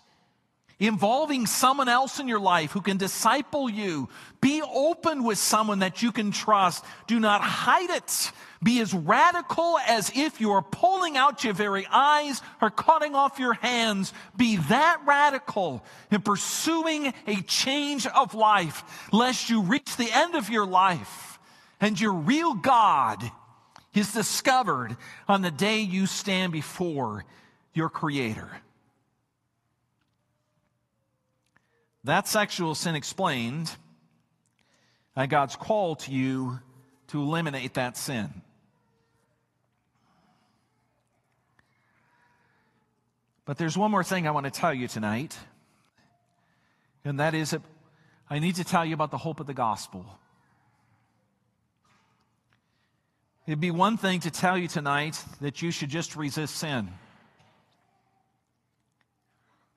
involving 0.81 1.47
someone 1.47 1.89
else 1.89 2.19
in 2.19 2.27
your 2.27 2.41
life 2.41 2.73
who 2.73 2.81
can 2.81 2.97
disciple 2.97 3.71
you. 3.71 4.09
Be 4.41 4.63
open 4.63 5.23
with 5.23 5.39
someone 5.39 5.81
that 5.81 6.03
you 6.03 6.11
can 6.11 6.33
trust. 6.33 6.85
Do 7.07 7.21
not 7.21 7.43
hide 7.43 7.91
it. 7.91 8.33
Be 8.63 8.81
as 8.81 8.93
radical 8.93 9.79
as 9.87 10.11
if 10.17 10.41
you 10.41 10.53
are 10.53 10.63
pulling 10.63 11.17
out 11.17 11.45
your 11.45 11.55
very 11.55 11.87
eyes 11.91 12.43
or 12.61 12.71
cutting 12.71 13.15
off 13.15 13.39
your 13.39 13.55
hands. 13.55 14.13
Be 14.37 14.57
that 14.57 15.03
radical 15.07 15.85
in 16.11 16.23
pursuing 16.23 17.13
a 17.27 17.43
change 17.43 18.07
of 18.07 18.35
life, 18.35 18.83
lest 19.13 19.51
you 19.51 19.63
reach 19.63 19.97
the 19.97 20.11
end 20.11 20.35
of 20.35 20.49
your 20.49 20.67
life 20.67 21.39
and 21.81 22.01
your 22.01 22.13
real 22.13 22.55
God 22.55 23.23
is 23.95 24.13
discovered 24.13 24.97
on 25.29 25.43
the 25.43 25.51
day 25.51 25.81
you 25.81 26.07
stand 26.07 26.53
before 26.53 27.25
your 27.75 27.89
Creator. 27.89 28.51
That 32.05 32.27
sexual 32.27 32.75
sin 32.75 32.95
explained, 32.95 33.71
and 35.15 35.31
God's 35.31 35.57
call 35.57 35.97
to 35.97 36.13
you 36.13 36.61
to 37.09 37.21
eliminate 37.21 37.75
that 37.75 37.97
sin. 37.97 38.43
But 43.45 43.59
there's 43.59 43.77
one 43.77 43.91
more 43.91 44.05
thing 44.05 44.27
I 44.27 44.31
want 44.31 44.45
to 44.45 44.51
tell 44.51 44.73
you 44.73 44.89
tonight, 44.89 45.37
and 47.05 47.21
that 47.21 47.35
is 47.35 47.51
that 47.51 47.63
I 48.31 48.39
need 48.39 48.55
to 48.57 48.65
tell 48.65 48.85
you 48.85 48.95
about 48.95 49.11
the 49.11 49.19
hope 49.19 49.41
of 49.41 49.47
the 49.47 49.55
gospel. 49.55 50.07
It'd 53.47 53.61
be 53.61 53.73
one 53.73 53.97
thing 53.97 54.21
to 54.21 54.31
tell 54.31 54.57
you 54.57 54.69
tonight 54.69 55.23
that 55.41 55.61
you 55.61 55.73
should 55.73 55.89
just 55.89 56.15
resist 56.15 56.57
sin. 56.57 56.89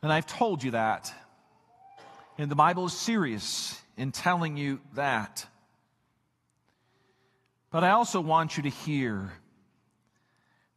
And 0.04 0.14
I've 0.14 0.28
told 0.28 0.64
you 0.64 0.72
that. 0.72 1.12
And 2.38 2.50
the 2.50 2.56
Bible 2.56 2.86
is 2.86 2.94
serious 2.94 3.80
in 3.96 4.12
telling 4.12 4.58
you 4.58 4.80
that. 4.96 5.46
But 7.70 7.84
I 7.84 7.92
also 7.92 8.22
want 8.22 8.58
you 8.58 8.64
to 8.64 8.70
hear 8.70 9.34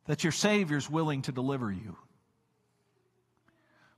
that 0.07 0.23
your 0.23 0.33
Savior 0.33 0.77
is 0.77 0.89
willing 0.89 1.23
to 1.23 1.33
deliver 1.33 1.71
you. 1.73 1.97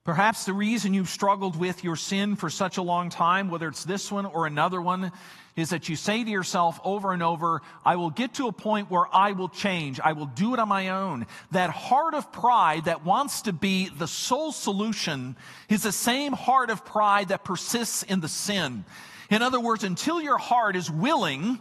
Perhaps 0.09 0.47
the 0.47 0.55
reason 0.55 0.95
you've 0.95 1.11
struggled 1.11 1.55
with 1.55 1.85
your 1.85 1.95
sin 1.95 2.35
for 2.35 2.49
such 2.49 2.79
a 2.79 2.83
long 2.83 3.11
time, 3.11 3.51
whether 3.51 3.69
it's 3.69 3.85
this 3.85 4.11
one 4.11 4.25
or 4.25 4.47
another 4.47 4.81
one, 4.81 5.13
is 5.55 5.69
that 5.69 5.91
you 5.91 5.97
say 5.97 6.25
to 6.25 6.31
yourself 6.31 6.81
over 6.83 7.13
and 7.13 7.23
over, 7.23 7.61
I 7.85 7.97
will 7.97 8.09
get 8.09 8.33
to 8.37 8.49
a 8.49 8.53
point 8.53 8.91
where 8.91 9.05
I 9.15 9.33
will 9.33 9.51
change. 9.51 10.01
I 10.01 10.15
will 10.15 10.25
do 10.25 10.55
it 10.55 10.61
on 10.61 10.67
my 10.67 10.89
own. 10.89 11.27
That 11.51 11.69
heart 11.69 12.15
of 12.15 12.33
pride 12.33 12.87
that 12.87 13.05
wants 13.05 13.43
to 13.43 13.53
be 13.53 13.91
the 13.91 14.09
sole 14.09 14.51
solution 14.51 15.37
is 15.69 15.83
the 15.83 15.93
same 15.93 16.33
heart 16.33 16.71
of 16.71 16.87
pride 16.87 17.29
that 17.29 17.45
persists 17.45 18.03
in 18.03 18.21
the 18.21 18.29
sin. 18.29 18.87
In 19.29 19.43
other 19.43 19.61
words, 19.61 19.85
until 19.85 20.23
your 20.23 20.39
heart 20.39 20.75
is 20.75 20.91
willing 20.91 21.61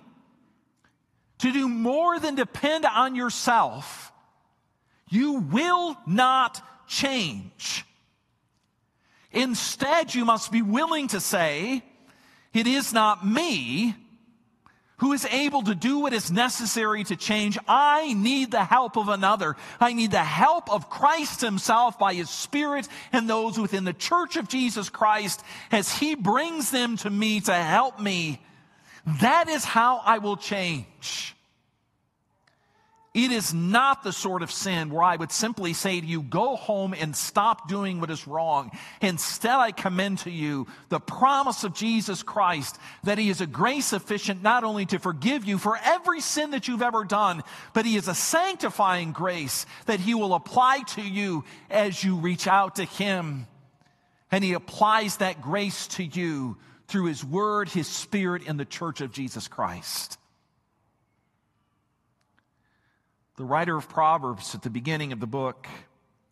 to 1.40 1.52
do 1.52 1.68
more 1.68 2.18
than 2.18 2.36
depend 2.36 2.86
on 2.86 3.14
yourself, 3.14 4.14
you 5.10 5.34
will 5.34 5.98
not 6.08 6.66
change. 6.88 7.84
Instead, 9.38 10.16
you 10.16 10.26
must 10.26 10.52
be 10.52 10.64
willing 10.64 11.08
to 11.10 11.20
say, 11.20 11.84
It 12.54 12.66
is 12.66 12.92
not 12.92 13.26
me 13.26 13.96
who 14.98 15.14
is 15.14 15.26
able 15.26 15.62
to 15.62 15.76
do 15.76 16.00
what 16.00 16.12
is 16.12 16.32
necessary 16.32 17.04
to 17.04 17.16
change. 17.16 17.56
I 17.68 18.14
need 18.14 18.50
the 18.50 18.64
help 18.64 18.98
of 18.98 19.10
another. 19.10 19.56
I 19.80 19.94
need 19.94 20.10
the 20.10 20.24
help 20.24 20.72
of 20.72 20.90
Christ 20.90 21.42
Himself 21.42 22.00
by 22.00 22.16
His 22.16 22.32
Spirit 22.32 22.88
and 23.14 23.30
those 23.30 23.60
within 23.60 23.84
the 23.84 23.94
church 23.94 24.38
of 24.38 24.48
Jesus 24.48 24.90
Christ 24.90 25.44
as 25.72 25.96
He 25.96 26.16
brings 26.16 26.72
them 26.72 26.98
to 26.98 27.10
me 27.12 27.40
to 27.42 27.54
help 27.54 28.00
me. 28.00 28.42
That 29.22 29.50
is 29.50 29.64
how 29.64 30.02
I 30.04 30.18
will 30.18 30.38
change. 30.38 31.37
It 33.18 33.32
is 33.32 33.52
not 33.52 34.04
the 34.04 34.14
sort 34.14 34.44
of 34.44 34.52
sin 34.52 34.92
where 34.92 35.02
I 35.02 35.16
would 35.16 35.32
simply 35.32 35.74
say 35.74 36.00
to 36.00 36.06
you, 36.06 36.22
go 36.22 36.56
home 36.56 36.94
and 36.94 37.16
stop 37.16 37.68
doing 37.68 38.00
what 38.00 38.12
is 38.12 38.28
wrong. 38.28 38.70
Instead, 39.02 39.56
I 39.56 39.72
commend 39.72 40.20
to 40.20 40.30
you 40.30 40.68
the 40.90 41.00
promise 41.00 41.64
of 41.64 41.74
Jesus 41.74 42.22
Christ 42.22 42.78
that 43.06 43.18
He 43.18 43.30
is 43.30 43.42
a 43.42 43.48
grace 43.48 43.88
sufficient 43.88 44.44
not 44.44 44.64
only 44.64 44.86
to 44.86 45.00
forgive 45.00 45.46
you 45.46 45.58
for 45.58 45.80
every 45.84 46.22
sin 46.22 46.52
that 46.52 46.68
you've 46.68 46.84
ever 46.84 47.04
done, 47.04 47.42
but 47.74 47.88
He 47.88 47.96
is 47.96 48.08
a 48.08 48.14
sanctifying 48.14 49.14
grace 49.14 49.66
that 49.88 50.00
He 50.00 50.14
will 50.14 50.36
apply 50.36 50.84
to 50.90 51.02
you 51.02 51.44
as 51.72 52.04
you 52.04 52.18
reach 52.18 52.46
out 52.46 52.76
to 52.76 52.84
Him. 52.84 53.48
And 54.30 54.44
He 54.44 54.54
applies 54.54 55.18
that 55.18 55.42
grace 55.42 55.88
to 55.88 56.04
you 56.04 56.58
through 56.88 57.06
His 57.06 57.26
Word, 57.26 57.68
His 57.68 57.88
Spirit, 57.88 58.44
in 58.44 58.58
the 58.58 58.64
church 58.64 59.02
of 59.02 59.12
Jesus 59.12 59.48
Christ. 59.48 60.20
The 63.38 63.46
writer 63.46 63.78
of 63.78 63.88
Proverbs 63.88 64.56
at 64.56 64.64
the 64.64 64.72
beginning 64.72 65.14
of 65.14 65.20
the 65.20 65.28
book 65.28 65.68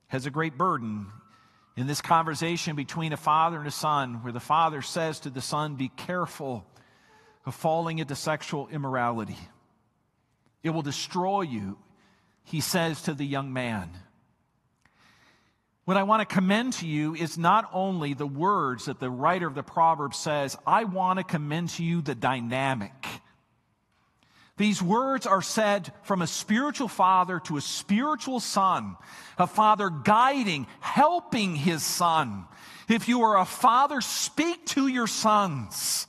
has 0.08 0.26
a 0.26 0.32
great 0.32 0.58
burden 0.58 1.06
in 1.78 1.86
this 1.86 2.02
conversation 2.02 2.76
between 2.76 3.14
a 3.14 3.18
father 3.18 3.60
and 3.60 3.68
a 3.68 3.72
son, 3.72 4.24
where 4.24 4.34
the 4.34 4.40
father 4.40 4.82
says 4.82 5.20
to 5.20 5.30
the 5.30 5.40
son, 5.40 5.76
Be 5.76 5.90
careful 5.90 6.66
of 7.46 7.54
falling 7.54 8.00
into 8.00 8.16
sexual 8.16 8.68
immorality. 8.70 9.38
It 10.64 10.72
will 10.72 10.82
destroy 10.82 11.42
you, 11.42 11.78
he 12.44 12.60
says 12.60 13.04
to 13.04 13.14
the 13.14 13.26
young 13.26 13.54
man. 13.54 13.92
What 15.84 15.98
I 15.98 16.04
want 16.04 16.28
to 16.28 16.36
commend 16.36 16.74
to 16.74 16.88
you 16.88 17.14
is 17.14 17.38
not 17.38 17.70
only 17.72 18.16
the 18.16 18.26
words 18.26 18.86
that 18.86 19.00
the 19.00 19.12
writer 19.12 19.46
of 19.46 19.54
the 19.54 19.62
Proverbs 19.62 20.18
says, 20.18 20.58
I 20.66 20.86
want 20.86 21.20
to 21.20 21.24
commend 21.24 21.70
to 21.72 21.84
you 21.84 22.02
the 22.02 22.16
dynamic 22.16 23.05
these 24.58 24.82
words 24.82 25.28
are 25.28 25.42
said 25.42 25.92
from 26.04 26.22
a 26.22 26.28
spiritual 26.28 26.88
father 26.88 27.42
to 27.42 27.58
a 27.58 27.62
spiritual 27.62 28.40
son, 28.40 28.96
a 29.38 29.48
father 29.48 29.90
guiding, 29.90 30.68
helping 30.80 31.56
his 31.56 31.84
son. 31.84 32.46
If 32.88 33.10
you 33.10 33.24
are 33.24 33.38
a 33.38 33.46
father, 33.46 34.00
speak 34.00 34.66
to 34.68 34.88
your 34.88 35.08
sons. 35.08 36.08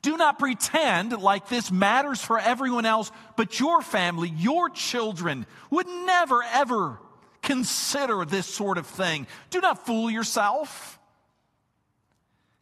Do 0.00 0.16
not 0.16 0.38
pretend 0.38 1.12
like 1.12 1.48
this 1.48 1.70
matters 1.70 2.22
for 2.22 2.38
everyone 2.38 2.86
else, 2.86 3.10
but 3.36 3.60
your 3.60 3.82
family, 3.82 4.30
your 4.30 4.70
children 4.70 5.44
would 5.70 5.86
never, 5.86 6.42
ever 6.42 6.98
consider 7.42 8.24
this 8.24 8.46
sort 8.46 8.78
of 8.78 8.86
thing. 8.86 9.26
Do 9.50 9.60
not 9.60 9.84
fool 9.84 10.10
yourself. 10.10 10.98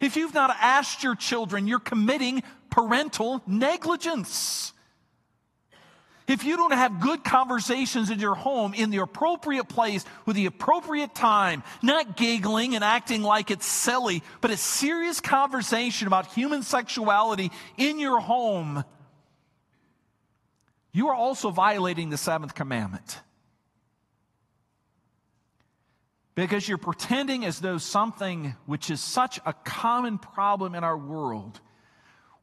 If 0.00 0.16
you've 0.16 0.34
not 0.34 0.54
asked 0.60 1.02
your 1.02 1.14
children, 1.14 1.66
you're 1.66 1.78
committing 1.78 2.42
parental 2.76 3.40
negligence. 3.46 4.74
If 6.28 6.44
you 6.44 6.58
don't 6.58 6.74
have 6.74 7.00
good 7.00 7.24
conversations 7.24 8.10
in 8.10 8.18
your 8.18 8.34
home 8.34 8.74
in 8.74 8.90
the 8.90 8.98
appropriate 8.98 9.68
place 9.68 10.04
with 10.26 10.36
the 10.36 10.44
appropriate 10.44 11.14
time, 11.14 11.62
not 11.82 12.18
giggling 12.18 12.74
and 12.74 12.84
acting 12.84 13.22
like 13.22 13.50
it's 13.50 13.64
silly, 13.64 14.22
but 14.42 14.50
a 14.50 14.58
serious 14.58 15.20
conversation 15.20 16.06
about 16.06 16.26
human 16.34 16.62
sexuality 16.62 17.50
in 17.78 17.98
your 17.98 18.20
home, 18.20 18.84
you 20.92 21.08
are 21.08 21.14
also 21.14 21.50
violating 21.50 22.10
the 22.10 22.18
seventh 22.18 22.54
commandment. 22.54 23.20
Because 26.34 26.68
you're 26.68 26.76
pretending 26.76 27.46
as 27.46 27.60
though 27.60 27.78
something 27.78 28.54
which 28.66 28.90
is 28.90 29.00
such 29.00 29.40
a 29.46 29.54
common 29.54 30.18
problem 30.18 30.74
in 30.74 30.84
our 30.84 30.98
world 30.98 31.60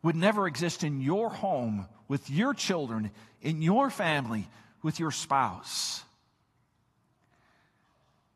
would 0.04 0.16
never 0.16 0.46
exist 0.46 0.84
in 0.84 1.02
your 1.02 1.30
home 1.30 1.88
with 2.08 2.30
your 2.30 2.54
children, 2.54 3.10
in 3.42 3.62
your 3.62 3.90
family, 3.90 4.48
with 4.84 5.00
your 5.00 5.12
spouse. 5.12 6.04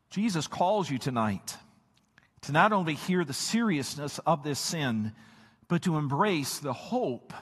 Jesus 0.09 0.47
calls 0.47 0.89
you 0.89 0.97
tonight 0.97 1.57
to 2.41 2.51
not 2.51 2.72
only 2.72 2.95
hear 2.95 3.24
the 3.26 3.34
seriousness 3.34 4.20
of 4.20 4.43
this 4.43 4.59
sin, 4.59 5.11
but 5.68 5.84
to 5.84 5.97
embrace 5.97 6.59
the 6.59 6.74
hope 6.74 7.34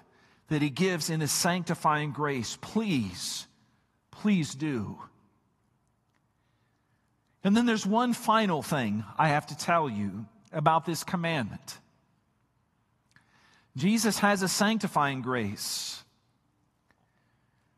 that 0.47 0.61
he 0.61 0.69
gives 0.69 1.09
in 1.09 1.21
his 1.21 1.31
sanctifying 1.31 2.11
grace. 2.11 2.57
Please, 2.59 3.45
please 4.11 4.55
do. 4.55 4.97
And 7.43 7.55
then 7.55 7.67
there's 7.67 7.85
one 7.85 8.13
final 8.13 8.63
thing 8.63 9.03
I 9.17 9.27
have 9.27 9.47
to 9.47 9.57
tell 9.57 9.87
you 9.87 10.25
about 10.51 10.85
this 10.85 11.03
commandment. 11.03 11.77
Jesus 13.75 14.19
has 14.19 14.41
a 14.41 14.47
sanctifying 14.47 15.21
grace. 15.21 16.03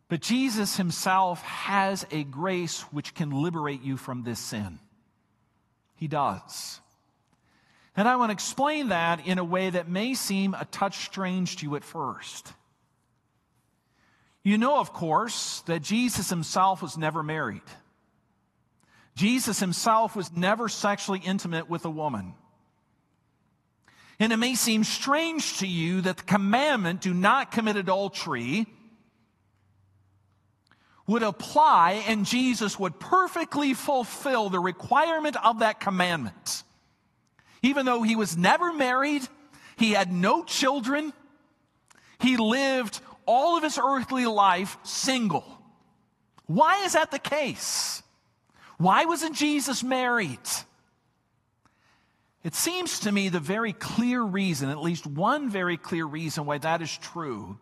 But 0.09 0.21
Jesus 0.21 0.77
himself 0.77 1.41
has 1.41 2.05
a 2.11 2.23
grace 2.23 2.81
which 2.91 3.13
can 3.13 3.31
liberate 3.31 3.81
you 3.81 3.97
from 3.97 4.23
this 4.23 4.39
sin. 4.39 4.79
He 5.95 6.07
does. 6.07 6.79
And 7.95 8.07
I 8.07 8.15
want 8.15 8.29
to 8.29 8.33
explain 8.33 8.89
that 8.89 9.25
in 9.25 9.39
a 9.39 9.43
way 9.43 9.71
that 9.71 9.89
may 9.89 10.13
seem 10.13 10.53
a 10.53 10.65
touch 10.65 11.05
strange 11.05 11.57
to 11.57 11.65
you 11.65 11.75
at 11.75 11.83
first. 11.83 12.53
You 14.43 14.57
know, 14.57 14.79
of 14.79 14.93
course, 14.93 15.61
that 15.65 15.81
Jesus 15.81 16.29
himself 16.29 16.81
was 16.81 16.97
never 16.97 17.23
married. 17.23 17.63
Jesus 19.15 19.59
himself 19.59 20.15
was 20.15 20.31
never 20.31 20.69
sexually 20.69 21.19
intimate 21.19 21.69
with 21.69 21.83
a 21.83 21.89
woman. 21.89 22.35
And 24.19 24.33
it 24.33 24.37
may 24.37 24.55
seem 24.55 24.83
strange 24.83 25.59
to 25.59 25.67
you 25.67 26.01
that 26.01 26.17
the 26.17 26.23
commandment, 26.23 27.01
do 27.01 27.13
not 27.13 27.51
commit 27.51 27.75
adultery, 27.75 28.65
would 31.05 31.23
apply 31.23 32.03
and 32.07 32.25
Jesus 32.25 32.77
would 32.77 32.99
perfectly 32.99 33.73
fulfill 33.73 34.49
the 34.49 34.59
requirement 34.59 35.35
of 35.43 35.59
that 35.59 35.79
commandment. 35.79 36.63
Even 37.61 37.85
though 37.85 38.03
he 38.03 38.15
was 38.15 38.37
never 38.37 38.73
married, 38.73 39.27
he 39.77 39.91
had 39.91 40.11
no 40.11 40.43
children, 40.43 41.13
he 42.19 42.37
lived 42.37 42.99
all 43.25 43.57
of 43.57 43.63
his 43.63 43.79
earthly 43.81 44.25
life 44.25 44.77
single. 44.83 45.45
Why 46.45 46.83
is 46.85 46.93
that 46.93 47.11
the 47.11 47.19
case? 47.19 48.01
Why 48.77 49.05
wasn't 49.05 49.35
Jesus 49.35 49.83
married? 49.83 50.39
It 52.47 52.55
seems 52.55 53.01
to 53.01 53.11
me 53.11 53.27
the 53.27 53.41
very 53.41 53.73
clear 53.73 54.23
reason, 54.23 54.69
at 54.69 54.81
least 54.81 55.05
one 55.05 55.49
very 55.49 55.75
clear 55.75 56.05
reason 56.05 56.45
why 56.45 56.59
that 56.59 56.81
is 56.81 56.97
true, 56.97 57.57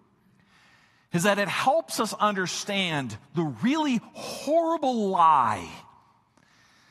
is 1.11 1.23
that 1.23 1.39
it 1.39 1.47
helps 1.47 1.99
us 1.99 2.13
understand 2.13 3.17
the 3.33 3.51
really 3.63 3.99
horrible 4.13 5.09
lie 5.09 5.67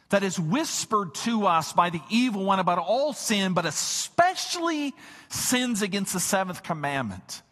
that 0.09 0.25
is 0.25 0.41
whispered 0.41 1.15
to 1.15 1.47
us 1.47 1.73
by 1.73 1.91
the 1.91 2.01
evil 2.11 2.45
one 2.45 2.59
about 2.59 2.79
all 2.79 3.13
sin, 3.13 3.53
but 3.53 3.65
especially 3.65 4.93
sins 5.29 5.81
against 5.81 6.15
the 6.15 6.19
seventh 6.19 6.65
commandment. 6.65 7.43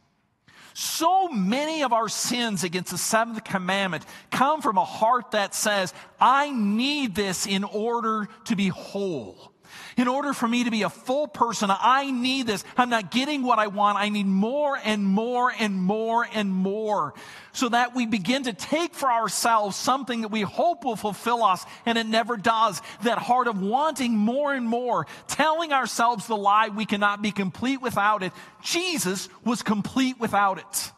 So 0.75 1.29
many 1.29 1.85
of 1.85 1.93
our 1.93 2.09
sins 2.09 2.65
against 2.65 2.91
the 2.91 2.99
seventh 2.99 3.45
commandment 3.45 4.05
come 4.33 4.61
from 4.61 4.77
a 4.77 4.85
heart 4.85 5.31
that 5.31 5.55
says, 5.55 5.95
I 6.19 6.51
need 6.51 7.15
this 7.15 7.47
in 7.47 7.63
order 7.63 8.29
to 8.47 8.57
be 8.57 8.67
whole. 8.67 9.52
In 9.97 10.09
order 10.09 10.33
for 10.33 10.49
me 10.49 10.65
to 10.65 10.71
be 10.71 10.83
a 10.83 10.89
full 10.89 11.29
person, 11.29 11.71
I 11.71 12.11
need 12.11 12.47
this. 12.47 12.65
I'm 12.77 12.89
not 12.89 13.11
getting 13.11 13.43
what 13.43 13.59
I 13.59 13.67
want. 13.67 13.99
I 13.99 14.09
need 14.09 14.27
more 14.27 14.79
and 14.83 15.05
more 15.05 15.53
and 15.59 15.75
more 15.75 16.27
and 16.33 16.51
more. 16.51 17.15
So 17.53 17.69
that 17.69 17.95
we 17.95 18.07
begin 18.07 18.45
to 18.45 18.55
take 18.55 18.95
for 18.95 19.11
ourselves 19.11 19.77
something 19.77 20.23
that 20.23 20.29
we 20.29 20.41
hope 20.41 20.85
will 20.85 20.97
fulfill 20.97 21.45
us 21.45 21.65
and 21.85 21.99
it 21.99 22.07
never 22.07 22.37
does. 22.39 22.81
That 23.03 23.19
heart 23.19 23.49
of 23.49 23.61
wanting 23.61 24.17
more 24.17 24.55
and 24.55 24.67
more, 24.67 25.07
telling 25.29 25.73
ourselves 25.73 26.27
the 26.27 26.37
lie 26.37 26.69
we 26.69 26.87
cannot 26.87 27.21
be 27.21 27.31
complete 27.31 27.83
without 27.83 28.23
it. 28.23 28.33
Jesus 28.63 29.29
was 29.45 29.63
complete 29.63 30.19
without 30.19 30.59
it. 30.59 30.93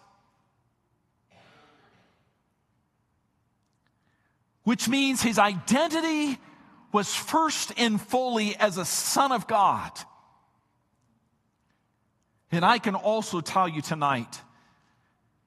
Which 4.62 4.88
means 4.88 5.20
his 5.20 5.38
identity 5.38 6.38
was 6.94 7.12
first 7.12 7.72
and 7.76 8.00
fully 8.00 8.54
as 8.54 8.78
a 8.78 8.84
son 8.84 9.32
of 9.32 9.48
God. 9.48 9.90
And 12.52 12.64
I 12.64 12.78
can 12.78 12.94
also 12.94 13.40
tell 13.40 13.68
you 13.68 13.82
tonight 13.82 14.40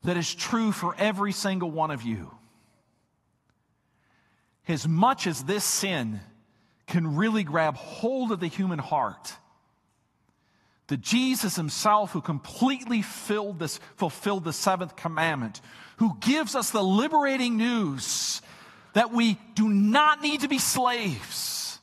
that 0.04 0.18
is 0.18 0.36
true 0.36 0.74
for 0.74 0.93
every 0.98 1.32
single 1.32 1.72
one 1.72 1.89
of 1.89 2.04
you. 2.04 2.36
As 4.68 4.86
much 4.89 5.26
as 5.26 5.45
this 5.45 5.64
sin 5.64 6.20
can 6.86 7.16
really 7.16 7.45
grab 7.45 7.78
hold 7.78 8.34
of 8.34 8.41
the 8.41 8.48
human 8.48 8.80
heart, 8.80 9.34
the 10.88 10.98
Jesus 10.98 11.56
himself 11.56 12.12
who 12.12 12.20
completely 12.20 13.02
filled 13.02 13.60
this, 13.60 13.80
fulfilled 13.95 14.43
the 14.43 14.52
seventh 14.52 14.98
commandment, 14.98 15.62
who 15.95 16.18
gives 16.20 16.56
us 16.56 16.72
the 16.72 16.84
liberating 16.84 17.56
news 17.56 18.41
that 18.98 19.14
we 19.14 19.38
do 19.54 19.70
not 19.70 20.24
need 20.24 20.41
to 20.41 20.48
be 20.48 20.58
slaves, 20.58 21.78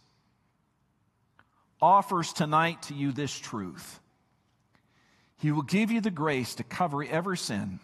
offers 1.80 2.32
tonight 2.32 2.82
to 2.82 2.92
you 2.94 3.12
this 3.12 3.32
truth. 3.32 4.00
He 5.38 5.52
will 5.52 5.62
give 5.62 5.92
you 5.92 6.00
the 6.00 6.10
grace 6.10 6.56
to 6.56 6.64
cover 6.64 7.04
every 7.04 7.38
sin. 7.38 7.78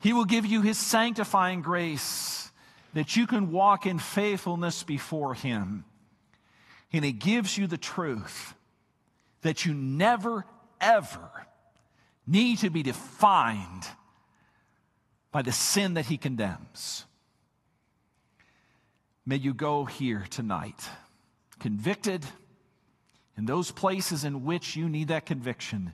He 0.00 0.12
will 0.12 0.24
give 0.24 0.44
you 0.44 0.62
His 0.62 0.78
sanctifying 0.78 1.62
grace 1.62 2.50
that 2.92 3.14
you 3.14 3.28
can 3.28 3.52
walk 3.52 3.86
in 3.86 4.00
faithfulness 4.00 4.82
before 4.82 5.34
Him. 5.34 5.84
And 6.92 7.04
He 7.04 7.12
gives 7.12 7.56
you 7.56 7.68
the 7.68 7.78
truth 7.78 8.56
that 9.42 9.64
you 9.64 9.74
never, 9.74 10.44
ever 10.80 11.30
need 12.26 12.58
to 12.58 12.70
be 12.70 12.82
defined 12.82 13.86
by 15.30 15.42
the 15.42 15.52
sin 15.52 15.94
that 15.94 16.06
He 16.06 16.16
condemns. 16.16 17.04
May 19.24 19.36
you 19.36 19.54
go 19.54 19.84
here 19.84 20.26
tonight 20.30 20.88
convicted 21.60 22.24
in 23.36 23.46
those 23.46 23.70
places 23.70 24.24
in 24.24 24.44
which 24.44 24.74
you 24.74 24.88
need 24.88 25.08
that 25.08 25.26
conviction, 25.26 25.92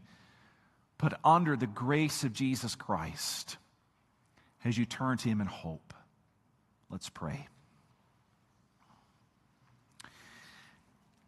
but 0.96 1.20
under 1.22 1.54
the 1.54 1.66
grace 1.66 2.24
of 2.24 2.32
Jesus 2.32 2.74
Christ 2.74 3.58
as 4.64 4.78
you 4.78 4.86
turn 4.86 5.18
to 5.18 5.28
Him 5.28 5.40
in 5.40 5.46
hope. 5.46 5.92
Let's 6.90 7.10
pray. 7.10 7.48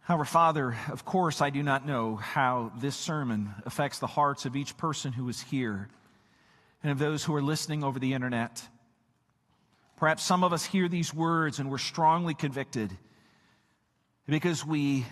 Our 0.09 0.24
Father, 0.24 0.74
of 0.90 1.05
course, 1.05 1.40
I 1.40 1.51
do 1.51 1.62
not 1.62 1.86
know 1.86 2.16
how 2.16 2.72
this 2.78 2.96
sermon 2.96 3.55
affects 3.64 3.98
the 3.98 4.09
hearts 4.09 4.46
of 4.46 4.57
each 4.57 4.76
person 4.76 5.12
who 5.12 5.28
is 5.28 5.40
here 5.40 5.88
and 6.82 6.90
of 6.90 6.98
those 6.98 7.22
who 7.22 7.34
are 7.34 7.42
listening 7.42 7.84
over 7.84 7.98
the 7.98 8.14
internet. 8.14 8.66
Perhaps 10.01 10.22
some 10.22 10.44
of 10.44 10.55
us 10.55 10.64
hear 10.64 10.88
these 10.88 11.12
words 11.12 11.59
and 11.59 11.70
we're 11.70 11.76
strongly 11.76 12.32
convicted 12.32 12.90
because 14.26 14.64
we 14.64 15.05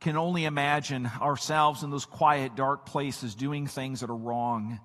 can 0.00 0.16
only 0.16 0.46
imagine 0.46 1.08
ourselves 1.20 1.84
in 1.84 1.90
those 1.90 2.06
quiet, 2.06 2.56
dark 2.56 2.84
places 2.84 3.36
doing 3.36 3.68
things 3.68 4.00
that 4.00 4.10
are 4.10 4.16
wrong. 4.16 4.80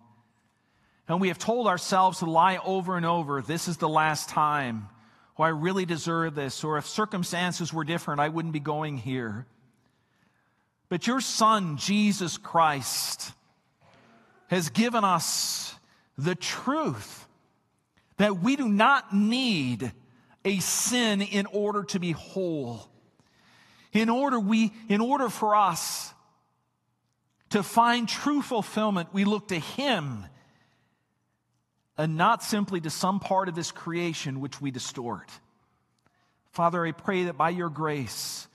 And 1.07 1.19
we 1.19 1.29
have 1.29 1.39
told 1.39 1.65
ourselves 1.65 2.19
to 2.19 2.25
lie 2.25 2.57
over 2.57 2.97
and 2.97 3.05
over, 3.05 3.41
this 3.41 3.67
is 3.67 3.77
the 3.77 3.89
last 3.89 4.29
time, 4.29 4.89
or 5.37 5.47
I 5.47 5.49
really 5.49 5.87
deserve 5.87 6.35
this, 6.35 6.63
or 6.63 6.77
if 6.77 6.85
circumstances 6.85 7.73
were 7.73 7.83
different, 7.83 8.19
I 8.19 8.29
wouldn't 8.29 8.53
be 8.53 8.59
going 8.59 8.97
here. 8.97 9.47
But 10.87 11.07
your 11.07 11.19
Son, 11.19 11.77
Jesus 11.77 12.37
Christ, 12.37 13.31
has 14.49 14.69
given 14.69 15.03
us 15.03 15.73
the 16.15 16.35
truth 16.35 17.26
that 18.17 18.39
we 18.39 18.55
do 18.55 18.67
not 18.67 19.13
need 19.13 19.91
a 20.43 20.59
sin 20.59 21.21
in 21.21 21.45
order 21.47 21.83
to 21.83 21.99
be 21.99 22.11
whole. 22.11 22.89
In 23.93 24.09
order, 24.09 24.39
we, 24.39 24.71
in 24.89 25.01
order 25.01 25.29
for 25.29 25.55
us 25.55 26.13
to 27.49 27.63
find 27.63 28.07
true 28.07 28.41
fulfillment, 28.41 29.09
we 29.13 29.23
look 29.23 29.49
to 29.49 29.59
Him 29.59 30.25
and 31.97 32.17
not 32.17 32.43
simply 32.43 32.79
to 32.81 32.89
some 32.89 33.19
part 33.19 33.49
of 33.49 33.55
this 33.55 33.71
creation 33.71 34.39
which 34.39 34.61
we 34.61 34.71
distort. 34.71 35.31
Father, 36.51 36.85
I 36.85 36.91
pray 36.91 37.25
that 37.25 37.37
by 37.37 37.49
your 37.49 37.69
grace, 37.69 38.47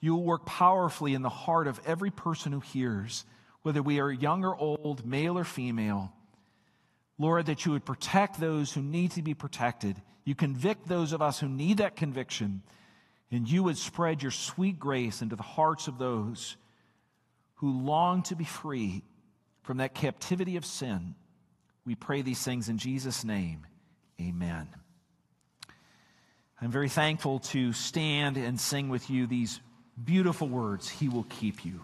you 0.00 0.14
will 0.14 0.24
work 0.24 0.46
powerfully 0.46 1.14
in 1.14 1.22
the 1.22 1.28
heart 1.28 1.66
of 1.66 1.80
every 1.86 2.10
person 2.10 2.52
who 2.52 2.60
hears, 2.60 3.24
whether 3.62 3.82
we 3.82 3.98
are 4.00 4.10
young 4.10 4.44
or 4.44 4.56
old, 4.56 5.04
male 5.04 5.38
or 5.38 5.44
female. 5.44 6.12
Lord, 7.18 7.46
that 7.46 7.64
you 7.64 7.72
would 7.72 7.84
protect 7.84 8.38
those 8.38 8.72
who 8.72 8.82
need 8.82 9.12
to 9.12 9.22
be 9.22 9.34
protected. 9.34 10.00
You 10.24 10.34
convict 10.34 10.86
those 10.86 11.12
of 11.12 11.22
us 11.22 11.40
who 11.40 11.48
need 11.48 11.78
that 11.78 11.96
conviction, 11.96 12.62
and 13.30 13.48
you 13.48 13.62
would 13.62 13.78
spread 13.78 14.22
your 14.22 14.32
sweet 14.32 14.78
grace 14.78 15.22
into 15.22 15.36
the 15.36 15.42
hearts 15.42 15.88
of 15.88 15.98
those 15.98 16.56
who 17.56 17.70
long 17.70 18.22
to 18.24 18.36
be 18.36 18.44
free 18.44 19.02
from 19.62 19.78
that 19.78 19.94
captivity 19.94 20.56
of 20.56 20.66
sin. 20.66 21.14
We 21.84 21.94
pray 21.94 22.22
these 22.22 22.42
things 22.42 22.68
in 22.68 22.78
Jesus' 22.78 23.24
name. 23.24 23.66
Amen. 24.20 24.68
I'm 26.60 26.70
very 26.70 26.88
thankful 26.88 27.40
to 27.40 27.72
stand 27.72 28.36
and 28.36 28.58
sing 28.58 28.88
with 28.88 29.10
you 29.10 29.26
these 29.26 29.60
beautiful 30.02 30.48
words 30.48 30.88
He 30.88 31.08
will 31.08 31.26
keep 31.28 31.64
you. 31.64 31.80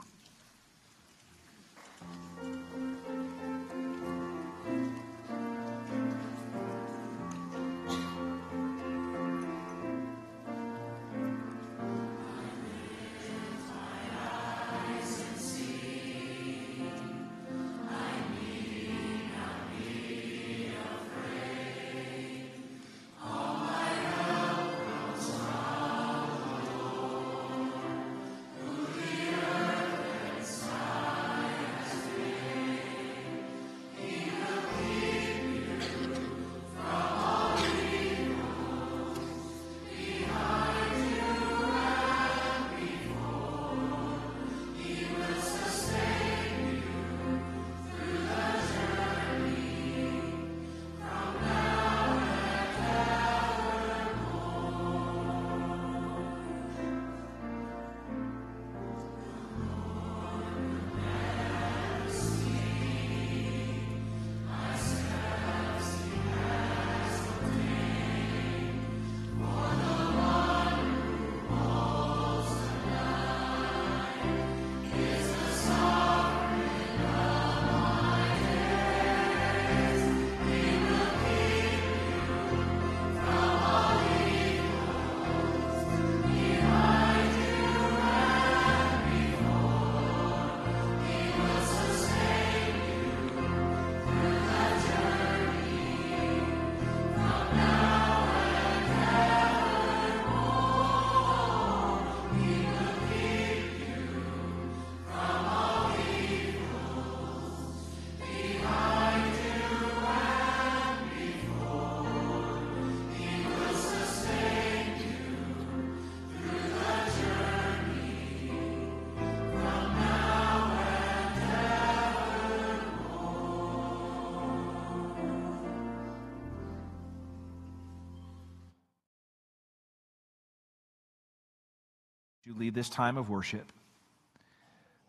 This 132.70 132.88
time 132.88 133.16
of 133.16 133.28
worship. 133.28 133.72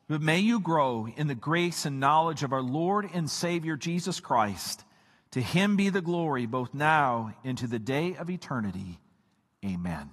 But 0.08 0.22
may 0.22 0.40
you 0.40 0.60
grow 0.60 1.08
in 1.16 1.28
the 1.28 1.36
grace 1.36 1.86
and 1.86 2.00
knowledge 2.00 2.44
of 2.44 2.54
our 2.54 2.62
Lord 2.62 3.10
and 3.14 3.30
Savior 3.30 3.76
Jesus 3.76 4.20
Christ. 4.20 4.84
To 5.32 5.42
him 5.42 5.76
be 5.76 5.90
the 5.90 6.02
glory 6.02 6.46
both 6.46 6.74
now 6.74 7.34
and 7.44 7.58
to 7.58 7.68
the 7.68 7.80
day 7.80 8.16
of 8.16 8.30
eternity. 8.30 9.00
Amen. 9.66 10.10